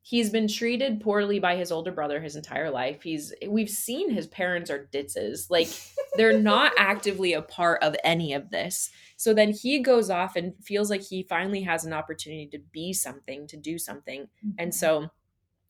He's 0.03 0.31
been 0.31 0.49
treated 0.49 1.01
poorly 1.01 1.39
by 1.39 1.55
his 1.57 1.71
older 1.71 1.93
brother 1.93 2.21
his 2.21 2.35
entire 2.35 2.71
life. 2.71 3.03
He's 3.03 3.33
we've 3.47 3.71
seen 3.71 4.11
his 4.11 4.27
parents 4.27 4.71
are 4.71 4.89
ditzes. 4.93 5.49
Like 5.51 5.69
they're 6.16 6.38
not 6.38 6.73
actively 6.79 7.33
a 7.33 7.42
part 7.42 7.83
of 7.83 7.96
any 8.05 8.33
of 8.33 8.51
this. 8.51 8.90
So 9.16 9.35
then 9.35 9.53
he 9.53 9.81
goes 9.81 10.11
off 10.11 10.37
and 10.37 10.55
feels 10.64 10.90
like 10.90 11.03
he 11.03 11.23
finally 11.23 11.62
has 11.62 11.85
an 11.85 11.92
opportunity 11.92 12.49
to 12.49 12.59
be 12.59 12.92
something, 12.92 13.46
to 13.49 13.57
do 13.57 13.79
something. 13.79 14.29
And 14.59 14.73
Mhm. 14.73 14.75
so 14.75 15.11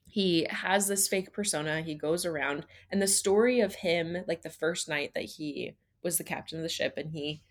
he 0.07 0.47
has 0.51 0.89
this 0.89 1.09
fake 1.09 1.33
persona. 1.33 1.83
He 1.83 1.95
goes 1.95 2.27
around, 2.27 2.67
and 2.91 3.01
the 3.01 3.07
story 3.09 3.61
of 3.61 3.77
him, 3.77 4.19
like 4.29 4.43
the 4.43 4.51
first 4.51 4.89
night 4.89 5.13
that 5.15 5.25
he 5.25 5.77
was 6.03 6.19
the 6.19 6.25
captain 6.25 6.59
of 6.59 6.63
the 6.63 6.69
ship, 6.69 6.95
and 6.97 7.11
he, 7.13 7.43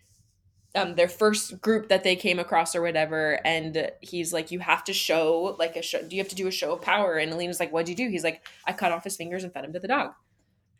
um, 0.74 0.94
their 0.96 1.08
first 1.08 1.60
group 1.60 1.88
that 1.88 2.04
they 2.04 2.16
came 2.16 2.38
across 2.38 2.76
or 2.76 2.82
whatever, 2.82 3.40
and 3.46 3.90
he's 4.02 4.32
like, 4.32 4.50
"You 4.52 4.60
have 4.60 4.84
to 4.84 4.92
show 4.92 5.56
like 5.58 5.76
a 5.76 5.82
show. 5.82 6.02
Do 6.06 6.16
you 6.16 6.22
have 6.22 6.28
to 6.30 6.36
do 6.36 6.46
a 6.46 6.52
show 6.52 6.72
of 6.74 6.82
power?" 6.82 7.16
And 7.16 7.32
Alina's 7.32 7.60
like, 7.60 7.72
"What'd 7.72 7.88
you 7.88 7.96
do?" 7.96 8.08
He's 8.08 8.24
like, 8.24 8.46
"I 8.66 8.72
cut 8.72 8.92
off 8.92 9.04
his 9.04 9.16
fingers 9.16 9.44
and 9.44 9.52
fed 9.52 9.64
him 9.64 9.72
to 9.72 9.80
the 9.80 9.88
dog 9.88 10.12
And 10.12 10.29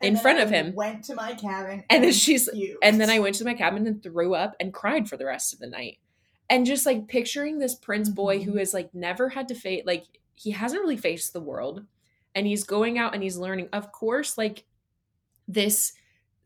in 0.00 0.16
front 0.16 0.38
I 0.38 0.42
of 0.42 0.50
him." 0.50 0.74
Went 0.74 1.04
to 1.04 1.14
my 1.14 1.34
cabin, 1.34 1.84
And 1.90 2.04
then 2.04 2.12
she's- 2.12 2.48
puked. 2.52 2.76
And 2.82 3.00
then 3.00 3.10
I 3.10 3.18
went 3.18 3.34
to 3.36 3.44
my 3.44 3.54
cabin 3.54 3.86
and 3.86 4.02
threw 4.02 4.34
up 4.34 4.56
and 4.60 4.72
cried 4.72 5.08
for 5.08 5.16
the 5.16 5.26
rest 5.26 5.52
of 5.52 5.58
the 5.58 5.66
night. 5.66 5.98
And 6.48 6.66
just 6.66 6.84
like 6.86 7.06
picturing 7.08 7.58
this 7.58 7.74
prince 7.74 8.08
boy 8.08 8.42
who 8.42 8.54
Mhm. 8.54 8.58
has 8.58 8.74
like 8.74 8.92
never 8.94 9.28
had 9.30 9.46
to 9.48 9.54
face 9.54 9.84
like 9.86 10.04
he 10.34 10.50
hasn't 10.52 10.80
really 10.82 10.96
faced 10.96 11.32
the 11.32 11.40
world 11.40 11.84
and 12.34 12.46
he's 12.46 12.64
going 12.64 12.98
out 12.98 13.14
and 13.14 13.22
he's 13.22 13.36
learning. 13.36 13.68
Of 13.72 13.92
course, 13.92 14.36
like 14.38 14.64
this 15.46 15.92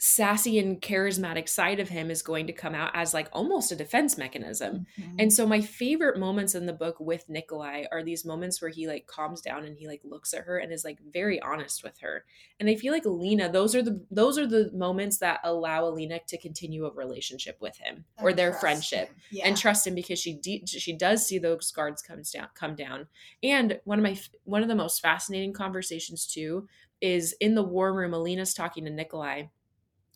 sassy 0.04 0.58
and 0.58 0.82
charismatic 0.82 1.48
side 1.48 1.80
of 1.80 1.88
him 1.88 2.10
is 2.10 2.20
going 2.20 2.46
to 2.46 2.52
come 2.52 2.74
out 2.74 2.90
as 2.92 3.14
like 3.14 3.26
almost 3.32 3.72
a 3.72 3.76
defense 3.76 4.18
mechanism. 4.18 4.86
Mhm. 5.00 5.14
And 5.18 5.32
so 5.32 5.46
my 5.46 5.62
favorite 5.62 6.18
moments 6.18 6.54
in 6.54 6.66
the 6.66 6.74
book 6.74 7.00
with 7.00 7.26
Nikolai 7.30 7.84
are 7.90 8.02
these 8.02 8.22
moments 8.22 8.60
where 8.60 8.70
he 8.70 8.86
like 8.86 9.06
calms 9.06 9.40
down 9.40 9.64
and 9.64 9.78
he 9.78 9.86
like 9.86 10.02
looks 10.04 10.34
at 10.34 10.44
her 10.44 10.58
and 10.58 10.70
is 10.72 10.84
like 10.84 10.98
very 11.10 11.40
honest 11.40 11.82
with 11.82 11.98
her. 12.00 12.26
And 12.60 12.68
I 12.68 12.74
feel 12.74 12.92
like 12.92 13.06
Alina, 13.06 13.50
those 13.50 13.74
are 13.74 13.82
the 13.82 14.04
those 14.10 14.36
are 14.36 14.46
the 14.46 14.70
moments 14.74 15.16
that 15.18 15.40
allow 15.42 15.86
Alina 15.86 16.20
to 16.28 16.36
continue 16.38 16.84
a 16.84 16.92
relationship 16.92 17.56
with 17.62 17.78
him 17.78 18.04
or 18.20 18.34
their 18.34 18.52
friendship. 18.52 19.10
Yeah. 19.30 19.46
and 19.46 19.56
trust 19.56 19.86
him 19.86 19.94
because 19.94 20.18
she 20.18 20.34
de- 20.34 20.66
she 20.66 20.92
does 20.92 21.26
see 21.26 21.38
those 21.38 21.70
guards 21.72 22.02
comes 22.02 22.30
down 22.30 22.48
come 22.54 22.74
down. 22.74 23.06
And 23.42 23.80
one 23.84 23.98
of 23.98 24.02
my 24.02 24.18
one 24.44 24.60
of 24.62 24.68
the 24.68 24.74
most 24.74 25.00
fascinating 25.00 25.54
conversations 25.54 26.26
too 26.26 26.68
is 27.00 27.34
in 27.40 27.54
the 27.54 27.62
war 27.62 27.94
room. 27.94 28.12
Alina's 28.12 28.52
talking 28.54 28.84
to 28.84 28.90
Nikolai, 28.90 29.44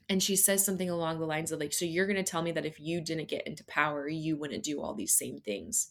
and 0.08 0.22
she 0.22 0.36
says 0.36 0.64
something 0.64 0.88
along 0.90 1.18
the 1.18 1.26
lines 1.26 1.52
of 1.52 1.60
like, 1.60 1.72
"So 1.72 1.84
you're 1.84 2.06
going 2.06 2.16
to 2.16 2.22
tell 2.22 2.42
me 2.42 2.52
that 2.52 2.66
if 2.66 2.80
you 2.80 3.00
didn't 3.00 3.28
get 3.28 3.46
into 3.46 3.64
power, 3.64 4.08
you 4.08 4.36
wouldn't 4.36 4.64
do 4.64 4.80
all 4.80 4.94
these 4.94 5.12
same 5.12 5.38
things?" 5.40 5.90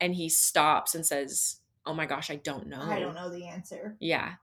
And 0.00 0.14
he 0.14 0.28
stops 0.28 0.94
and 0.94 1.04
says, 1.06 1.56
"Oh 1.86 1.94
my 1.94 2.06
gosh, 2.06 2.30
I 2.30 2.36
don't 2.36 2.66
know. 2.66 2.82
I 2.82 2.98
don't 3.00 3.14
know 3.14 3.30
the 3.30 3.46
answer. 3.46 3.96
Yeah. 4.00 4.34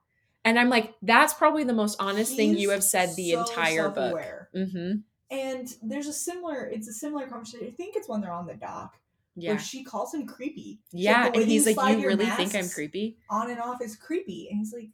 And 0.43 0.57
I'm 0.57 0.69
like, 0.69 0.95
that's 1.03 1.35
probably 1.35 1.63
the 1.65 1.73
most 1.73 2.01
honest 2.01 2.35
thing 2.35 2.57
you 2.57 2.71
have 2.71 2.83
said 2.83 3.15
the 3.15 3.33
so 3.33 3.41
entire 3.41 3.89
book. 3.89 4.19
Mm-hmm. 4.55 4.91
And 5.29 5.75
there's 5.83 6.07
a 6.07 6.13
similar, 6.13 6.65
it's 6.65 6.87
a 6.87 6.93
similar 6.93 7.27
conversation. 7.27 7.67
I 7.67 7.71
think 7.71 7.95
it's 7.95 8.09
when 8.09 8.21
they're 8.21 8.31
on 8.33 8.47
the 8.47 8.55
dock 8.55 8.97
Yeah. 9.35 9.51
where 9.51 9.59
she 9.59 9.83
calls 9.83 10.13
him 10.15 10.25
creepy. 10.25 10.79
She's 10.91 11.01
Yeah. 11.03 11.25
"The 11.25 11.37
way 11.37 11.43
And 11.43 11.51
he's 11.51 11.67
you 11.67 11.75
like, 11.75 11.97
You 11.97 12.07
really 12.07 12.25
think 12.25 12.55
I'm 12.55 12.67
creepy? 12.69 13.17
On 13.29 13.51
and 13.51 13.59
off 13.59 13.83
is 13.83 13.95
creepy, 13.95 14.47
and 14.49 14.57
he's 14.57 14.73
like, 14.73 14.89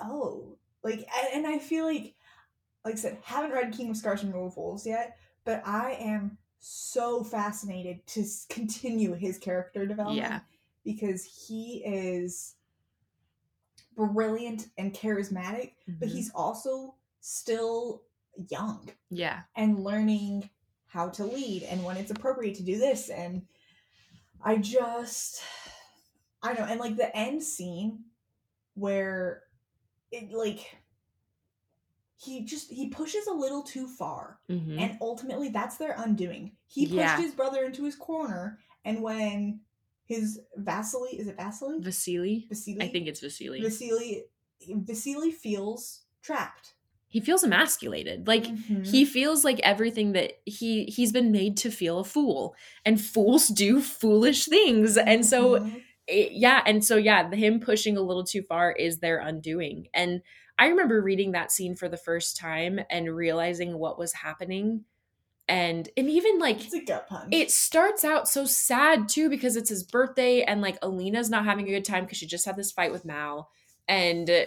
oh, 0.00 0.58
like, 0.84 0.98
and, 1.16 1.44
and 1.44 1.46
I 1.46 1.58
feel 1.58 1.86
like, 1.86 2.14
like 2.84 2.94
I 2.94 2.96
said, 2.96 3.18
haven't 3.22 3.52
read 3.52 3.72
King 3.72 3.90
of 3.90 3.96
Scars 3.96 4.22
and 4.22 4.32
Rule 4.32 4.46
of 4.46 4.56
Wolves 4.56 4.86
yet, 4.86 5.16
but 5.44 5.62
I 5.66 5.92
am 5.92 6.38
so 6.58 7.22
fascinated 7.22 8.06
to 8.08 8.24
continue 8.48 9.14
his 9.14 9.38
character 9.38 9.86
development 9.86 10.18
Yeah. 10.26 10.40
because 10.84 11.24
he 11.24 11.82
is 11.84 12.54
brilliant 13.96 14.68
and 14.78 14.94
charismatic, 14.94 15.72
but 15.86 16.08
Mhm. 16.08 16.12
he's 16.12 16.30
also 16.30 16.94
still 17.20 18.04
young 18.48 18.88
Yeah. 19.10 19.42
and 19.56 19.82
learning 19.82 20.48
how 20.86 21.08
to 21.10 21.24
lead 21.24 21.64
and 21.64 21.84
when 21.84 21.96
it's 21.96 22.10
appropriate 22.10 22.54
to 22.54 22.62
do 22.62 22.78
this 22.78 23.10
and 23.10 23.46
i 24.40 24.56
just 24.56 25.42
i 26.42 26.54
don't 26.54 26.64
know 26.66 26.70
and 26.72 26.80
like 26.80 26.96
the 26.96 27.14
end 27.14 27.42
scene 27.42 28.04
where 28.74 29.42
it 30.12 30.30
like 30.32 30.76
he 32.20 32.44
just 32.44 32.70
he 32.72 32.88
pushes 32.88 33.26
a 33.28 33.32
little 33.32 33.62
too 33.62 33.86
far 33.86 34.40
Mhm. 34.50 34.78
and 34.80 34.98
ultimately 35.00 35.48
that's 35.50 35.76
their 35.76 35.94
undoing 35.98 36.52
he 36.66 36.86
pushed 36.86 36.96
Yeah. 36.98 37.20
his 37.20 37.32
brother 37.34 37.64
into 37.64 37.84
his 37.84 37.94
corner 37.96 38.58
and 38.84 39.00
when 39.02 39.60
his 40.04 40.40
Vasily 40.56 41.10
is 41.18 41.28
it 41.28 41.36
Vasily 41.36 41.78
Vasily. 41.80 42.46
Vasily 42.48 42.82
I 42.82 42.88
think 42.88 43.06
it's 43.08 43.20
Vasily. 43.20 43.60
Vasily 43.62 44.24
Vasily 44.66 45.30
feels 45.32 46.02
trapped 46.22 46.74
he 47.10 47.20
feels 47.20 47.42
emasculated. 47.42 48.26
Like 48.26 48.44
Mhm. 48.44 48.86
he 48.86 49.06
feels 49.06 49.42
like 49.42 49.60
everything 49.60 50.12
that 50.12 50.32
he 50.44 50.84
he's 50.84 51.10
been 51.12 51.32
made 51.32 51.56
to 51.58 51.70
feel 51.70 52.00
a 52.00 52.04
fool, 52.04 52.54
and 52.84 53.00
fools 53.00 53.48
do 53.48 53.80
foolish 53.80 54.44
things. 54.44 54.98
And 54.98 55.24
so 55.24 55.60
Mhm. 55.60 55.82
it- 56.06 56.32
yeah 56.32 56.62
and 56.66 56.84
so 56.84 56.96
yeah 56.96 57.30
him 57.32 57.60
pushing 57.60 57.96
a 57.96 58.02
little 58.02 58.24
too 58.24 58.42
far 58.42 58.72
is 58.72 58.98
their 58.98 59.18
undoing 59.20 59.88
and 59.94 60.20
i 60.58 60.66
remember 60.66 61.00
reading 61.00 61.32
that 61.32 61.52
scene 61.52 61.74
for 61.74 61.88
the 61.88 61.96
first 61.96 62.36
time 62.36 62.80
and 62.90 63.14
realizing 63.14 63.78
what 63.78 63.98
was 63.98 64.12
happening. 64.12 64.84
And 65.50 65.88
and 65.96 66.10
even 66.10 66.38
like 66.38 66.62
it's 66.62 66.74
a 66.74 66.84
gut 66.84 67.08
punch. 67.08 67.28
it 67.32 67.50
starts 67.50 68.04
out 68.04 68.28
so 68.28 68.44
sad 68.44 69.08
too 69.08 69.30
because 69.30 69.56
it's 69.56 69.70
his 69.70 69.82
birthday 69.82 70.42
and 70.42 70.60
like 70.60 70.78
alina's 70.82 71.30
not 71.30 71.46
having 71.46 71.66
a 71.66 71.70
good 71.70 71.86
time 71.86 72.04
because 72.04 72.18
she 72.18 72.26
just 72.26 72.44
had 72.44 72.56
this 72.56 72.70
fight 72.70 72.92
with 72.92 73.06
mal. 73.06 73.50
And 73.88 74.46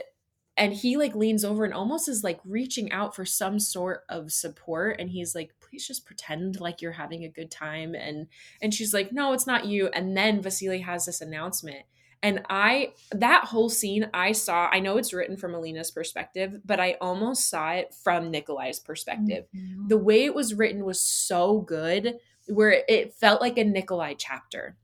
and 0.58 0.74
he 0.74 0.98
like 0.98 1.16
leans 1.16 1.44
over 1.44 1.66
and 1.66 1.74
almost 1.74 2.08
is 2.08 2.24
like 2.24 2.40
reaching 2.46 2.92
out 2.92 3.16
for 3.16 3.26
some 3.26 3.60
sort 3.60 4.04
of 4.10 4.32
support. 4.32 5.00
And 5.00 5.10
he's 5.10 5.34
like 5.34 5.56
please 5.60 5.88
just 5.88 6.06
pretend 6.06 6.60
like 6.60 6.84
you're 6.84 6.92
having 6.92 7.24
a 7.24 7.30
good 7.30 7.50
time. 7.50 7.96
And 7.96 8.28
and 8.62 8.72
she's 8.72 8.94
like 8.94 9.12
no 9.12 9.34
it's 9.34 9.48
not 9.48 9.66
you. 9.66 9.88
And 9.88 10.16
then 10.16 10.40
vasily 10.40 10.82
has 10.82 11.08
this 11.08 11.20
announcement 11.20 11.86
and 12.24 12.42
i 12.50 12.94
that 13.12 13.46
whole 13.46 13.70
scene 13.70 14.10
i 14.14 14.32
saw 14.32 14.70
i 14.72 14.80
know 14.80 14.98
it's 14.98 15.14
written 15.14 15.36
from 15.38 15.54
alina's 15.56 15.92
perspective 15.92 16.60
but 16.66 16.80
i 16.80 16.96
almost 17.02 17.50
saw 17.50 17.72
it 17.72 17.94
from 18.04 18.30
nikolai's 18.32 18.80
perspective 18.80 19.46
Mhm. 19.56 19.90
the 19.90 19.98
way 19.98 20.26
it 20.26 20.36
was 20.36 20.54
written 20.54 20.86
was 20.86 21.02
so 21.02 21.62
good 21.62 22.18
where 22.48 22.84
it 22.88 23.14
felt 23.14 23.42
like 23.42 23.58
a 23.58 23.64
nikolai 23.64 24.14
chapter 24.14 24.78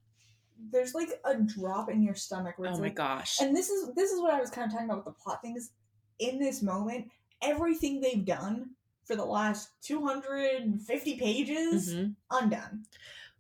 there's 0.71 0.95
like 0.95 1.09
a 1.25 1.35
drop 1.35 1.89
in 1.89 2.01
your 2.01 2.15
stomach 2.15 2.57
where 2.57 2.69
oh 2.69 2.77
my 2.77 2.85
like, 2.85 2.95
gosh 2.95 3.39
and 3.39 3.55
this 3.55 3.69
is 3.69 3.93
this 3.95 4.11
is 4.11 4.19
what 4.19 4.33
I 4.33 4.39
was 4.41 4.49
kind 4.49 4.65
of 4.65 4.71
talking 4.71 4.89
about 4.89 5.05
with 5.05 5.15
the 5.15 5.21
plot 5.23 5.41
things. 5.41 5.71
In 6.19 6.39
this 6.39 6.63
moment, 6.63 7.07
everything 7.43 8.01
they've 8.01 8.25
done 8.25 8.71
for 9.05 9.15
the 9.15 9.23
last 9.23 9.69
250 9.83 11.17
pages 11.19 11.93
Mhm. 11.93 12.15
undone. 12.31 12.83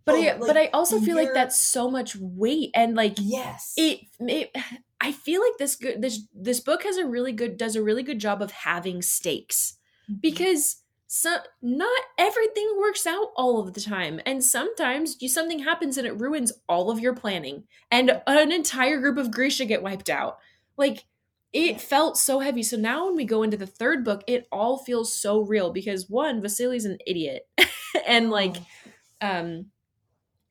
But 0.07 0.15
Oh, 0.15 0.19
i 0.19 0.31
like, 0.33 0.39
but 0.39 0.57
i 0.57 0.67
also 0.73 0.99
feel 0.99 1.15
like 1.17 1.33
that's 1.35 1.61
so 1.61 1.91
much 1.91 2.15
weight 2.19 2.71
and 2.75 2.95
like 2.95 3.17
Yes. 3.19 3.73
it, 3.77 3.99
it 4.21 4.55
i 5.01 5.11
feel 5.11 5.41
like 5.41 5.57
this 5.59 5.75
good 5.75 6.01
this 6.01 6.21
this 6.33 6.59
book 6.61 6.83
has 6.83 6.97
a 6.97 7.05
really 7.05 7.33
good 7.33 7.57
does 7.57 7.75
a 7.75 7.83
really 7.83 8.03
good 8.03 8.19
job 8.19 8.41
of 8.41 8.51
having 8.51 9.01
stakes 9.03 9.75
Mhm. 10.09 10.21
because 10.21 10.77
so 11.09 11.37
not 11.61 12.01
everything 12.17 12.69
works 12.79 13.07
out 13.07 13.29
all 13.37 13.59
of 13.59 13.73
the 13.73 13.81
time 13.81 14.19
and 14.25 14.43
sometimes 14.43 15.17
you 15.21 15.29
something 15.29 15.59
happens 15.59 15.97
and 15.97 16.07
it 16.07 16.19
ruins 16.19 16.51
all 16.67 16.91
of 16.91 16.99
your 16.99 17.13
planning 17.15 17.63
and 17.91 18.21
an 18.27 18.51
entire 18.51 18.99
group 18.99 19.17
of 19.17 19.31
grisha 19.31 19.65
get 19.65 19.83
wiped 19.83 20.09
out 20.09 20.37
like 20.77 21.05
it 21.53 21.71
Yeah. 21.71 21.77
felt 21.77 22.17
so 22.17 22.39
heavy 22.39 22.63
so 22.63 22.75
now 22.77 23.05
when 23.05 23.15
we 23.15 23.25
go 23.25 23.43
into 23.43 23.57
the 23.57 23.67
third 23.67 24.03
book 24.03 24.23
it 24.27 24.47
all 24.51 24.79
feels 24.79 25.13
so 25.13 25.39
real 25.41 25.71
because 25.71 26.09
one 26.09 26.41
vasily's 26.41 26.85
an 26.85 26.97
idiot 27.07 27.47
and 28.07 28.29
like 28.29 28.57
Oh. 29.21 29.27
um 29.41 29.65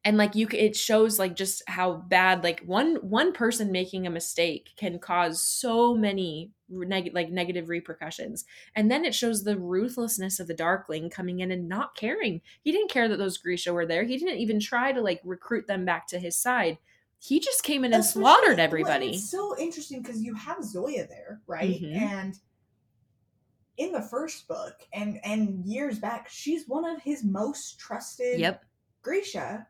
and 0.06 0.16
like 0.16 0.36
you 0.36 0.46
it 0.52 0.76
shows 0.76 1.18
like 1.18 1.34
just 1.34 1.64
how 1.66 1.94
bad 1.94 2.44
like 2.44 2.60
one 2.60 2.94
one 3.02 3.32
person 3.32 3.72
making 3.72 4.06
a 4.06 4.10
mistake 4.10 4.70
can 4.76 5.00
cause 5.00 5.42
so 5.42 5.96
many 5.96 6.52
neg- 6.68 7.10
like 7.12 7.28
negative 7.28 7.68
repercussions. 7.68 8.44
And 8.76 8.88
then 8.88 9.04
it 9.04 9.16
shows 9.16 9.42
the 9.42 9.58
ruthlessness 9.58 10.38
of 10.38 10.46
the 10.46 10.54
darkling 10.54 11.10
coming 11.10 11.40
in 11.40 11.50
and 11.50 11.68
not 11.68 11.96
caring. 11.96 12.40
He 12.62 12.70
didn't 12.70 12.90
care 12.90 13.08
that 13.08 13.16
those 13.16 13.36
grisha 13.36 13.72
were 13.72 13.84
there. 13.84 14.04
He 14.04 14.16
didn't 14.16 14.38
even 14.38 14.60
try 14.60 14.92
to 14.92 15.00
like 15.00 15.20
recruit 15.24 15.66
them 15.66 15.84
back 15.84 16.06
to 16.08 16.20
his 16.20 16.36
side. 16.38 16.78
He 17.18 17.40
just 17.40 17.64
came 17.64 17.84
in 17.84 17.92
and 17.92 18.04
slaughtered 18.04 18.60
everybody 18.60 19.08
it's 19.08 19.28
so 19.28 19.58
interesting 19.58 20.02
because 20.02 20.22
you 20.22 20.36
have 20.36 20.62
Zoya 20.62 21.08
there, 21.08 21.40
right? 21.48 21.82
Mhm. 21.82 21.96
And 21.96 22.34
in 23.76 23.90
the 23.90 24.02
first 24.02 24.46
book 24.46 24.86
and 24.92 25.18
and 25.24 25.64
years 25.64 25.98
back, 25.98 26.28
she's 26.28 26.68
one 26.68 26.84
of 26.84 27.02
his 27.02 27.24
most 27.24 27.80
trusted 27.80 28.38
yep. 28.38 28.64
Grisha, 29.02 29.66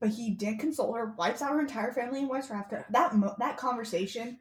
but 0.00 0.10
he 0.10 0.30
did 0.30 0.58
consult 0.58 0.96
her, 0.96 1.14
wipes 1.18 1.42
out 1.42 1.52
her 1.52 1.60
entire 1.60 1.92
family 1.92 2.20
in 2.20 2.28
West 2.28 2.50
Ravka. 2.50 2.84
That 2.90 3.16
mo- 3.16 3.34
that 3.38 3.56
conversation, 3.56 4.38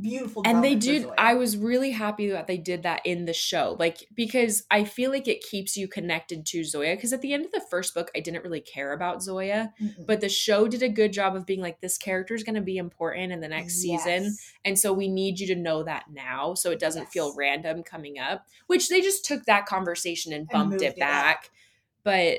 beautiful. 0.00 0.42
and 0.46 0.64
they 0.64 0.74
did 0.74 1.06
i 1.18 1.34
was 1.34 1.56
really 1.56 1.90
happy 1.90 2.30
that 2.30 2.46
they 2.46 2.56
did 2.56 2.84
that 2.84 3.02
in 3.04 3.26
the 3.26 3.32
show 3.34 3.76
like 3.78 4.08
because 4.14 4.64
i 4.70 4.84
feel 4.84 5.10
like 5.10 5.28
it 5.28 5.42
keeps 5.42 5.76
you 5.76 5.86
connected 5.86 6.46
to 6.46 6.64
zoya 6.64 6.94
because 6.94 7.12
at 7.12 7.20
the 7.20 7.34
end 7.34 7.44
of 7.44 7.52
the 7.52 7.62
first 7.70 7.92
book 7.92 8.10
i 8.16 8.20
didn't 8.20 8.42
really 8.42 8.60
care 8.60 8.94
about 8.94 9.22
zoya 9.22 9.70
Mm-mm. 9.82 10.06
but 10.06 10.22
the 10.22 10.30
show 10.30 10.66
did 10.66 10.82
a 10.82 10.88
good 10.88 11.12
job 11.12 11.36
of 11.36 11.44
being 11.44 11.60
like 11.60 11.82
this 11.82 11.98
character 11.98 12.34
is 12.34 12.42
going 12.42 12.54
to 12.54 12.62
be 12.62 12.78
important 12.78 13.32
in 13.32 13.40
the 13.40 13.48
next 13.48 13.74
season 13.74 14.34
and 14.64 14.78
so 14.78 14.94
we 14.94 15.08
need 15.08 15.38
you 15.38 15.46
to 15.48 15.56
know 15.56 15.82
that 15.82 16.04
now 16.10 16.54
so 16.54 16.70
it 16.70 16.78
doesn't 16.78 17.10
feel 17.10 17.34
random 17.36 17.82
coming 17.82 18.18
up 18.18 18.46
which 18.68 18.88
they 18.88 19.02
just 19.02 19.26
took 19.26 19.44
that 19.44 19.66
conversation 19.66 20.32
and 20.32 20.48
bumped 20.48 20.70
moved 20.72 20.82
it 20.82 20.92
it 20.92 20.98
back 20.98 21.50
but 22.02 22.38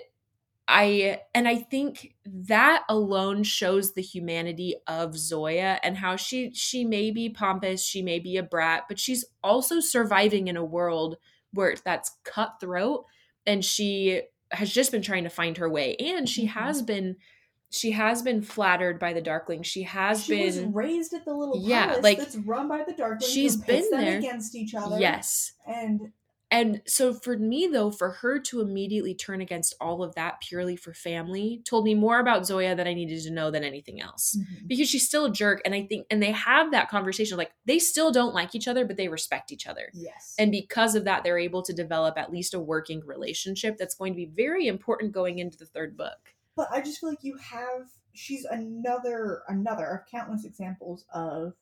i 0.68 1.20
and 1.36 1.48
i 1.48 1.56
think 1.58 2.16
that 2.26 2.84
alone 2.88 3.44
shows 3.44 3.94
the 3.94 4.02
humanity 4.02 4.76
of 4.88 5.18
zoya 5.18 5.80
and 5.84 5.98
how 5.98 6.16
she 6.16 6.52
she 6.54 6.86
may 6.86 7.12
be 7.12 7.30
pompous 7.30 7.84
she 7.84 8.02
may 8.02 8.18
be 8.20 8.38
a 8.38 8.44
brat 8.44 8.84
but 8.88 8.98
she's 8.98 9.26
also 9.44 9.80
surviving 9.80 10.48
in 10.48 10.56
a 10.58 10.64
world 10.64 11.18
where 11.52 11.76
that's 11.84 12.12
cutthroat 12.24 13.06
and 13.46 13.64
she 13.66 14.22
has 14.52 14.72
just 14.72 14.92
been 14.92 15.02
trying 15.02 15.24
to 15.24 15.30
find 15.30 15.58
her 15.58 15.70
way 15.70 15.96
and 15.98 16.30
she 16.30 16.44
Mhm. 16.46 16.52
has 16.52 16.82
been 16.82 17.18
she 17.70 17.92
has 17.92 18.22
been 18.22 18.42
flattered 18.42 19.00
by 19.00 19.12
the 19.14 19.22
darkling 19.22 19.64
she 19.64 19.84
has 19.84 20.24
she 20.24 20.46
was 20.46 20.58
been 20.60 20.72
raised 20.74 21.14
at 21.14 21.26
the 21.26 21.34
little 21.34 21.60
Yeah, 21.68 21.88
palace 21.88 22.04
like, 22.04 22.18
that's 22.20 22.36
run 22.38 22.68
by 22.68 22.84
the 22.86 22.94
Darkling. 22.94 23.30
She's 23.30 23.58
been 23.58 23.84
there. 23.92 24.20
against 24.20 24.56
each 24.56 24.76
other. 24.76 25.00
yes 25.00 25.54
and 25.68 26.12
and 26.54 26.82
so 26.86 27.14
for 27.14 27.36
me 27.36 27.68
though 27.68 27.90
for 27.90 28.12
her 28.12 28.40
to 28.40 28.62
immediately 28.62 29.16
turn 29.16 29.42
against 29.42 29.76
all 29.82 30.04
of 30.04 30.14
that 30.14 30.40
purely 30.40 30.76
for 30.76 30.94
family 30.94 31.62
told 31.66 31.84
me 31.84 31.96
more 31.96 32.20
about 32.20 32.46
zoya 32.46 32.76
than 32.76 32.88
i 32.88 32.94
needed 32.94 33.22
to 33.24 33.32
know 33.32 33.52
than 33.52 33.64
anything 33.64 34.00
else. 34.00 34.38
Mm-hmm. 34.38 34.68
Because 34.68 34.88
she's 34.88 35.06
still 35.06 35.26
a 35.26 35.32
jerk 35.32 35.62
and 35.66 35.74
i 35.74 35.82
think 35.82 36.06
and 36.10 36.22
they 36.22 36.32
have 36.32 36.72
that 36.72 36.90
conversation 36.90 37.38
like 37.38 37.52
they 37.66 37.80
still 37.80 38.12
don't 38.12 38.36
like 38.36 38.54
each 38.56 38.68
other 38.68 38.86
but 38.86 38.96
they 38.96 39.08
respect 39.08 39.52
each 39.52 39.68
other. 39.68 39.90
Yes, 39.94 40.36
and 40.38 40.52
because 40.52 40.96
of 40.96 41.06
that 41.06 41.24
they're 41.24 41.40
able 41.40 41.64
to 41.64 41.74
develop 41.74 42.18
at 42.18 42.32
least 42.32 42.54
a 42.54 42.60
working 42.60 43.02
relationship 43.06 43.78
that's 43.78 43.96
going 43.96 44.14
to 44.14 44.18
be 44.18 44.26
very 44.26 44.68
important 44.68 45.12
going 45.12 45.40
into 45.40 45.58
the 45.58 45.66
third 45.66 45.98
book. 45.98 46.36
But 46.56 46.70
I 46.72 46.82
just 46.82 47.00
feel 47.00 47.10
like 47.10 47.24
you 47.24 47.38
have 47.38 47.88
she's 48.14 48.46
another 48.46 49.42
another 49.48 49.86
of 49.88 50.12
countless 50.12 50.46
examples 50.46 51.06
of 51.14 51.54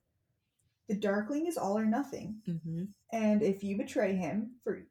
the 0.91 0.99
Darkling 0.99 1.47
is 1.47 1.57
all 1.57 1.77
or 1.77 1.85
nothing, 1.85 2.41
mm-hmm. 2.47 2.83
and 3.13 3.41
if 3.41 3.63
you 3.63 3.77
betray 3.77 4.13
him 4.15 4.51
for 4.61 4.83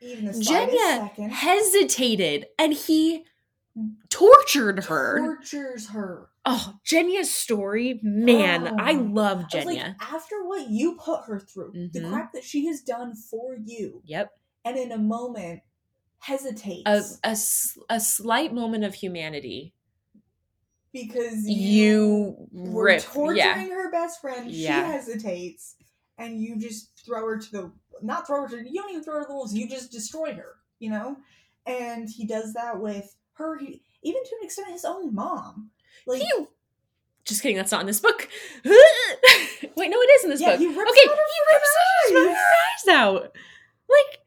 even 0.00 0.24
the 0.26 0.32
Jenya 0.32 0.98
second, 1.08 1.30
hesitated 1.30 2.46
and 2.58 2.72
he 2.74 3.24
tortured 4.10 4.84
her 4.84 5.18
tortures 5.18 5.88
her. 5.90 6.30
oh 6.46 6.74
jenya's 6.90 7.32
story 7.32 8.00
man 8.02 8.66
Oh. 8.68 8.76
i 8.78 8.92
love 8.92 9.44
I 9.52 9.56
was 9.58 9.64
like, 9.66 9.78
jenya 9.78 9.94
after 10.00 10.44
what 10.46 10.70
you 10.70 10.96
put 10.96 11.24
her 11.26 11.38
through, 11.38 11.72
the 11.92 12.00
Mhm. 12.00 12.10
crap 12.10 12.32
that 12.32 12.42
she 12.44 12.66
has 12.66 12.80
done 12.80 13.14
for 13.14 13.54
you, 13.62 14.02
yep 14.04 14.30
and 14.64 14.76
in 14.78 14.92
a 14.92 14.98
moment 14.98 15.60
hesitates 16.18 17.20
a 17.90 18.00
slight 18.00 18.52
moment 18.54 18.82
of 18.84 18.94
humanity 18.94 19.74
because 21.02 21.46
you 21.48 22.36
were 22.52 22.84
rip 22.84 23.02
torturing 23.02 23.38
yeah 23.38 23.66
her 23.68 23.90
best 23.90 24.20
friend. 24.20 24.50
Yeah. 24.50 24.86
She 24.86 24.92
hesitates, 24.92 25.76
and 26.18 26.40
you 26.40 26.58
just 26.58 26.90
throw 27.04 27.26
her 27.26 27.38
to 27.38 27.50
the 27.52 27.72
not 28.02 28.26
throw 28.26 28.42
her 28.42 28.48
to 28.48 28.56
you 28.68 28.80
don't 28.82 28.90
even 28.90 29.02
throw 29.02 29.14
her 29.14 29.22
to 29.22 29.28
the 29.28 29.34
wolves. 29.34 29.54
You 29.54 29.68
just 29.68 29.90
destroy 29.92 30.32
her. 30.34 30.54
You 30.78 30.90
know, 30.90 31.16
and 31.66 32.08
he 32.08 32.26
does 32.26 32.52
that 32.54 32.80
with 32.80 33.14
her. 33.34 33.58
He, 33.58 33.82
even 34.02 34.22
to 34.22 34.30
an 34.40 34.44
extent, 34.44 34.70
his 34.70 34.84
own 34.84 35.14
mom. 35.14 35.70
Like 36.06 36.20
He- 36.22 36.32
just 37.24 37.42
kidding 37.42 37.56
that's 37.56 37.72
not 37.72 37.80
in 37.80 37.88
this 37.88 37.98
book 37.98 38.28
wait 38.64 38.70
no 39.90 39.96
it 40.00 40.10
is 40.10 40.22
in 40.24 40.30
this 40.30 40.40
yeah, 40.40 40.50
book 40.52 40.60
he 40.60 40.66
rips 40.68 40.78
okay 40.78 41.10
out 41.10 41.16
he 41.16 41.54
rips 41.54 41.74
her 42.12 42.28
eyes. 42.30 42.36
eyes 42.36 42.94
out 42.94 43.22
like 43.88 44.18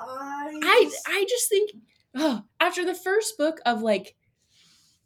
I, 0.00 0.60
I 0.64 0.84
just- 0.84 1.02
I 1.08 1.26
just 1.28 1.48
think 1.48 1.70
oh, 2.16 2.42
after 2.58 2.84
the 2.84 2.96
first 2.96 3.38
book 3.38 3.60
of 3.64 3.82
like 3.82 4.16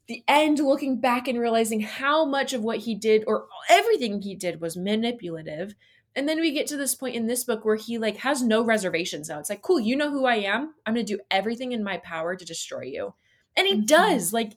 the 0.08 0.22
end 0.26 0.58
looking 0.58 1.00
back 1.00 1.28
and 1.28 1.38
realizing 1.38 1.80
how 1.80 2.24
much 2.24 2.52
of 2.52 2.62
what 2.62 2.78
he 2.78 2.94
did 2.94 3.24
or 3.26 3.46
everything 3.70 4.20
he 4.20 4.34
did 4.34 4.60
was 4.60 4.76
manipulative 4.76 5.74
and 6.14 6.28
then 6.28 6.40
we 6.40 6.50
get 6.52 6.66
to 6.66 6.76
this 6.76 6.94
point 6.94 7.14
in 7.14 7.26
this 7.26 7.44
book 7.44 7.64
where 7.64 7.76
he 7.76 7.96
like 7.98 8.18
has 8.18 8.42
no 8.42 8.62
reservations 8.64 9.28
now 9.28 9.38
it's 9.38 9.48
like 9.48 9.62
cool 9.62 9.80
you 9.80 9.96
know 9.96 10.10
who 10.10 10.26
i 10.26 10.34
am 10.36 10.74
i'm 10.84 10.94
going 10.94 11.06
to 11.06 11.16
do 11.16 11.22
everything 11.30 11.72
in 11.72 11.84
my 11.84 11.96
power 11.98 12.34
to 12.36 12.44
destroy 12.44 12.82
you 12.82 13.14
and 13.56 13.66
he 13.66 13.76
Mhm. 13.76 13.86
does 13.86 14.32
like 14.32 14.56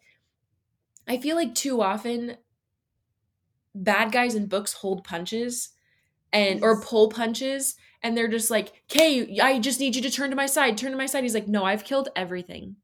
i 1.08 1.18
feel 1.18 1.36
like 1.36 1.54
too 1.56 1.82
often 1.82 2.38
bad 3.74 4.12
guys 4.12 4.36
in 4.36 4.48
books 4.48 4.74
hold 4.74 5.04
punches 5.04 5.70
and 6.32 6.64
or 6.64 6.82
pull 6.82 7.10
punches 7.10 7.76
and 8.04 8.16
they're 8.16 8.28
just 8.28 8.52
like, 8.52 8.84
"Kay, 8.88 9.40
I 9.40 9.58
just 9.60 9.80
need 9.80 9.96
you 9.96 10.02
to 10.04 10.12
turn 10.12 10.30
to 10.30 10.36
my 10.36 10.46
side. 10.46 10.78
Turn 10.78 10.92
to 10.92 10.98
my 10.98 11.08
side." 11.08 11.24
He's 11.24 11.34
like, 11.34 11.48
"No, 11.48 11.64
I've 11.64 11.84
killed 11.84 12.10
everything. 12.16 12.76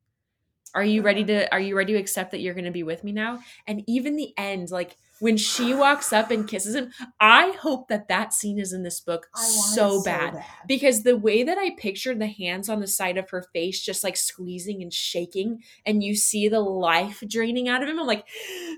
Are 0.74 0.84
you 0.84 1.02
ready 1.02 1.24
to 1.26 1.52
are 1.54 1.60
you 1.60 1.76
ready 1.78 1.94
to 1.94 2.00
accept 2.00 2.32
that 2.32 2.40
you're 2.40 2.54
going 2.54 2.66
to 2.66 2.72
be 2.72 2.84
with 2.84 3.04
me 3.04 3.12
now?" 3.12 3.40
And 3.68 3.84
even 3.88 4.16
the 4.16 4.34
end, 4.38 4.72
like 4.72 4.98
when 5.20 5.38
she 5.38 5.74
walks 5.76 6.12
up 6.14 6.32
and 6.32 6.48
kisses 6.48 6.74
him, 6.74 6.92
I 7.20 7.52
hope 7.52 7.90
that 7.90 8.08
that 8.08 8.34
scene 8.34 8.58
is 8.58 8.74
in 8.74 8.82
this 8.84 9.00
book 9.00 9.30
want 9.34 9.46
it 9.46 9.76
so 9.76 10.02
bad 10.04 10.44
because 10.68 11.04
the 11.04 11.16
way 11.18 11.44
that 11.44 11.58
I 11.60 11.76
pictured 11.78 12.20
the 12.20 12.28
hands 12.28 12.70
on 12.70 12.80
the 12.80 12.88
side 12.88 13.18
of 13.18 13.30
her 13.30 13.44
face 13.54 13.82
just 13.82 14.04
like 14.04 14.18
squeezing 14.18 14.82
and 14.82 14.92
shaking, 14.92 15.62
and 15.86 16.04
you 16.04 16.16
see 16.16 16.48
the 16.48 16.60
life 16.62 17.24
draining 17.28 17.70
out 17.70 17.84
of 17.84 17.90
him, 17.90 18.00
I'm 18.00 18.08
like, 18.08 18.26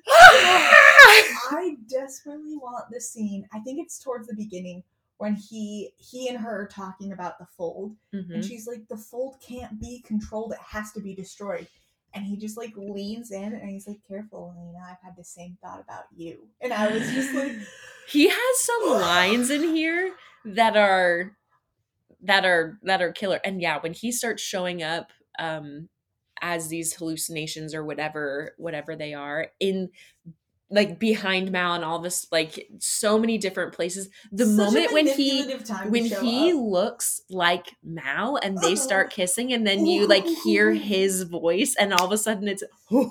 I 0.08 1.78
desperately 1.88 2.58
want 2.58 2.86
this 2.91 3.12
scene. 3.12 3.48
I 3.54 3.60
think 3.60 3.80
it's 3.80 4.00
towards 4.00 4.28
the 4.28 4.36
beginning 4.36 4.84
when 5.18 5.36
he 5.36 5.91
he 5.98 6.28
and 6.28 6.38
her 6.38 6.64
are 6.64 6.68
talking 6.68 7.14
about 7.14 7.39
the 7.39 7.46
fold, 7.58 7.96
and 8.12 8.26
Mhm. 8.32 8.44
she's 8.48 8.68
like, 8.68 8.88
"The 8.89 8.98
fold 8.98 9.39
can't 9.39 9.80
be 9.80 10.02
controlled; 10.02 10.52
it 10.54 10.60
has 10.60 10.91
to 10.94 11.00
be 11.02 11.16
destroyed." 11.16 11.68
And 12.14 12.26
he 12.26 12.38
just 12.38 12.57
like 12.57 12.74
leans 12.78 13.32
in 13.32 13.53
and 13.53 13.70
he's 13.70 13.88
like, 13.88 13.99
"Careful, 14.07 14.53
Elena. 14.57 14.86
I've 14.91 15.01
had 15.03 15.16
the 15.18 15.24
same 15.24 15.57
thought 15.64 15.82
about 15.82 16.05
you." 16.16 16.47
And 16.61 16.72
I 16.72 16.91
was 16.91 17.09
just 17.11 17.34
like, 17.34 17.53
he 18.07 18.30
has 18.30 18.57
some 18.57 18.91
lines 18.91 19.49
in 19.49 19.64
here 19.76 20.14
that 20.45 20.78
are 20.78 21.36
that 22.22 22.45
are 22.45 22.80
that 22.84 23.01
are 23.01 23.11
killer. 23.11 23.39
And 23.43 23.61
yeah, 23.61 23.80
when 23.80 23.93
he 23.93 24.11
starts 24.11 24.43
showing 24.43 24.84
up 24.84 25.11
um 25.39 25.89
as 26.41 26.68
these 26.68 26.93
hallucinations 26.93 27.74
or 27.74 27.84
whatever 27.84 28.53
whatever 28.57 28.95
they 28.95 29.14
are 29.14 29.47
in 29.59 29.89
like 30.74 31.00
behind 31.00 31.52
Mal 31.52 31.74
and 31.76 31.86
all 31.86 32.00
this 32.00 32.26
like 32.32 32.68
so 32.80 33.18
many 33.20 33.38
different 33.38 33.74
places. 33.74 34.10
The 34.32 34.46
such 34.46 34.56
moment 34.58 34.92
when 34.94 35.08
he 35.08 35.42
manipulative 35.42 35.68
time 35.68 35.84
to 35.86 35.90
when 35.92 36.06
he 36.06 36.52
up. 36.54 36.60
looks 36.62 37.22
like 37.30 37.68
Mal 37.84 38.38
and 38.38 38.58
they 38.58 38.74
Uh-huh. 38.74 38.76
start 38.76 39.10
kissing 39.12 39.54
and 39.54 39.66
then 39.68 39.86
you 39.86 40.08
like 40.08 40.26
hear 40.44 40.72
his 40.94 41.24
voice 41.24 41.76
and 41.80 41.94
all 41.94 42.06
of 42.06 42.12
a 42.12 42.18
sudden 42.18 42.48
it's 42.48 42.64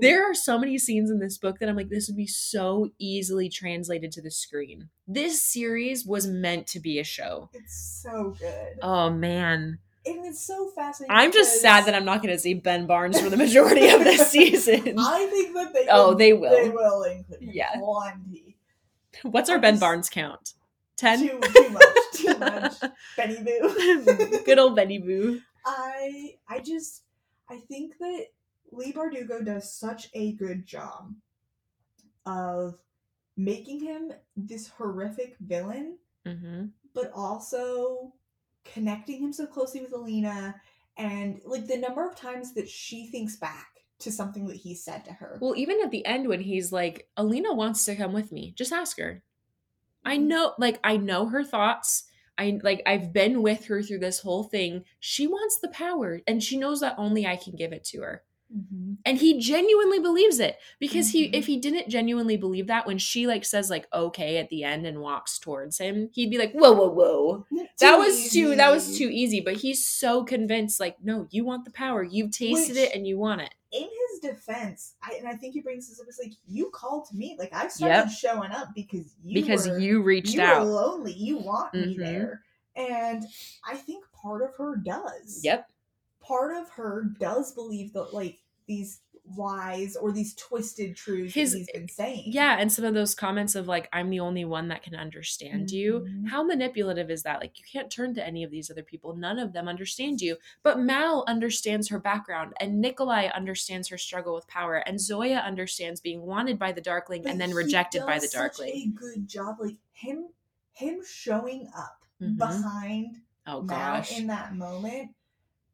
there 0.00 0.28
are 0.30 0.34
so 0.34 0.58
many 0.58 0.78
scenes 0.78 1.10
in 1.10 1.18
this 1.18 1.38
book 1.38 1.58
that 1.58 1.68
I'm 1.68 1.76
like 1.76 1.88
this 1.88 2.08
would 2.08 2.16
be 2.16 2.26
so 2.26 2.90
easily 2.98 3.48
translated 3.48 4.12
to 4.12 4.22
the 4.22 4.30
screen. 4.30 4.88
This 5.06 5.42
series 5.42 6.04
was 6.06 6.26
meant 6.26 6.66
to 6.68 6.80
be 6.80 6.98
a 6.98 7.04
show. 7.04 7.50
It's 7.54 8.00
so 8.02 8.34
good. 8.38 8.78
Oh 8.82 9.10
man. 9.10 9.78
And 10.08 10.26
it's 10.26 10.40
so 10.46 10.68
fascinating. 10.70 11.14
I'm 11.16 11.32
just 11.32 11.60
sad 11.60 11.84
that 11.86 11.94
I'm 11.94 12.04
not 12.04 12.22
going 12.22 12.34
to 12.34 12.38
see 12.38 12.54
Ben 12.54 12.86
Barnes 12.86 13.20
for 13.20 13.28
the 13.30 13.36
majority 13.36 13.88
of 13.88 14.04
this 14.04 14.28
season. 14.32 14.94
I 14.98 15.26
think 15.30 15.54
that 15.54 15.72
they 15.74 15.86
Oh, 15.90 16.08
will- 16.08 16.14
they 16.16 16.32
will. 16.32 16.50
They 16.50 16.70
will 16.70 17.02
include 17.04 17.38
Yeah. 17.42 17.72
plenty. 17.78 18.56
What's 19.22 19.50
our 19.50 19.58
Ben 19.58 19.78
Barnes 19.78 20.08
count? 20.08 20.54
10? 20.96 21.18
Too, 21.20 21.40
too 21.40 21.68
much. 21.70 21.82
Too 22.14 22.38
much. 22.38 22.74
Benny 23.16 23.42
Boo. 23.42 24.42
Good 24.44 24.58
old 24.58 24.74
Benny 24.76 24.98
Boo. 24.98 25.40
I 25.66 26.34
I 26.48 26.60
just 26.60 27.02
I 27.48 27.58
think 27.58 27.98
that 27.98 28.26
Leigh 28.72 28.92
Bardugo 28.92 29.44
does 29.44 29.72
such 29.72 30.08
a 30.14 30.32
good 30.32 30.66
job 30.66 31.12
of 32.26 32.78
making 33.36 33.80
him 33.80 34.12
this 34.36 34.68
horrific 34.68 35.36
villain, 35.40 35.98
hmm 36.26 36.66
but 36.94 37.12
also 37.14 38.12
connecting 38.74 39.22
him 39.22 39.32
so 39.32 39.46
closely 39.46 39.80
with 39.80 39.92
Alina 39.92 40.54
and 40.96 41.40
like 41.44 41.66
the 41.66 41.76
number 41.76 42.06
of 42.06 42.16
times 42.16 42.54
that 42.54 42.68
she 42.68 43.06
thinks 43.06 43.36
back 43.36 43.68
to 44.00 44.12
something 44.12 44.46
that 44.46 44.56
he 44.56 44.74
said 44.74 45.04
to 45.04 45.12
her. 45.12 45.38
Well, 45.40 45.56
even 45.56 45.80
at 45.82 45.90
the 45.90 46.04
end 46.06 46.28
when 46.28 46.40
he's 46.40 46.72
like, 46.72 47.08
Alina 47.16 47.52
wants 47.54 47.84
to 47.84 47.96
come 47.96 48.12
with 48.12 48.32
me, 48.32 48.52
just 48.56 48.72
ask 48.72 48.98
her. 48.98 49.22
I 50.04 50.16
Mhm. 50.16 50.26
know, 50.26 50.54
like, 50.58 50.78
I 50.84 50.96
know 50.96 51.26
her 51.26 51.44
thoughts. 51.44 52.04
I 52.36 52.60
like, 52.62 52.82
I've 52.86 53.12
been 53.12 53.42
with 53.42 53.64
her 53.66 53.82
through 53.82 53.98
this 53.98 54.20
whole 54.20 54.44
thing. 54.44 54.84
She 55.00 55.26
wants 55.26 55.58
the 55.58 55.68
power, 55.68 56.20
and 56.26 56.42
she 56.42 56.56
knows 56.56 56.80
that 56.80 56.94
only 56.96 57.26
I 57.26 57.36
can 57.36 57.56
give 57.56 57.72
it 57.72 57.84
to 57.86 58.02
her. 58.02 58.22
Mhm. 58.54 58.96
And 59.04 59.18
he 59.18 59.38
genuinely 59.38 59.98
believes 59.98 60.40
it 60.40 60.56
because 60.78 61.10
he, 61.10 61.26
Mhm. 61.28 61.34
if 61.34 61.46
he 61.46 61.58
didn't 61.58 61.88
genuinely 61.88 62.36
believe 62.36 62.66
that, 62.68 62.86
when 62.86 62.96
she 62.98 63.26
like 63.26 63.44
says 63.44 63.68
like 63.68 63.86
okay 63.92 64.38
at 64.38 64.48
the 64.48 64.64
end 64.64 64.86
and 64.86 65.00
walks 65.00 65.38
towards 65.38 65.76
him, 65.78 66.08
he'd 66.14 66.30
be 66.30 66.38
like, 66.38 66.52
whoa, 66.52 66.72
whoa, 66.72 66.88
whoa, 66.88 67.46
that 67.80 67.96
was 67.98 68.30
too, 68.32 68.54
that 68.56 68.70
was 68.70 68.96
too 68.96 69.08
easy. 69.10 69.40
But 69.40 69.56
he's 69.56 69.84
so 69.86 70.24
convinced, 70.24 70.80
like, 70.80 70.96
no, 71.02 71.26
you 71.30 71.44
want 71.44 71.64
the 71.66 71.70
power, 71.72 72.02
you've 72.02 72.30
tasted 72.30 72.76
Which- 72.76 72.84
it, 72.90 72.94
and 72.96 73.06
you 73.06 73.18
want 73.18 73.42
it. 73.42 73.54
in 73.70 73.82
his 73.82 74.20
defense, 74.20 74.94
I, 75.02 75.16
and 75.18 75.28
I 75.28 75.34
think 75.34 75.52
he 75.52 75.60
brings 75.60 75.86
this 75.90 76.00
up. 76.00 76.06
It's 76.08 76.18
like 76.18 76.32
you 76.46 76.70
called 76.70 77.06
me, 77.12 77.36
like 77.38 77.52
I 77.52 77.68
started 77.68 78.08
Yep. 78.08 78.08
showing 78.10 78.50
up 78.50 78.68
because 78.74 79.14
you 79.22 79.34
because 79.42 79.68
were, 79.68 79.78
you 79.78 80.00
reached 80.02 80.34
you 80.36 80.40
out. 80.40 80.62
were 80.64 80.72
lonely. 80.72 81.12
You 81.12 81.36
want 81.36 81.74
me 81.74 81.94
Mhm. 81.94 81.98
there, 81.98 82.42
and 82.76 83.26
I 83.66 83.76
think 83.76 84.04
part 84.14 84.40
of 84.40 84.54
her 84.54 84.76
does. 84.76 85.40
Yep. 85.44 85.68
Part 86.28 86.54
of 86.56 86.68
her 86.70 87.04
does 87.18 87.52
believe 87.52 87.92
that 87.94 88.12
like 88.14 88.38
these 88.66 89.00
lies 89.36 89.94
or 89.96 90.10
these 90.12 90.34
twisted 90.36 90.96
truths 90.96 91.34
His- 91.34 91.52
that 91.52 91.58
he's 91.58 91.70
been 91.70 91.88
saying. 91.88 92.24
Yeah, 92.32 92.56
and 92.58 92.70
some 92.72 92.84
of 92.86 92.94
those 92.94 93.14
comments 93.14 93.54
of 93.54 93.66
like, 93.68 93.86
I'm 93.92 94.08
the 94.08 94.20
only 94.20 94.44
one 94.46 94.68
that 94.68 94.82
can 94.82 94.94
understand 94.94 95.70
you. 95.70 96.06
Mhm. 96.08 96.28
How 96.28 96.42
manipulative 96.42 97.10
is 97.10 97.22
that? 97.24 97.40
Like, 97.40 97.58
you 97.58 97.64
can't 97.70 97.90
turn 97.90 98.14
to 98.14 98.26
any 98.26 98.42
of 98.42 98.50
these 98.50 98.70
other 98.70 98.82
people. 98.82 99.14
None 99.16 99.38
of 99.38 99.52
them 99.52 99.68
understand 99.68 100.20
you. 100.22 100.36
But 100.62 100.78
Mal 100.80 101.24
understands 101.28 101.88
her 101.88 101.98
background, 101.98 102.54
and 102.58 102.80
Nikolai 102.80 103.26
understands 103.34 103.88
her 103.88 103.98
struggle 103.98 104.34
with 104.34 104.46
power, 104.48 104.76
and 104.76 104.98
Zoya 104.98 105.38
understands 105.40 106.00
being 106.00 106.22
wanted 106.22 106.58
by 106.58 106.72
the 106.72 106.80
Darkling 106.80 107.22
But 107.22 107.32
and 107.32 107.40
then 107.40 107.52
rejected 107.52 108.06
by 108.06 108.18
the 108.18 108.28
Darkling. 108.28 108.70
A 108.74 108.86
good 108.98 109.28
job, 109.28 109.56
like 109.60 109.76
him, 109.92 110.28
him 110.72 111.00
showing 111.06 111.68
up 111.76 112.02
Mhm. 112.22 112.38
behind 112.38 113.16
Oh 113.46 113.60
Mal 113.62 113.98
gosh. 113.98 114.18
in 114.18 114.26
that 114.28 114.54
moment, 114.54 115.10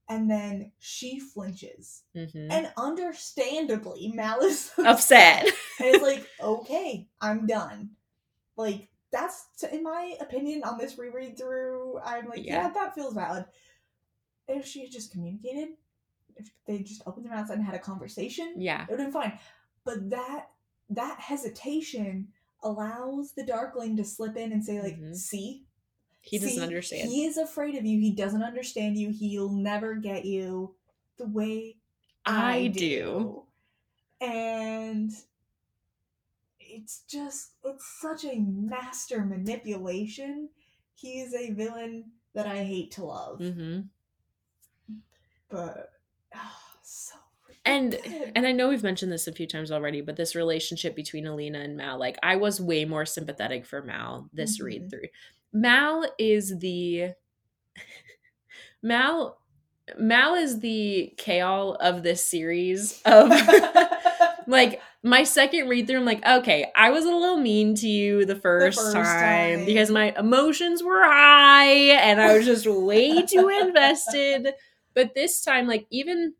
and 0.08 0.30
then 0.30 0.72
she 0.78 1.18
flinches. 1.20 2.02
Mhm. 2.14 2.48
And 2.50 2.72
understandably, 2.76 4.12
Mal 4.14 4.40
is 4.40 4.70
Upset. 4.78 5.44
and 5.44 5.54
it's 5.80 6.02
like, 6.02 6.26
okay, 6.42 7.08
I'm 7.20 7.46
done. 7.46 7.90
Like 8.56 8.88
that's 9.12 9.46
in 9.70 9.82
my 9.82 10.14
opinion 10.20 10.62
on 10.64 10.76
this 10.78 10.98
reread 10.98 11.38
through. 11.38 11.98
I'm 12.04 12.28
like, 12.28 12.44
yeah, 12.44 12.66
Yeah. 12.66 12.70
that 12.70 12.94
feels 12.94 13.14
valid. 13.14 13.46
If 14.48 14.66
she 14.66 14.82
had 14.82 14.90
just 14.92 15.12
communicated, 15.12 15.68
if 16.36 16.50
they 16.66 16.80
just 16.80 17.02
opened 17.06 17.26
their 17.26 17.32
mouths 17.34 17.50
and 17.50 17.62
had 17.62 17.74
a 17.74 17.78
conversation, 17.78 18.54
yeah. 18.58 18.82
it 18.84 18.90
would 18.90 19.00
have 19.00 19.12
been 19.12 19.22
fine. 19.22 19.38
But 19.84 20.10
that 20.10 20.50
that 20.90 21.18
hesitation 21.20 22.28
allows 22.62 23.32
the 23.32 23.44
Darkling 23.44 23.96
to 23.96 24.04
slip 24.04 24.36
in 24.36 24.52
and 24.52 24.64
say, 24.64 24.80
like, 24.82 24.98
Mhm. 25.00 25.14
see, 25.14 25.63
He 26.24 26.38
doesn't 26.38 26.56
See, 26.56 26.60
understand. 26.62 27.08
He 27.10 27.24
is 27.26 27.36
afraid 27.36 27.74
of 27.76 27.84
you. 27.84 28.00
He 28.00 28.10
doesn't 28.10 28.42
understand 28.42 28.96
you. 28.96 29.10
He'll 29.10 29.50
never 29.52 29.94
get 29.94 30.24
you 30.24 30.74
the 31.18 31.26
way 31.26 31.76
I, 32.26 32.64
I 32.64 32.68
do. 32.68 32.80
do. 32.80 33.44
And 34.20 35.12
it's 36.60 37.02
just, 37.08 37.52
it's 37.64 37.86
such 38.00 38.24
a 38.24 38.38
master 38.38 39.24
manipulation. 39.24 40.50
He 40.94 41.20
is 41.20 41.34
a 41.34 41.52
villain 41.52 42.12
that 42.34 42.46
I 42.46 42.64
hate 42.64 42.90
to 42.92 43.04
love. 43.04 43.38
hmm 43.38 43.88
But, 45.48 45.92
ah, 46.34 46.60
so 46.82 47.16
And 47.64 47.98
and 48.34 48.46
I 48.46 48.52
know 48.52 48.68
we've 48.68 48.82
mentioned 48.82 49.10
this 49.10 49.26
a 49.26 49.32
few 49.32 49.46
times 49.46 49.70
already, 49.72 50.00
but 50.02 50.16
this 50.16 50.34
relationship 50.34 50.94
between 50.94 51.26
Alina 51.26 51.60
and 51.60 51.76
Mal, 51.76 51.98
like 51.98 52.18
I 52.22 52.36
was 52.36 52.60
way 52.60 52.84
more 52.84 53.06
sympathetic 53.06 53.64
for 53.64 53.82
Mal 53.82 54.28
this 54.34 54.60
read 54.60 54.84
Mhm. 54.84 54.90
through. 54.90 55.08
Mal 55.54 56.04
is 56.18 56.58
the 56.58 57.14
Mal 58.82 59.38
Mal 59.98 60.34
is 60.34 60.60
the 60.60 61.12
Chaol 61.16 61.76
of 61.76 62.02
this 62.02 62.26
series 62.26 63.00
of 63.04 63.30
like 64.46 64.80
my 65.02 65.24
second 65.24 65.68
read 65.68 65.86
through, 65.86 65.98
I'm 65.98 66.06
like, 66.06 66.26
okay, 66.26 66.72
I 66.74 66.90
was 66.90 67.04
a 67.04 67.10
little 67.10 67.36
mean 67.36 67.74
to 67.76 67.88
you 67.88 68.24
the 68.24 68.34
first, 68.36 68.78
first 68.78 68.94
time, 68.94 69.58
time. 69.58 69.66
because 69.66 69.90
my 69.90 70.14
emotions 70.18 70.82
were 70.82 71.02
high 71.04 71.66
and 71.66 72.20
I 72.20 72.34
was 72.36 72.46
just 72.46 72.66
way 72.66 73.22
too 73.22 73.48
invested. 73.60 74.54
But 74.94 75.14
this 75.14 75.42
time, 75.42 75.66
like, 75.66 75.86
even 75.90 76.34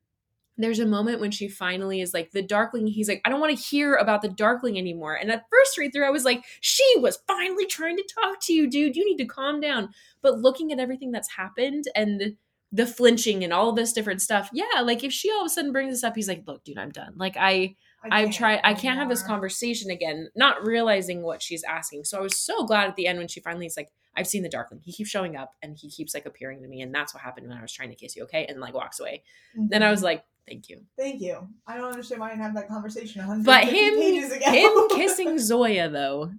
there's 0.56 0.78
a 0.78 0.86
moment 0.86 1.20
when 1.20 1.30
she 1.30 1.48
finally 1.48 2.00
is 2.00 2.14
like, 2.14 2.30
the 2.30 2.42
Darkling, 2.42 2.86
he's 2.86 3.08
like, 3.08 3.20
I 3.24 3.28
don't 3.28 3.40
want 3.40 3.56
to 3.56 3.62
hear 3.62 3.94
about 3.96 4.22
the 4.22 4.28
Darkling 4.28 4.78
anymore. 4.78 5.14
And 5.14 5.30
at 5.32 5.44
first 5.50 5.76
read 5.78 5.92
through, 5.92 6.06
I 6.06 6.10
was 6.10 6.24
like, 6.24 6.44
she 6.60 6.84
was 6.98 7.18
finally 7.26 7.66
trying 7.66 7.96
to 7.96 8.08
talk 8.22 8.38
to 8.42 8.52
you, 8.52 8.70
dude. 8.70 8.94
You 8.96 9.04
need 9.04 9.16
to 9.18 9.26
calm 9.26 9.60
down. 9.60 9.88
But 10.22 10.38
looking 10.38 10.70
at 10.72 10.78
everything 10.78 11.10
that's 11.10 11.32
happened 11.36 11.84
and 11.96 12.36
the 12.70 12.86
flinching 12.86 13.42
and 13.44 13.52
all 13.52 13.72
this 13.72 13.92
different 13.92 14.22
stuff, 14.22 14.48
yeah, 14.52 14.80
like 14.82 15.02
if 15.04 15.12
she 15.12 15.30
all 15.30 15.40
of 15.40 15.46
a 15.46 15.48
sudden 15.48 15.72
brings 15.72 15.92
this 15.92 16.04
up, 16.04 16.14
he's 16.14 16.28
like, 16.28 16.44
look, 16.46 16.62
dude, 16.64 16.78
I'm 16.78 16.90
done. 16.90 17.14
Like, 17.16 17.36
I, 17.36 17.74
I 18.04 18.22
I've 18.22 18.32
tried 18.32 18.60
I 18.64 18.74
can't 18.74 18.98
have 18.98 19.08
this 19.08 19.22
conversation 19.22 19.90
again, 19.90 20.28
not 20.36 20.64
realizing 20.66 21.22
what 21.22 21.40
she's 21.42 21.64
asking. 21.64 22.04
So 22.04 22.18
I 22.18 22.20
was 22.20 22.36
so 22.36 22.64
glad 22.66 22.88
at 22.88 22.96
the 22.96 23.06
end 23.06 23.18
when 23.18 23.28
she 23.28 23.40
finally 23.40 23.66
is 23.66 23.76
like, 23.76 23.90
I've 24.16 24.26
seen 24.28 24.42
the 24.44 24.48
Darkling. 24.48 24.80
He 24.84 24.92
keeps 24.92 25.10
showing 25.10 25.36
up 25.36 25.52
and 25.62 25.76
he 25.76 25.90
keeps 25.90 26.14
like 26.14 26.26
appearing 26.26 26.62
to 26.62 26.68
me, 26.68 26.80
and 26.80 26.94
that's 26.94 27.12
what 27.14 27.22
happened 27.22 27.48
when 27.48 27.56
I 27.58 27.62
was 27.62 27.72
trying 27.72 27.90
to 27.90 27.96
kiss 27.96 28.14
you, 28.14 28.22
okay? 28.24 28.44
And 28.46 28.60
like 28.60 28.74
walks 28.74 29.00
away. 29.00 29.24
Then 29.56 29.82
I 29.82 29.90
was 29.90 30.00
Mhm. 30.00 30.04
like, 30.04 30.24
thank 30.48 30.68
you. 30.68 30.82
Thank 30.96 31.20
you. 31.20 31.48
I 31.66 31.76
don't 31.76 31.90
understand 31.90 32.20
why 32.20 32.28
I 32.28 32.30
didn't 32.30 32.42
have 32.42 32.54
that 32.54 32.68
conversation. 32.68 33.22
But 33.44 33.64
150 33.64 34.44
him 34.44 34.54
him 34.54 34.88
kissing 34.96 35.38
Zoya 35.38 35.88
though, 35.88 36.32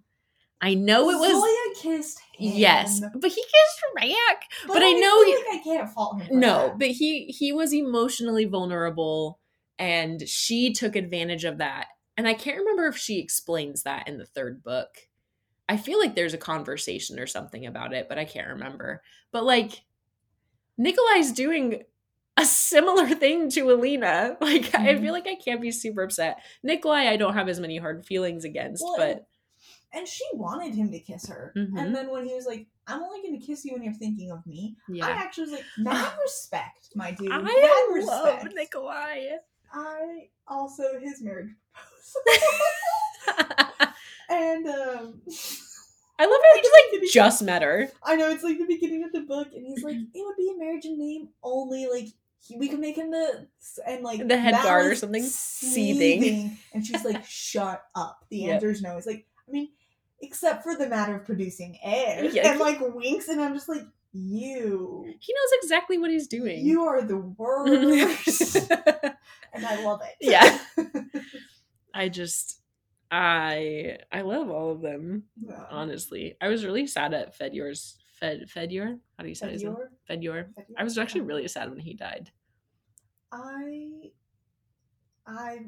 I 0.61 0.73
know 0.73 1.09
it 1.09 1.19
was 1.19 1.31
Zoya 1.31 1.95
kissed 1.97 2.19
him. 2.37 2.51
yes, 2.55 2.99
but 2.99 3.29
he 3.29 3.41
kissed 3.41 3.81
her 3.81 4.07
back. 4.07 4.43
but 4.67 4.81
I 4.83 4.91
know 4.91 5.23
feel 5.23 5.25
he- 5.25 5.45
like 5.49 5.59
I 5.59 5.63
can't 5.63 5.89
fault 5.89 6.21
him. 6.21 6.39
No, 6.39 6.67
that. 6.69 6.79
but 6.79 6.87
he 6.91 7.25
he 7.25 7.51
was 7.53 7.73
emotionally 7.73 8.45
vulnerable 8.45 9.39
and 9.77 10.27
she 10.27 10.71
took 10.73 10.95
advantage 10.95 11.43
of 11.43 11.57
that. 11.57 11.87
And 12.17 12.27
I 12.27 12.33
can't 12.33 12.57
remember 12.59 12.87
if 12.87 12.95
she 12.97 13.19
explains 13.19 13.83
that 13.83 14.07
in 14.07 14.17
the 14.17 14.25
third 14.25 14.63
book. 14.63 14.87
I 15.67 15.75
feel 15.75 15.99
like 15.99 16.15
there's 16.15 16.33
a 16.33 16.37
conversation 16.37 17.19
or 17.19 17.27
something 17.27 17.65
about 17.65 17.91
it, 17.93 18.07
but 18.07 18.17
I 18.17 18.23
can't 18.23 18.47
remember. 18.47 19.01
But 19.33 19.43
like 19.43 19.83
Nikolai's 20.77 21.31
doing 21.31 21.83
a 22.37 22.45
similar 22.45 23.07
thing 23.15 23.49
to 23.51 23.71
Alina. 23.71 24.37
Like 24.41 24.73
I 24.75 24.93
Mhm. 24.93 25.01
feel 25.01 25.13
like 25.13 25.27
I 25.27 25.35
can't 25.35 25.61
be 25.61 25.71
super 25.71 26.03
upset. 26.03 26.39
Nikolai 26.63 27.07
I 27.07 27.17
don't 27.17 27.33
have 27.33 27.49
as 27.49 27.59
many 27.59 27.77
hard 27.77 28.05
feelings 28.05 28.43
against, 28.45 28.83
Well, 28.83 28.95
but 28.97 29.27
and 29.93 30.07
she 30.07 30.25
wanted 30.33 30.75
him 30.75 30.91
to 30.91 30.99
kiss 30.99 31.27
her. 31.27 31.53
Mhm. 31.55 31.79
And 31.79 31.95
then 31.95 32.09
when 32.11 32.25
he 32.25 32.33
was 32.33 32.45
like, 32.45 32.67
"I'm 32.87 33.01
only 33.01 33.21
going 33.21 33.39
to 33.39 33.45
kiss 33.45 33.63
you 33.63 33.73
when 33.73 33.83
you're 33.83 33.93
thinking 33.93 34.31
of 34.31 34.45
me," 34.45 34.75
I 35.01 35.11
actually 35.11 35.45
was 35.45 35.51
like, 35.53 35.65
"Mad 35.77 36.13
respect, 36.21 36.89
my 36.95 37.11
dude. 37.11 37.31
I 37.31 37.37
Mad 37.37 38.05
love 38.05 38.33
respect." 38.43 38.53
Nikolai. 38.55 39.27
I 39.73 40.29
also 40.47 40.99
his 40.99 41.21
marriage 41.21 41.51
proposal, 42.25 43.93
and 44.29 44.67
um, 44.67 45.21
I 46.19 46.25
love 46.25 46.41
how 46.43 46.55
he 46.55 46.61
just 46.61 46.73
like 46.93 47.03
just 47.11 47.43
met 47.43 47.61
her. 47.61 47.89
I 48.03 48.15
know 48.15 48.29
it's 48.29 48.43
like 48.43 48.57
the 48.57 48.65
beginning 48.65 49.03
of 49.03 49.11
the 49.13 49.21
book, 49.21 49.49
and 49.53 49.65
he's 49.65 49.83
like, 49.83 49.95
"It 49.97 50.25
would 50.25 50.37
be 50.37 50.51
a 50.53 50.57
marriage 50.57 50.85
in 50.85 50.97
name 50.99 51.29
only. 51.43 51.87
Like 51.87 52.07
he, 52.45 52.57
we 52.57 52.67
can 52.69 52.79
make 52.79 52.97
him 52.97 53.11
the 53.11 53.47
and 53.87 54.03
like 54.03 54.27
The 54.27 54.37
head 54.37 54.51
Matt 54.53 54.63
guard 54.63 54.85
or 54.87 54.95
something, 54.95 55.23
seething. 55.23 56.21
seething." 56.21 56.57
And 56.73 56.85
she's 56.85 57.03
like, 57.05 57.25
"Shut 57.27 57.81
up." 57.95 58.25
The 58.29 58.37
Yep. 58.37 58.53
answer 58.55 58.69
is 58.71 58.81
no. 58.81 58.97
It's 58.97 59.07
like, 59.07 59.25
I 59.47 59.51
mean, 59.51 59.69
except 60.21 60.63
for 60.63 60.75
the 60.75 60.87
matter 60.87 61.15
of 61.15 61.25
producing 61.25 61.77
air, 61.83 62.25
Yeah. 62.25 62.51
and 62.51 62.59
like 62.59 62.79
winks, 62.81 63.27
and 63.27 63.41
I'm 63.41 63.53
just 63.53 63.69
like, 63.69 63.83
"You, 64.13 65.05
He 65.19 65.33
knows 65.33 65.51
exactly 65.63 65.97
what 65.97 66.11
he's 66.11 66.27
doing. 66.27 66.65
you 66.65 66.83
are 66.83 67.01
the 67.01 67.17
worst," 67.17 68.55
mm-hmm. 68.55 69.07
and 69.53 69.65
I 69.65 69.83
love 69.83 70.01
it. 70.03 70.15
Yeah. 70.21 70.59
I 71.93 72.09
just 72.09 72.59
I 73.11 73.97
I 74.11 74.21
love 74.21 74.49
all 74.49 74.71
of 74.71 74.81
them, 74.81 75.23
Yeah. 75.41 75.63
honestly. 75.69 76.35
I 76.41 76.47
was 76.49 76.65
really 76.65 76.87
sad 76.87 77.13
at 77.13 77.37
Fedyor's 77.37 77.97
Fed 78.19 78.47
Fedyor? 78.49 78.97
How 79.17 79.23
do 79.23 79.29
you 79.29 79.35
say 79.35 79.51
his 79.51 79.63
name? 79.63 79.75
Fedor? 79.75 79.91
Fedyor. 80.09 80.55
Fedor? 80.55 80.67
I 80.77 80.83
was 80.83 80.97
actually 80.97 81.21
really 81.21 81.47
sad 81.47 81.69
when 81.69 81.79
he 81.79 81.93
died. 81.93 82.31
I, 83.31 84.11
I 85.27 85.59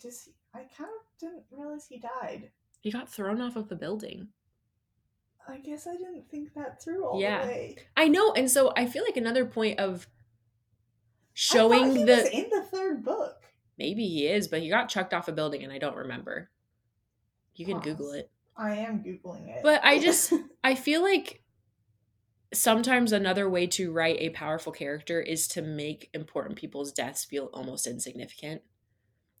just 0.00 0.30
I 0.54 0.58
kind 0.76 0.90
of 0.90 1.20
didn't 1.20 1.42
realize 1.50 1.86
he 1.88 1.98
died. 1.98 2.50
He 2.80 2.90
got 2.90 3.08
thrown 3.08 3.40
off 3.40 3.56
of 3.56 3.68
the 3.68 3.76
building. 3.76 4.28
I 5.48 5.58
guess 5.58 5.86
I 5.86 5.92
didn't 5.96 6.30
think 6.30 6.54
that 6.54 6.82
through 6.82 7.04
all 7.06 7.20
Yeah. 7.20 7.42
the 7.42 7.48
way. 7.48 7.76
I 7.96 8.08
know, 8.08 8.32
and 8.32 8.50
so 8.50 8.72
I 8.76 8.86
feel 8.86 9.02
like 9.04 9.16
another 9.16 9.44
point 9.46 9.78
of 9.80 10.06
showing 11.34 12.06
the 12.06 12.34
in 12.34 12.48
the 12.50 12.62
third 12.70 13.04
book. 13.04 13.42
maybe 13.78 14.06
he 14.06 14.26
is, 14.26 14.48
but 14.48 14.60
he 14.60 14.68
got 14.68 14.88
chucked 14.88 15.14
off 15.14 15.28
a 15.28 15.32
building 15.32 15.62
and 15.62 15.72
I 15.72 15.78
don't 15.78 15.96
remember. 15.96 16.50
You 17.54 17.66
can 17.66 17.80
Google 17.80 18.12
it. 18.12 18.30
I 18.56 18.76
am 18.76 19.02
googling 19.02 19.48
it, 19.48 19.62
But 19.62 19.84
I 19.84 19.98
just 19.98 20.32
I 20.64 20.74
feel 20.74 21.02
like 21.02 21.42
sometimes 22.52 23.12
another 23.12 23.48
way 23.48 23.66
to 23.66 23.92
write 23.92 24.16
a 24.20 24.30
powerful 24.30 24.72
character 24.72 25.20
is 25.20 25.46
to 25.48 25.62
make 25.62 26.08
important 26.14 26.56
people's 26.56 26.92
deaths 26.92 27.24
feel 27.24 27.50
almost 27.52 27.86
insignificant. 27.86 28.62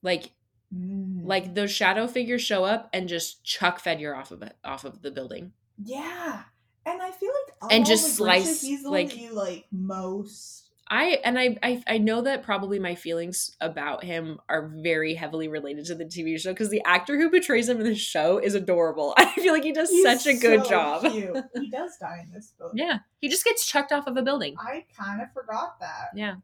Like 0.02 0.32
Mm. 0.74 1.22
like 1.24 1.54
those 1.54 1.70
shadow 1.70 2.06
figures 2.06 2.42
show 2.42 2.62
up 2.64 2.90
and 2.92 3.08
just 3.08 3.42
chuck 3.42 3.80
Fedor 3.80 4.14
off 4.14 4.30
of 4.32 4.42
it 4.42 4.54
off 4.62 4.84
of 4.84 5.00
the 5.00 5.10
building. 5.10 5.52
yeah, 5.82 6.42
and 6.84 7.00
I 7.00 7.10
feel 7.10 7.30
like 7.62 7.72
And 7.72 7.86
just 7.86 8.04
the 8.04 8.10
slice, 8.12 8.60
He's 8.60 8.82
the 8.82 8.90
like- 8.90 9.08
one 9.08 9.16
that 9.16 9.22
you 9.22 9.32
like 9.32 9.64
most. 9.72 10.67
I 10.90 11.20
and 11.24 11.38
I, 11.38 11.56
I 11.62 11.82
I 11.86 11.98
know 11.98 12.22
that 12.22 12.42
probably 12.42 12.78
my 12.78 12.94
feelings 12.94 13.56
about 13.60 14.04
him 14.04 14.38
are 14.48 14.72
very 14.82 15.14
heavily 15.14 15.48
related 15.48 15.86
to 15.86 15.94
the 15.94 16.04
TV 16.04 16.40
show 16.40 16.52
because 16.52 16.70
the 16.70 16.82
actor 16.84 17.16
who 17.16 17.30
portrays 17.30 17.68
him 17.68 17.78
in 17.78 17.84
the 17.84 17.94
show 17.94 18.38
is 18.38 18.54
adorable. 18.54 19.14
I 19.18 19.32
feel 19.34 19.52
like 19.52 19.64
he 19.64 19.72
does 19.72 19.90
He's 19.90 20.04
such 20.04 20.26
a 20.26 20.38
good 20.38 20.64
so 20.64 20.70
job. 20.70 21.02
Cute. 21.02 21.36
He 21.54 21.70
does 21.70 21.96
die 22.00 22.24
in 22.24 22.32
this 22.32 22.52
book. 22.58 22.72
Yeah, 22.74 22.98
he 23.20 23.28
just 23.28 23.44
gets 23.44 23.66
chucked 23.66 23.92
off 23.92 24.06
of 24.06 24.16
a 24.16 24.22
building. 24.22 24.56
I 24.58 24.84
kind 24.96 25.20
of 25.20 25.32
forgot 25.32 25.78
that. 25.80 26.10
Yeah. 26.14 26.36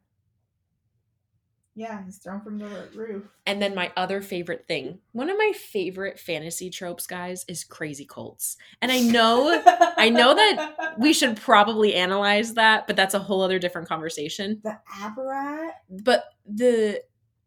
Yeah, 1.77 2.03
he's 2.05 2.17
thrown 2.17 2.39
from 2.39 2.57
the 2.57 2.87
roof. 2.95 3.25
And 3.45 3.61
then 3.61 3.75
my 3.75 3.91
other 3.97 4.21
favorite 4.21 4.65
thing, 4.65 4.99
one 5.11 5.29
of 5.29 5.37
my 5.37 5.51
favorite 5.51 6.17
fantasy 6.17 6.69
tropes, 6.69 7.05
guys, 7.05 7.43
is 7.49 7.65
crazy 7.65 8.05
cults. 8.05 8.55
And 8.81 8.93
I 8.93 9.01
know 9.01 9.61
I 9.97 10.09
know 10.09 10.33
that 10.33 10.95
we 10.97 11.11
should 11.11 11.35
probably 11.35 11.93
analyze 11.93 12.53
that, 12.53 12.87
but 12.87 12.95
that's 12.95 13.13
a 13.13 13.19
whole 13.19 13.41
other 13.41 13.59
different 13.59 13.89
conversation. 13.89 14.61
the 14.63 14.79
apparat. 15.01 15.71
But 15.89 16.23
the 16.45 17.01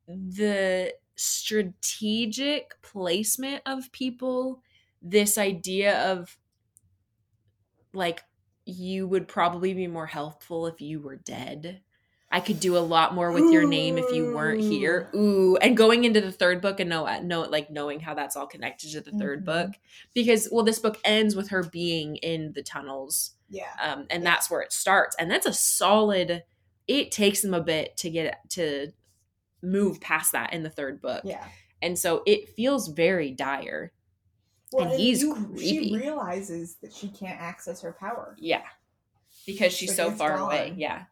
the 0.07 0.93
strategic 1.16 2.81
placement 2.83 3.62
of 3.64 3.91
people, 3.93 4.62
this 5.01 5.39
idea 5.39 6.12
of 6.12 6.37
like 7.95 8.22
you 8.66 9.07
would 9.09 9.26
probably 9.26 9.72
be 9.72 9.87
more 9.87 10.07
helpful 10.07 10.66
if 10.66 10.81
you 10.83 11.01
were 11.01 11.16
dead. 11.16 11.81
I 12.31 12.41
could 12.41 12.61
do 12.61 12.76
a 12.76 12.81
lot 12.81 13.14
more 13.14 13.33
with 13.33 13.51
your 13.53 13.66
name 13.66 13.97
if 13.97 14.05
you 14.12 14.35
weren't 14.35 14.61
here. 14.61 15.09
Ooh, 15.14 15.57
and 15.57 15.74
going 15.76 16.05
into 16.05 16.20
the 16.20 16.31
third 16.31 16.61
book 16.61 16.79
and 16.79 16.91
know 16.91 17.07
know 17.22 17.41
like 17.43 17.70
knowing 17.70 18.01
how 18.01 18.12
that's 18.14 18.37
all 18.37 18.47
connected 18.47 18.91
to 18.93 19.01
the 19.01 19.12
3rd 19.12 19.43
Mhm. 19.43 19.45
book 19.47 19.70
because 20.14 20.47
well 20.53 20.64
this 20.64 20.79
book 20.79 20.99
ends 21.05 21.35
with 21.35 21.49
her 21.49 21.62
being 21.64 22.16
in 22.16 22.53
the 22.53 22.62
tunnels 22.62 23.33
Yeah. 23.49 23.70
um, 23.83 24.07
and 24.11 24.22
Yeah. 24.22 24.31
that's 24.31 24.51
where 24.51 24.61
it 24.61 24.72
starts 24.74 25.16
and 25.18 25.31
that's 25.31 25.47
a 25.47 25.55
solid 25.55 26.45
it 26.87 27.11
takes 27.12 27.41
them 27.43 27.55
a 27.55 27.62
bit 27.62 27.97
to 27.99 28.11
get 28.11 28.39
to 28.51 28.93
move 29.62 29.99
past 30.01 30.33
that 30.33 30.53
in 30.53 30.62
the 30.62 30.70
third 30.70 31.01
book 31.01 31.22
Yeah. 31.24 31.47
and 31.81 31.99
so 31.99 32.22
it 32.26 32.51
feels 32.51 32.89
very 32.89 33.31
dire 33.31 33.93
And 34.79 34.91
he's 34.91 35.20
She 35.20 35.33
creepy. 35.33 35.97
realizes 35.97 36.76
that 36.83 36.93
she 36.93 37.09
can't 37.09 37.41
access 37.41 37.81
her 37.81 37.93
power, 37.99 38.37
yeah 38.39 38.64
because 39.47 39.72
she's 39.72 39.97
so 39.97 40.11
it's 40.11 40.18
far 40.18 40.37
away 40.37 40.74
yeah 40.76 41.05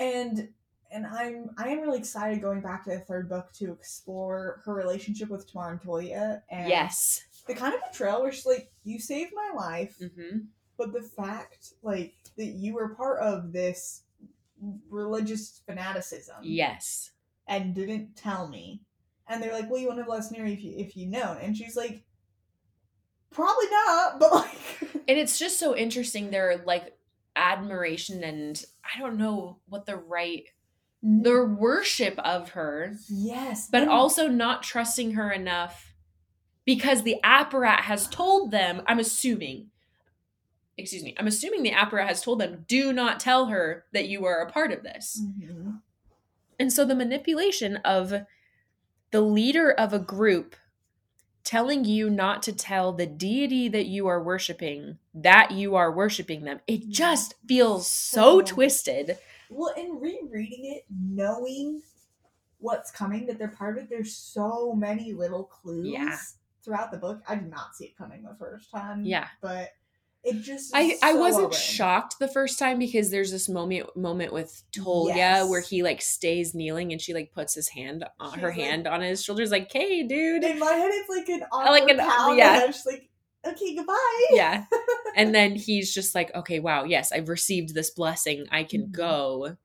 and 0.00 0.48
and 0.90 1.06
I'm 1.06 1.50
I 1.56 1.68
am 1.68 1.80
really 1.80 1.98
excited 1.98 2.40
going 2.40 2.60
back 2.60 2.84
to 2.84 2.90
the 2.90 3.00
third 3.00 3.28
book 3.28 3.52
to 3.54 3.72
explore 3.72 4.62
her 4.64 4.74
relationship 4.74 5.28
with 5.28 5.50
Tamar 5.50 5.70
and 5.72 5.80
Tolya 5.80 6.42
and 6.50 6.68
yes 6.68 7.22
the 7.46 7.54
kind 7.54 7.74
of 7.74 7.80
betrayal 7.90 8.22
where 8.22 8.32
she's 8.32 8.46
like, 8.46 8.70
"You 8.84 8.98
saved 8.98 9.32
my 9.34 9.50
life, 9.56 9.96
hmm 9.98 10.38
but 10.76 10.94
the 10.94 11.02
fact 11.02 11.74
like 11.82 12.14
that 12.38 12.46
you 12.46 12.72
were 12.72 12.94
part 12.94 13.20
of 13.20 13.52
this 13.52 14.04
religious 14.88 15.60
fanaticism, 15.66 16.36
yes 16.42 17.10
and 17.50 17.74
didn't 17.74 18.16
tell 18.16 18.48
me. 18.48 18.80
And 19.28 19.42
they're 19.42 19.52
like, 19.52 19.68
well, 19.68 19.78
you 19.80 19.88
wouldn't 19.88 20.06
have 20.06 20.16
us 20.16 20.30
near 20.30 20.46
if 20.46 20.62
you 20.62 20.74
if 20.76 20.96
you 20.96 21.06
known. 21.06 21.36
And 21.42 21.56
she's 21.56 21.76
like, 21.76 22.02
probably 23.30 23.66
not, 23.70 24.18
but 24.18 24.32
like, 24.32 24.58
and 25.08 25.18
it's 25.18 25.38
just 25.38 25.58
so 25.58 25.76
interesting 25.76 26.30
they're 26.30 26.62
like 26.64 26.96
admiration 27.40 28.22
and 28.24 28.64
i 28.84 28.98
don't 29.00 29.16
know 29.18 29.58
what 29.68 29.86
the 29.86 29.96
right 29.96 30.44
their 31.02 31.46
worship 31.46 32.18
of 32.18 32.50
her 32.50 32.92
yes, 33.08 33.68
but 33.72 33.82
and- 33.82 33.90
also 33.90 34.28
not 34.28 34.62
trusting 34.62 35.12
her 35.12 35.30
enough 35.32 35.94
because 36.66 37.02
the 37.02 37.16
apparat 37.24 37.80
has 37.80 38.06
told 38.08 38.50
them 38.50 38.82
i'm 38.86 38.98
assuming 38.98 39.70
excuse 40.76 41.02
me 41.02 41.14
i'm 41.18 41.26
assuming 41.26 41.62
the 41.62 41.70
apparat 41.72 42.06
has 42.08 42.22
told 42.22 42.38
them 42.40 42.64
do 42.68 42.92
not 42.92 43.18
tell 43.20 43.46
her 43.46 43.84
that 43.92 44.08
you 44.08 44.24
are 44.26 44.40
a 44.42 44.50
part 44.52 44.72
of 44.72 44.82
this 44.82 45.20
Mhm. 45.22 45.80
and 46.58 46.72
so 46.72 46.84
the 46.84 46.94
manipulation 46.94 47.76
of 47.78 48.12
the 49.10 49.20
leader 49.22 49.70
of 49.72 49.92
a 49.94 49.98
group 49.98 50.54
telling 51.50 51.84
you 51.84 52.08
not 52.08 52.42
to 52.44 52.52
tell 52.52 52.92
the 52.92 53.06
deity 53.06 53.68
that 53.68 53.86
you 53.86 54.06
are 54.06 54.22
worshiping 54.22 54.98
that 55.12 55.50
you 55.50 55.74
are 55.74 55.90
worshiping 55.90 56.44
them 56.44 56.60
it 56.66 56.82
mm. 56.86 56.90
just 56.90 57.34
feels 57.48 57.86
so 57.88 58.40
So- 58.40 58.54
twisted 58.54 59.18
Well, 59.50 59.74
and 59.76 60.00
rereading 60.00 60.64
it, 60.76 60.84
knowing 60.88 61.82
what's 62.58 62.92
coming, 62.92 63.26
that 63.26 63.38
they're 63.38 63.48
part 63.48 63.78
of 63.78 63.84
it, 63.84 63.90
there's 63.90 64.14
so 64.14 64.74
many 64.74 65.12
little 65.12 65.44
clues 65.44 65.88
Yeah. 65.88 66.16
throughout 66.62 66.92
the 66.92 66.98
book. 66.98 67.20
I 67.26 67.34
did 67.34 67.50
not 67.50 67.74
see 67.74 67.86
it 67.86 67.96
coming 67.98 68.22
the 68.22 68.36
first 68.38 68.70
time. 68.70 69.02
Yeah. 69.04 69.26
But 69.40 69.70
it 70.22 70.42
just 70.42 70.74
I, 70.74 70.82
is 70.82 70.98
I 71.02 71.14
wasn't 71.14 71.54
shocked 71.54 72.16
the 72.18 72.28
first 72.28 72.58
time 72.58 72.78
because 72.78 73.10
there's 73.10 73.30
this 73.30 73.48
moment 73.48 73.96
moment 73.96 74.32
with 74.32 74.62
Tolya 74.72 75.14
Yes. 75.16 75.48
where 75.48 75.62
he 75.62 75.82
like 75.82 76.02
stays 76.02 76.54
kneeling 76.54 76.92
and 76.92 77.00
she 77.00 77.14
like 77.14 77.32
puts 77.32 77.54
his 77.54 77.68
hand 77.68 78.04
on 78.18 78.32
She's 78.34 78.40
her 78.42 78.48
like- 78.48 78.56
hand 78.58 78.86
on 78.86 79.00
his 79.00 79.24
shoulders 79.24 79.50
like 79.50 79.72
hey 79.72 80.02
dude 80.06 80.44
In 80.44 80.58
my 80.58 80.72
head, 80.72 80.90
it's 80.92 81.08
like 81.08 81.28
an 81.28 81.46
Like 81.52 81.88
an- 81.88 81.98
pound, 81.98 82.36
yeah. 82.38 82.64
and 82.64 82.74
like, 82.86 83.08
okay, 83.46 83.74
goodbye. 83.74 84.26
yeah 84.32 84.64
and 85.16 85.34
then 85.34 85.56
he's 85.56 85.92
just 85.94 86.14
like 86.14 86.34
okay 86.34 86.60
wow 86.60 86.84
yes 86.84 87.12
I've 87.12 87.28
received 87.30 87.74
this 87.74 87.90
blessing 87.90 88.46
I 88.52 88.64
can 88.64 88.88
Mhm. 88.88 88.92
go 88.92 89.56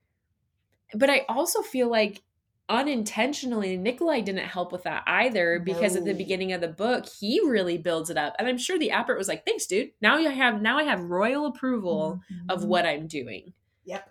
but 0.93 1.10
I 1.10 1.26
also 1.28 1.62
feel 1.64 1.89
like 1.89 2.22
unintentionally 2.68 3.78
Nikolai 3.78 4.22
didn't 4.22 4.45
help 4.47 4.72
with 4.72 4.84
that 4.84 5.03
either 5.05 5.59
because 5.59 5.95
at 5.95 6.03
the 6.03 6.13
beginning 6.13 6.51
of 6.51 6.61
the 6.61 6.68
book 6.68 7.05
he 7.20 7.39
really 7.41 7.78
builds 7.78 8.09
it 8.09 8.18
up 8.18 8.34
and 8.39 8.47
I'm 8.47 8.57
sure 8.57 8.80
the 8.80 8.89
Apparat 8.89 9.18
was 9.20 9.28
like 9.28 9.45
thanks 9.45 9.68
dude 9.68 9.91
now 10.01 10.16
I 10.18 10.22
have 10.24 10.61
now 10.61 10.78
I 10.80 10.84
have 10.84 11.01
royal 11.03 11.45
approval 11.45 12.22
of 12.49 12.61
Mhm. 12.61 12.68
what 12.68 12.86
I'm 12.88 13.05
doing 13.07 13.53
Yep. 13.86 14.09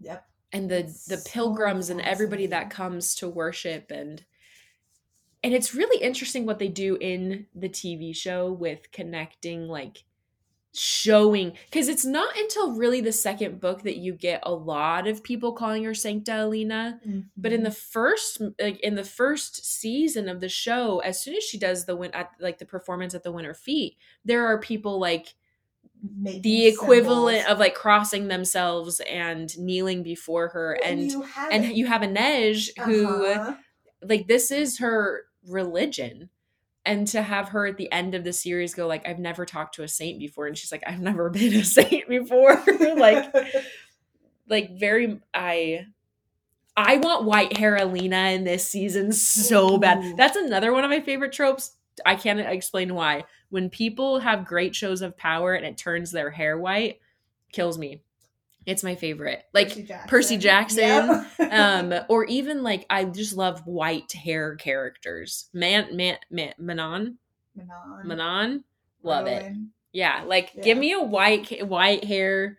Yep. 0.00 0.26
and 0.52 0.70
the 0.70 0.78
It's 0.80 1.06
the 1.06 1.16
so 1.16 1.30
pilgrims 1.30 1.88
and 1.88 2.00
everybody 2.02 2.46
that 2.48 2.68
comes 2.68 3.14
to 3.16 3.28
worship 3.28 3.90
and 3.90 4.22
and 5.42 5.52
it's 5.54 5.74
really 5.74 6.02
interesting 6.02 6.44
what 6.46 6.58
they 6.58 6.68
do 6.68 6.96
in 7.00 7.46
the 7.54 7.68
TV 7.68 8.14
show 8.14 8.52
with 8.52 8.90
connecting 8.92 9.66
like 9.68 10.04
showing 10.76 11.52
because 11.70 11.88
it's 11.88 12.04
not 12.04 12.36
until 12.36 12.72
really 12.76 13.00
the 13.00 13.12
second 13.12 13.60
book 13.60 13.82
that 13.82 13.96
you 13.98 14.12
get 14.12 14.40
a 14.42 14.52
lot 14.52 15.06
of 15.06 15.22
people 15.22 15.52
calling 15.52 15.84
her 15.84 15.94
Sancta 15.94 16.44
Alina 16.44 17.00
but 17.36 17.52
in 17.52 17.62
the 17.62 17.70
Mm-hmm. 17.70 17.76
first 17.92 18.42
like 18.60 18.80
in 18.80 18.96
the 18.96 19.04
first 19.04 19.64
season 19.64 20.28
of 20.28 20.40
the 20.40 20.48
show 20.48 20.98
as 21.00 21.22
soon 21.22 21.36
as 21.36 21.44
she 21.44 21.58
does 21.58 21.84
the 21.84 21.94
win 21.96 22.10
at 22.12 22.30
like 22.40 22.58
the 22.58 22.64
performance 22.66 23.14
at 23.14 23.22
the 23.22 23.30
winter 23.32 23.54
feet 23.54 23.96
there 24.24 24.46
are 24.46 24.58
people 24.58 24.98
like 24.98 25.34
Making 26.20 26.42
the 26.42 26.66
equivalent 26.66 27.38
symbols. 27.38 27.52
of 27.54 27.58
like 27.60 27.74
crossing 27.74 28.28
themselves 28.28 29.00
and 29.00 29.56
kneeling 29.58 30.02
before 30.02 30.48
her 30.48 30.76
Well, 30.82 30.90
and 30.92 31.00
you 31.10 31.22
have 31.22 31.52
and 31.52 31.64
it. 31.64 31.76
you 31.76 31.86
have 31.86 32.02
Inej 32.02 32.76
who 32.84 33.24
Uh-huh. 33.26 33.54
like 34.02 34.26
this 34.26 34.50
is 34.50 34.78
her 34.78 35.24
religion 35.46 36.30
and 36.86 37.06
to 37.08 37.22
have 37.22 37.48
her 37.48 37.66
at 37.66 37.76
the 37.76 37.90
end 37.90 38.14
of 38.14 38.24
the 38.24 38.32
series 38.32 38.74
go 38.74 38.86
like 38.86 39.06
I've 39.08 39.18
never 39.18 39.46
talked 39.46 39.76
to 39.76 39.82
a 39.82 39.88
saint 39.88 40.18
before 40.18 40.46
and 40.46 40.56
she's 40.56 40.72
like 40.72 40.84
I've 40.86 41.00
never 41.00 41.30
been 41.30 41.54
a 41.54 41.64
saint 41.64 42.08
before 42.08 42.62
like 42.96 43.34
like 44.48 44.78
very 44.78 45.20
I 45.32 45.86
I 46.76 46.96
want 46.96 47.24
white 47.24 47.56
hair 47.56 47.76
Alina 47.76 48.30
in 48.30 48.44
this 48.44 48.68
season 48.68 49.12
so 49.12 49.78
bad. 49.78 50.16
That's 50.16 50.36
another 50.36 50.72
one 50.72 50.82
of 50.82 50.90
my 50.90 51.00
favorite 51.00 51.32
tropes. 51.32 51.76
I 52.04 52.16
can't 52.16 52.40
explain 52.40 52.94
why. 52.94 53.24
When 53.50 53.70
people 53.70 54.18
have 54.18 54.44
great 54.44 54.74
shows 54.74 55.00
of 55.00 55.16
power 55.16 55.54
and 55.54 55.64
it 55.64 55.78
turns 55.78 56.10
their 56.10 56.30
hair 56.30 56.58
white, 56.58 56.98
kills 57.52 57.78
me. 57.78 58.02
It's 58.66 58.82
my 58.82 58.94
favorite. 58.94 59.44
Like 59.52 59.88
Percy 60.08 60.36
Jackson, 60.38 61.26
Yep. 61.38 61.52
um 61.52 61.94
or 62.08 62.24
even 62.24 62.62
like 62.62 62.86
I 62.88 63.04
just 63.04 63.36
love 63.36 63.66
white 63.66 64.12
hair 64.12 64.56
characters. 64.56 65.48
Man 65.52 65.96
man, 65.96 66.18
man 66.30 66.54
Manon, 66.58 67.18
Manon, 67.54 68.06
Manon, 68.08 68.64
love 69.02 69.26
it. 69.26 69.44
Yeah, 69.92 70.22
like 70.26 70.52
Yeah. 70.54 70.62
give 70.62 70.78
me 70.78 70.92
a 70.92 71.00
white 71.02 71.66
white 71.66 72.04
hair 72.04 72.58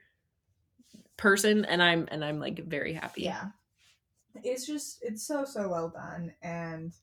person 1.18 1.66
and 1.66 1.82
I'm 1.82 2.08
and 2.12 2.24
I'm 2.24 2.40
like 2.40 2.60
very 2.66 2.94
happy. 2.94 3.24
Yeah. 3.24 3.46
It's 4.44 4.68
just 4.68 5.00
it's 5.02 5.26
so 5.26 5.46
so 5.46 5.70
well 5.70 5.90
done 5.90 6.34
and 6.42 6.94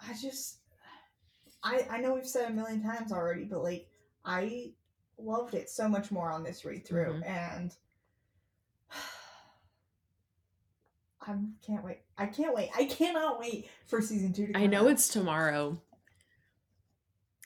I 0.00 0.12
just 0.20 0.58
I 1.62 1.86
I 1.90 1.98
know 1.98 2.14
we've 2.14 2.26
said 2.26 2.50
a 2.50 2.54
million 2.54 2.82
times 2.82 3.10
already, 3.10 3.44
but 3.44 3.62
like 3.62 3.88
I 4.24 4.72
loved 5.18 5.54
it 5.54 5.68
so 5.68 5.88
much 5.88 6.10
more 6.10 6.30
on 6.30 6.42
this 6.44 6.64
read 6.64 6.86
through 6.86 7.14
Mhm. 7.22 7.26
and 7.26 7.74
I 11.20 11.34
can't 11.66 11.84
wait. 11.84 11.98
I 12.16 12.26
can't 12.26 12.54
wait. 12.54 12.70
I 12.76 12.84
cannot 12.84 13.38
wait 13.38 13.68
for 13.86 14.00
season 14.00 14.32
two 14.32 14.46
to 14.46 14.52
come 14.52 14.62
I 14.62 14.66
know 14.66 14.86
out. 14.86 14.92
it's 14.92 15.08
tomorrow. 15.08 15.80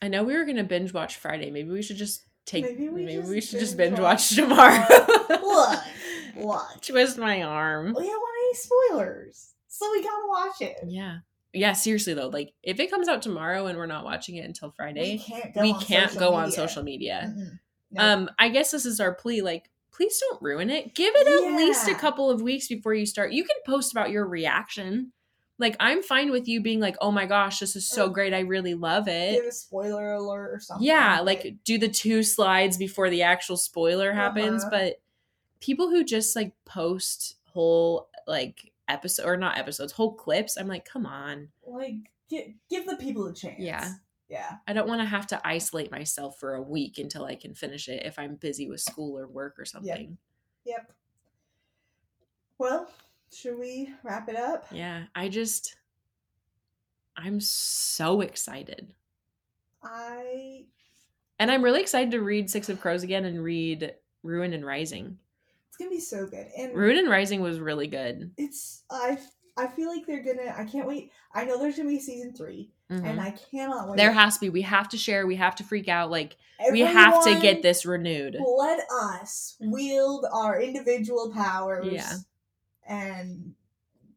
I 0.01 0.09
know 0.09 0.23
we 0.25 0.37
were 0.37 0.45
gonna 0.45 0.65
binge 0.65 0.93
watch 0.93 1.17
Friday. 1.17 1.51
Maybe 1.51 1.71
we 1.71 1.83
should 1.83 1.97
just 1.97 2.25
take. 2.45 2.65
Maybe 2.65 2.89
Maybe 2.89 3.19
we 3.23 3.29
we, 3.31 3.35
just 3.37 3.51
should 3.51 3.61
just 3.61 3.77
binge 3.77 3.93
binge 3.97 4.03
watch 4.03 4.31
watch 4.31 4.37
tomorrow. 4.37 4.87
What? 5.43 5.85
what? 6.35 6.83
Twist 6.87 7.19
my 7.19 7.43
arm. 7.43 7.89
We 7.89 8.05
don't 8.05 8.07
want 8.21 8.37
any 8.47 8.55
spoilers. 8.55 9.55
So 9.69 9.91
we 9.91 10.03
gotta 10.03 10.27
watch 10.29 10.61
it. 10.61 10.79
Yeah, 10.87 11.19
yeah. 11.53 11.73
Seriously 11.73 12.15
though, 12.15 12.29
like 12.29 12.53
if 12.63 12.79
it 12.81 12.91
comes 12.91 13.09
out 13.09 13.23
tomorrow 13.23 13.67
and 13.67 13.77
we're 13.79 13.87
not 13.87 14.05
watching 14.05 14.37
it 14.37 14.45
until 14.45 14.69
We 14.69 14.75
Friday, 14.77 15.19
can't 15.19 15.55
go 15.55 15.63
we 15.63 15.73
on 15.73 15.81
can't 15.81 16.11
social 16.13 16.31
go 16.31 16.35
on 16.37 16.51
social 16.53 16.83
media. 16.83 17.33
Mm-mm. 17.37 17.59
No. 17.93 18.05
Um, 18.13 18.31
I 18.39 18.49
guess 18.49 18.71
this 18.71 18.87
is 18.87 19.01
our 19.01 19.15
plea. 19.15 19.43
Like, 19.43 19.71
please 19.93 20.19
don't 20.19 20.41
ruin 20.43 20.71
it. 20.71 20.95
Give 20.95 21.13
it 21.15 21.27
at 21.27 21.57
least 21.57 21.89
a 21.89 21.95
couple 21.95 22.31
of 22.31 22.41
weeks 22.43 22.69
before 22.69 22.95
you 22.95 23.07
start. 23.07 23.33
You 23.33 23.45
can 23.45 23.57
post 23.67 23.93
about 23.93 24.11
your 24.11 24.27
reaction. 24.27 25.13
Like, 25.59 25.77
I'm 25.79 26.03
fine 26.03 26.31
with 26.31 26.49
you 26.49 26.61
being 26.63 26.81
like, 26.81 26.97
"Oh 27.01 27.13
my 27.13 27.27
gosh, 27.27 27.61
this 27.61 27.77
is 27.77 27.87
so 27.87 28.09
great! 28.09 28.33
I 28.35 28.41
really 28.41 28.75
love 28.75 29.07
it." 29.07 29.37
give 29.37 29.45
a 29.45 29.53
spoiler 29.53 30.13
alert 30.15 30.55
or 30.55 30.61
something. 30.61 30.87
yeah 30.87 31.21
like 31.21 31.57
do 31.65 31.79
the 31.79 31.89
two 31.89 32.23
slides 32.23 32.77
before 32.79 33.11
the 33.11 33.23
actual 33.23 33.57
spoiler 33.57 34.13
happens 34.13 34.63
Uh-huh. 34.65 34.71
but 34.71 35.01
people 35.61 35.89
who 35.91 36.03
just 36.05 36.35
like 36.35 36.53
post 36.65 37.37
whole 37.53 38.09
like 38.27 38.73
episode 38.89 39.25
or 39.27 39.37
not 39.37 39.59
episodes 39.59 39.93
whole 39.93 40.15
clips 40.15 40.57
i'm 40.57 40.67
like 40.67 40.85
come 40.85 41.07
on 41.07 41.49
like 41.67 41.95
give, 42.29 42.47
give 42.69 42.87
the 42.87 42.97
people 42.97 43.27
a 43.27 43.35
chance. 43.35 43.57
Yeah. 43.61 43.93
Yeah. 44.33 44.57
i 44.67 44.73
don't 44.73 44.89
want 44.89 45.03
to 45.03 45.07
have 45.07 45.27
to 45.29 45.41
isolate 45.47 45.91
myself 45.91 46.39
for 46.41 46.55
a 46.55 46.63
week 46.63 46.97
until 46.99 47.27
i 47.27 47.35
can 47.35 47.55
finish 47.55 47.87
it 47.89 48.07
if 48.07 48.19
i'm 48.19 48.37
busy 48.37 48.67
with 48.67 48.81
school 48.81 49.17
or 49.19 49.29
work 49.29 49.57
or 49.59 49.67
something 49.67 50.17
Yep. 50.65 50.93
Well, 52.57 52.89
should 53.35 53.59
we 53.59 53.93
wrap 54.03 54.29
it 54.31 54.37
up? 54.37 54.65
yeah 54.71 55.03
i 55.15 55.29
just 55.29 55.77
i'm 57.17 57.41
so 57.41 58.23
excited 58.23 58.95
I 59.85 60.65
and 61.39 61.51
i'm 61.51 61.63
really 61.63 61.83
excited 61.83 62.13
to 62.13 62.21
read 62.23 62.49
six 62.49 62.71
of 62.71 62.81
crows 62.81 63.03
again 63.03 63.27
and 63.27 63.43
read 63.45 63.93
ruin 64.23 64.55
and 64.55 64.65
rising 64.65 65.19
it's 65.69 65.77
gonna 65.77 65.91
be 65.91 66.01
so 66.01 66.27
good. 66.27 66.47
And 66.57 66.75
ruin 66.75 66.97
and 66.99 67.09
rising 67.11 67.41
was 67.43 67.59
really 67.59 67.87
good 67.87 68.31
it's 68.39 68.85
I 68.91 69.19
I 69.63 69.67
feel 69.69 69.89
like 69.89 70.07
they're 70.07 70.23
gonna 70.23 70.55
I 70.57 70.65
can't 70.65 70.87
wait. 70.87 71.11
I 71.35 71.45
know 71.45 71.59
there's 71.59 71.77
gonna 71.77 71.89
be 71.89 72.01
season 72.01 72.33
3 72.35 72.71
Mhm. 72.91 73.05
and 73.09 73.21
I 73.21 73.31
cannot 73.51 73.89
wait. 73.89 73.97
there 73.97 74.13
has 74.13 74.35
to 74.35 74.41
be 74.41 74.49
we 74.51 74.63
have 74.63 74.89
to 74.91 74.97
share 74.99 75.27
we 75.27 75.37
have 75.37 75.55
to 75.57 75.65
freak 75.65 75.89
out 75.89 76.11
like 76.11 76.37
we 76.71 76.81
have 76.81 77.25
to 77.25 77.41
get 77.41 77.63
this 77.63 77.87
renewed. 77.87 78.37
Let 78.59 78.81
us 78.93 79.57
wield 79.61 80.27
our 80.33 80.61
individual 80.61 81.33
powers. 81.33 81.87
Yeah. 81.91 82.13
And 82.87 83.55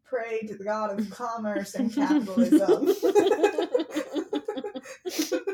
pray 0.03 0.41
to 0.47 0.55
the 0.57 0.63
god 0.63 0.99
of 0.99 1.09
commerce 1.21 1.75
and 1.75 1.93
capitalism. 1.93 2.87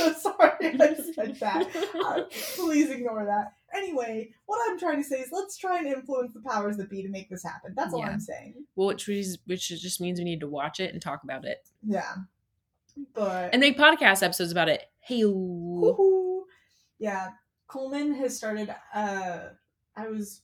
So 0.00 0.12
sorry 0.20 0.80
I 0.80 0.94
said 1.14 1.36
that. 1.40 1.68
Uh, 2.04 2.22
please 2.56 2.90
ignore 2.90 3.24
that. 3.24 3.52
Anyway, 3.74 4.30
what 4.46 4.60
I'm 4.68 4.78
trying 4.78 5.02
to 5.02 5.08
say 5.08 5.16
is 5.20 5.28
let's 5.32 5.56
try 5.56 5.78
and 5.78 5.86
influence 5.86 6.32
the 6.32 6.40
powers 6.40 6.76
that 6.78 6.90
be 6.90 7.02
to 7.02 7.08
make 7.08 7.28
this 7.30 7.42
happen. 7.42 7.72
That's 7.76 7.92
all 7.92 8.00
Yeah. 8.00 8.10
I'm 8.10 8.20
saying. 8.20 8.54
Well, 8.76 8.88
which 8.88 9.08
is, 9.08 9.38
which 9.46 9.68
just 9.68 10.00
means 10.00 10.18
we 10.18 10.24
need 10.24 10.40
to 10.40 10.48
watch 10.48 10.80
it 10.80 10.92
and 10.92 11.00
talk 11.02 11.22
about 11.24 11.44
it 11.44 11.58
Yeah. 11.86 12.14
But 13.14 13.50
and 13.52 13.60
make 13.60 13.78
podcast 13.78 14.22
episodes 14.22 14.52
about 14.52 14.68
it. 14.68 14.82
Hey, 15.00 15.22
Yeah, 16.98 17.28
Coleman 17.66 18.14
has 18.14 18.36
started. 18.36 18.74
Uh, 18.92 19.38
I 19.96 20.08
was 20.08 20.42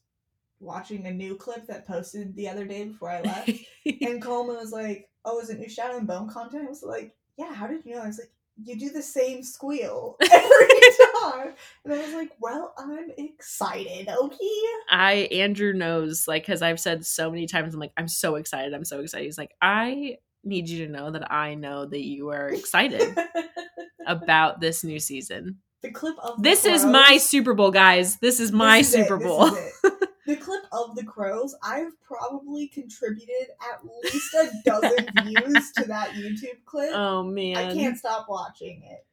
watching 0.61 1.07
a 1.07 1.13
new 1.13 1.37
clip 1.37 1.67
that 1.67 1.87
posted 1.87 2.35
the 2.35 2.49
other 2.49 2.65
day 2.65 2.85
before 2.85 3.11
I 3.11 3.21
left, 3.21 3.51
and 4.01 4.23
Coleman 4.23 4.57
was 4.57 4.73
like, 4.73 5.09
"Oh, 5.25 5.41
is 5.41 5.51
it 5.51 5.59
new 5.59 5.69
Shadow 5.69 5.99
and 5.99 6.07
Bone 6.07 6.29
content?" 6.29 6.65
I 6.67 6.69
was 6.71 6.83
like, 6.83 7.15
"Yeah, 7.37 7.53
how 7.53 7.67
did 7.67 7.85
you 7.85 7.95
know?" 7.97 8.03
I 8.03 8.07
was 8.07 8.19
like, 8.19 8.31
"You 8.63 8.79
do 8.79 8.91
the 8.91 9.03
same 9.03 9.43
squeal 9.43 10.17
every 10.23 10.69
time," 11.23 11.55
and 11.85 11.93
I 11.95 11.99
was 12.05 12.15
like, 12.15 12.31
"Well, 12.41 12.75
I'm 12.79 13.11
excited." 13.19 14.09
Okay. 14.09 14.61
I 14.91 15.29
Andrew 15.33 15.73
knows 15.73 16.27
like 16.29 16.45
because 16.47 16.63
I've 16.63 16.81
said 16.81 17.05
so 17.07 17.31
many 17.31 17.47
times. 17.47 17.75
I'm 17.75 17.81
like, 17.81 17.93
I'm 17.97 18.09
so 18.09 18.37
excited. 18.37 18.73
I'm 18.75 18.85
so 18.85 19.01
excited. 19.01 19.25
He's 19.25 19.39
like, 19.39 19.55
I 19.61 20.17
need 20.45 20.69
you 20.69 20.87
to 20.87 20.93
know 20.93 21.11
that 21.11 21.31
I 21.33 21.55
know 21.55 21.87
that 21.87 22.05
you 22.05 22.29
are 22.31 22.49
excited 22.49 23.17
about 24.07 24.61
this 24.61 24.85
new 24.85 25.01
season. 25.01 25.59
the 25.83 25.91
clip 25.91 26.17
of 26.23 26.43
This 26.43 26.65
is 26.65 26.85
my 26.85 27.17
Super 27.19 27.55
Bowl, 27.55 27.71
guys. 27.71 28.17
This 28.19 28.41
is 28.41 28.53
my 28.53 28.79
This 28.79 28.89
is 28.89 28.95
it, 28.95 29.03
Super 29.05 29.19
this 29.19 29.27
Bowl. 29.27 29.47
is 29.47 29.81
it. 29.85 29.93
The 30.27 30.37
clip 30.37 30.63
of 30.73 30.97
the 30.97 31.05
crows, 31.05 31.55
I've 31.63 31.93
probably 32.03 32.69
contributed 32.69 33.49
at 33.73 33.81
least 34.03 34.35
a 34.35 34.51
dozen 34.65 35.07
views 35.25 35.73
to 35.77 35.85
that 35.85 36.11
YouTube 36.11 36.65
clip. 36.65 36.91
oh 36.95 37.23
man, 37.23 37.57
I 37.57 37.73
can't 37.73 37.97
stop 37.97 38.27
watching 38.29 38.83
it. 38.85 39.07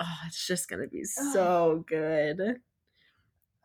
Oh, 0.00 0.16
it's 0.26 0.46
just 0.46 0.68
gonna 0.68 0.86
be 0.88 1.04
so 1.04 1.84
good. 1.86 2.60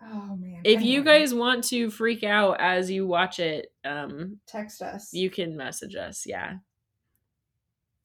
Oh 0.01 0.35
man. 0.35 0.61
If 0.63 0.81
you 0.81 1.03
guys 1.03 1.33
want 1.33 1.63
to 1.65 1.89
freak 1.89 2.23
out 2.23 2.59
as 2.59 2.91
you 2.91 3.07
watch 3.07 3.39
it, 3.39 3.71
um, 3.83 4.39
text 4.45 4.81
us. 4.81 5.13
you 5.13 5.29
can 5.29 5.57
message 5.57 5.95
us. 5.95 6.25
Yeah. 6.27 6.57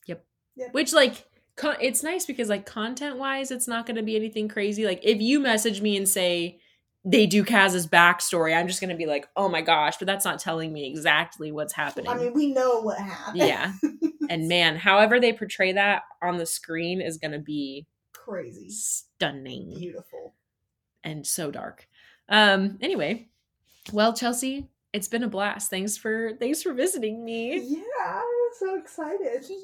Yep. 0.06 0.24
Yep. 0.56 0.72
Which 0.72 0.92
like 0.94 1.26
con- 1.56 1.76
it's 1.80 2.02
nice 2.02 2.24
because 2.24 2.48
like 2.48 2.64
content 2.64 3.18
wise, 3.18 3.50
it's 3.50 3.68
not 3.68 3.84
going 3.84 3.96
to 3.96 4.02
be 4.02 4.16
anything 4.16 4.48
crazy. 4.48 4.86
Like 4.86 5.00
if 5.02 5.20
you 5.20 5.38
message 5.38 5.82
me 5.82 5.96
and 5.98 6.08
say 6.08 6.60
they 7.04 7.26
do 7.26 7.42
Kaz's 7.44 7.86
backstory, 7.86 8.56
I'm 8.56 8.68
just 8.68 8.80
going 8.80 8.90
to 8.90 8.96
be 8.96 9.06
like, 9.06 9.26
oh 9.36 9.48
my 9.48 9.60
gosh, 9.60 9.96
but 9.98 10.06
that's 10.06 10.24
not 10.24 10.38
telling 10.38 10.72
me 10.72 10.88
exactly 10.88 11.50
what's 11.50 11.72
happening. 11.72 12.08
I 12.08 12.14
mean, 12.16 12.32
we 12.32 12.52
know 12.52 12.80
what 12.80 12.98
happened. 12.98 13.38
yeah. 13.38 13.72
And 14.30 14.48
man, 14.48 14.76
however 14.76 15.18
they 15.20 15.32
portray 15.32 15.72
that 15.72 16.02
on 16.22 16.38
the 16.38 16.46
screen 16.46 17.00
is 17.02 17.18
going 17.18 17.32
to 17.32 17.40
be 17.40 17.86
Crazy. 18.14 18.70
stunning 18.70 19.74
Beautiful. 19.76 20.34
and 21.04 21.26
so 21.26 21.50
dark. 21.50 21.86
Um. 22.28 22.78
Anyway, 22.80 23.28
well, 23.92 24.14
Chelsea, 24.14 24.68
it's 24.92 25.08
been 25.08 25.24
a 25.24 25.28
blast. 25.28 25.68
Thanks 25.70 25.98
for 25.98 26.32
thanks 26.38 26.62
for 26.62 26.72
visiting 26.72 27.24
me. 27.24 27.58
Yeah, 27.58 27.82
I'm 28.14 28.50
so 28.58 28.78
excited. 28.78 29.44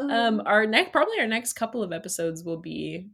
Um, 0.00 0.42
our 0.46 0.64
next 0.66 0.90
probably 0.92 1.20
our 1.20 1.26
next 1.26 1.52
couple 1.52 1.82
of 1.82 1.92
episodes 1.92 2.42
will 2.44 2.56
be 2.56 3.08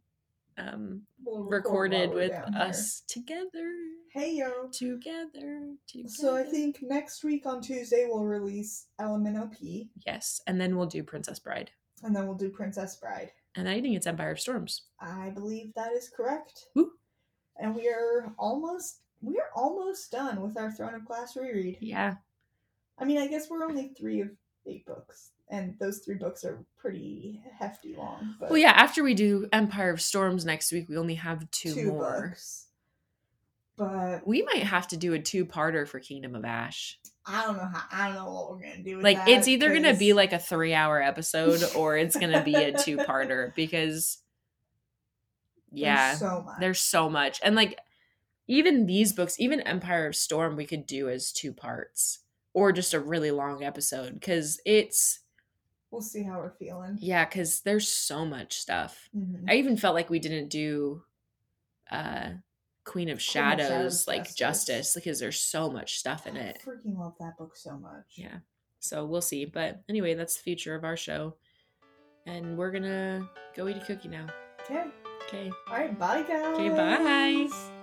um 0.58 1.02
we'll 1.24 1.44
recorded 1.44 2.12
with 2.12 2.30
down 2.30 2.52
here. 2.52 2.62
us 2.62 3.02
together. 3.08 3.72
Hey 4.12 4.34
yo. 4.36 4.68
Together, 4.72 5.74
together. 5.88 6.08
So 6.08 6.36
I 6.36 6.44
think 6.44 6.78
next 6.82 7.24
week 7.24 7.46
on 7.46 7.60
Tuesday 7.60 8.06
we'll 8.08 8.24
release 8.24 8.86
LMNOP, 9.00 9.88
yes, 10.06 10.40
and 10.46 10.60
then 10.60 10.76
we'll 10.76 10.86
do 10.86 11.02
Princess 11.02 11.38
Bride, 11.40 11.70
and 12.02 12.14
then 12.14 12.26
we'll 12.26 12.36
do 12.36 12.50
Princess 12.50 12.96
Bride. 12.96 13.32
and 13.56 13.68
I 13.68 13.80
think 13.80 13.96
it's 13.96 14.06
Empire 14.06 14.32
of 14.32 14.40
Storms. 14.40 14.82
I 15.00 15.30
believe 15.30 15.72
that 15.74 15.92
is 15.92 16.08
correct. 16.16 16.66
Woo. 16.74 16.90
And 17.58 17.74
we 17.74 17.88
are 17.88 18.32
almost 18.38 19.00
we 19.20 19.38
are 19.38 19.50
almost 19.56 20.10
done 20.12 20.40
with 20.42 20.56
our 20.56 20.70
Throne 20.70 20.94
of 20.94 21.04
Glass 21.04 21.36
reread. 21.36 21.78
Yeah, 21.80 22.14
I 22.98 23.04
mean, 23.04 23.18
I 23.18 23.26
guess 23.26 23.48
we're 23.50 23.64
only 23.64 23.92
three 23.98 24.20
of 24.20 24.30
eight 24.66 24.86
books, 24.86 25.30
and 25.50 25.76
those 25.78 25.98
three 25.98 26.14
books 26.16 26.44
are 26.44 26.64
pretty 26.76 27.42
hefty 27.58 27.94
long. 27.96 28.36
But 28.40 28.50
well, 28.50 28.58
yeah. 28.58 28.72
After 28.72 29.02
we 29.02 29.14
do 29.14 29.48
Empire 29.52 29.90
of 29.90 30.00
Storms 30.00 30.44
next 30.44 30.72
week, 30.72 30.88
we 30.88 30.96
only 30.96 31.14
have 31.16 31.50
two, 31.50 31.92
more. 31.92 32.28
books. 32.28 32.66
But 33.76 34.26
We 34.26 34.42
might 34.42 34.62
have 34.62 34.86
to 34.88 34.96
do 34.96 35.14
a 35.14 35.18
two-parter 35.18 35.88
for 35.88 35.98
Kingdom 35.98 36.36
of 36.36 36.44
Ash. 36.44 36.98
I 37.26 37.44
don't 37.44 37.56
know 37.56 37.64
how. 37.64 37.82
I 37.90 38.08
don't 38.08 38.16
know 38.16 38.32
what 38.32 38.50
we're 38.50 38.62
gonna 38.62 38.82
do. 38.84 38.96
With 38.96 39.04
Like 39.04 39.18
it's 39.26 39.48
either 39.48 39.72
gonna 39.72 39.96
be 39.96 40.12
like 40.12 40.32
a 40.32 40.38
three-hour 40.38 41.02
episode 41.02 41.62
or 41.76 41.96
it's 41.96 42.16
gonna 42.16 42.44
be 42.44 42.54
a 42.54 42.76
two-parter 42.76 43.54
because 43.54 44.18
there's 45.74 45.82
yeah, 45.82 46.14
so 46.14 46.42
much. 46.46 46.60
there's 46.60 46.80
so 46.80 47.10
much 47.10 47.40
and 47.42 47.56
like 47.56 47.78
even 48.46 48.86
these 48.86 49.12
books 49.12 49.40
even 49.40 49.60
empire 49.62 50.06
of 50.06 50.14
storm 50.14 50.54
we 50.54 50.66
could 50.66 50.86
do 50.86 51.08
as 51.08 51.32
two 51.32 51.52
parts 51.52 52.20
or 52.52 52.70
just 52.70 52.94
a 52.94 53.00
really 53.00 53.30
long 53.30 53.64
episode 53.64 54.14
because 54.14 54.60
it's 54.64 55.20
We'll 55.94 56.02
see 56.02 56.22
how 56.22 56.38
we're 56.38 56.50
feeling. 56.58 56.98
yeah 57.00 57.24
because 57.24 57.60
there's 57.60 57.88
so 57.88 58.26
much 58.26 58.58
stuff 58.58 59.08
Mhm. 59.16 59.44
i 59.48 59.54
even 59.54 59.76
felt 59.76 59.94
like 59.94 60.10
we 60.10 60.18
didn't 60.18 60.48
do 60.48 61.02
uh 61.90 62.30
queen 62.84 63.08
of 63.08 63.20
shadows, 63.22 63.68
Shadows 63.68 64.08
like 64.08 64.24
Justice. 64.24 64.36
justice 64.36 64.94
because 64.94 65.18
there's 65.20 65.40
so 65.40 65.70
much 65.70 65.98
stuff 65.98 66.26
in 66.26 66.36
it. 66.36 66.58
I 66.60 66.68
freaking 66.68 66.98
love 66.98 67.14
that 67.20 67.38
book 67.38 67.56
so 67.56 67.78
much. 67.78 68.04
yeah 68.16 68.38
so 68.80 69.06
we'll 69.06 69.22
see 69.22 69.44
but 69.46 69.82
anyway 69.88 70.12
that's 70.14 70.36
the 70.36 70.42
future 70.42 70.74
of 70.74 70.84
our 70.84 70.96
show 70.96 71.36
and 72.26 72.58
we're 72.58 72.70
gonna 72.72 73.26
go 73.56 73.68
eat 73.68 73.76
a 73.78 73.84
cookie 73.86 74.08
now 74.08 74.26
Okay. 74.64 74.84
okay 75.26 75.50
All 75.68 75.76
right. 75.76 75.98
Bye, 75.98 76.22
guys. 76.22 76.44
Okay, 76.58 76.68
bye. 76.70 77.73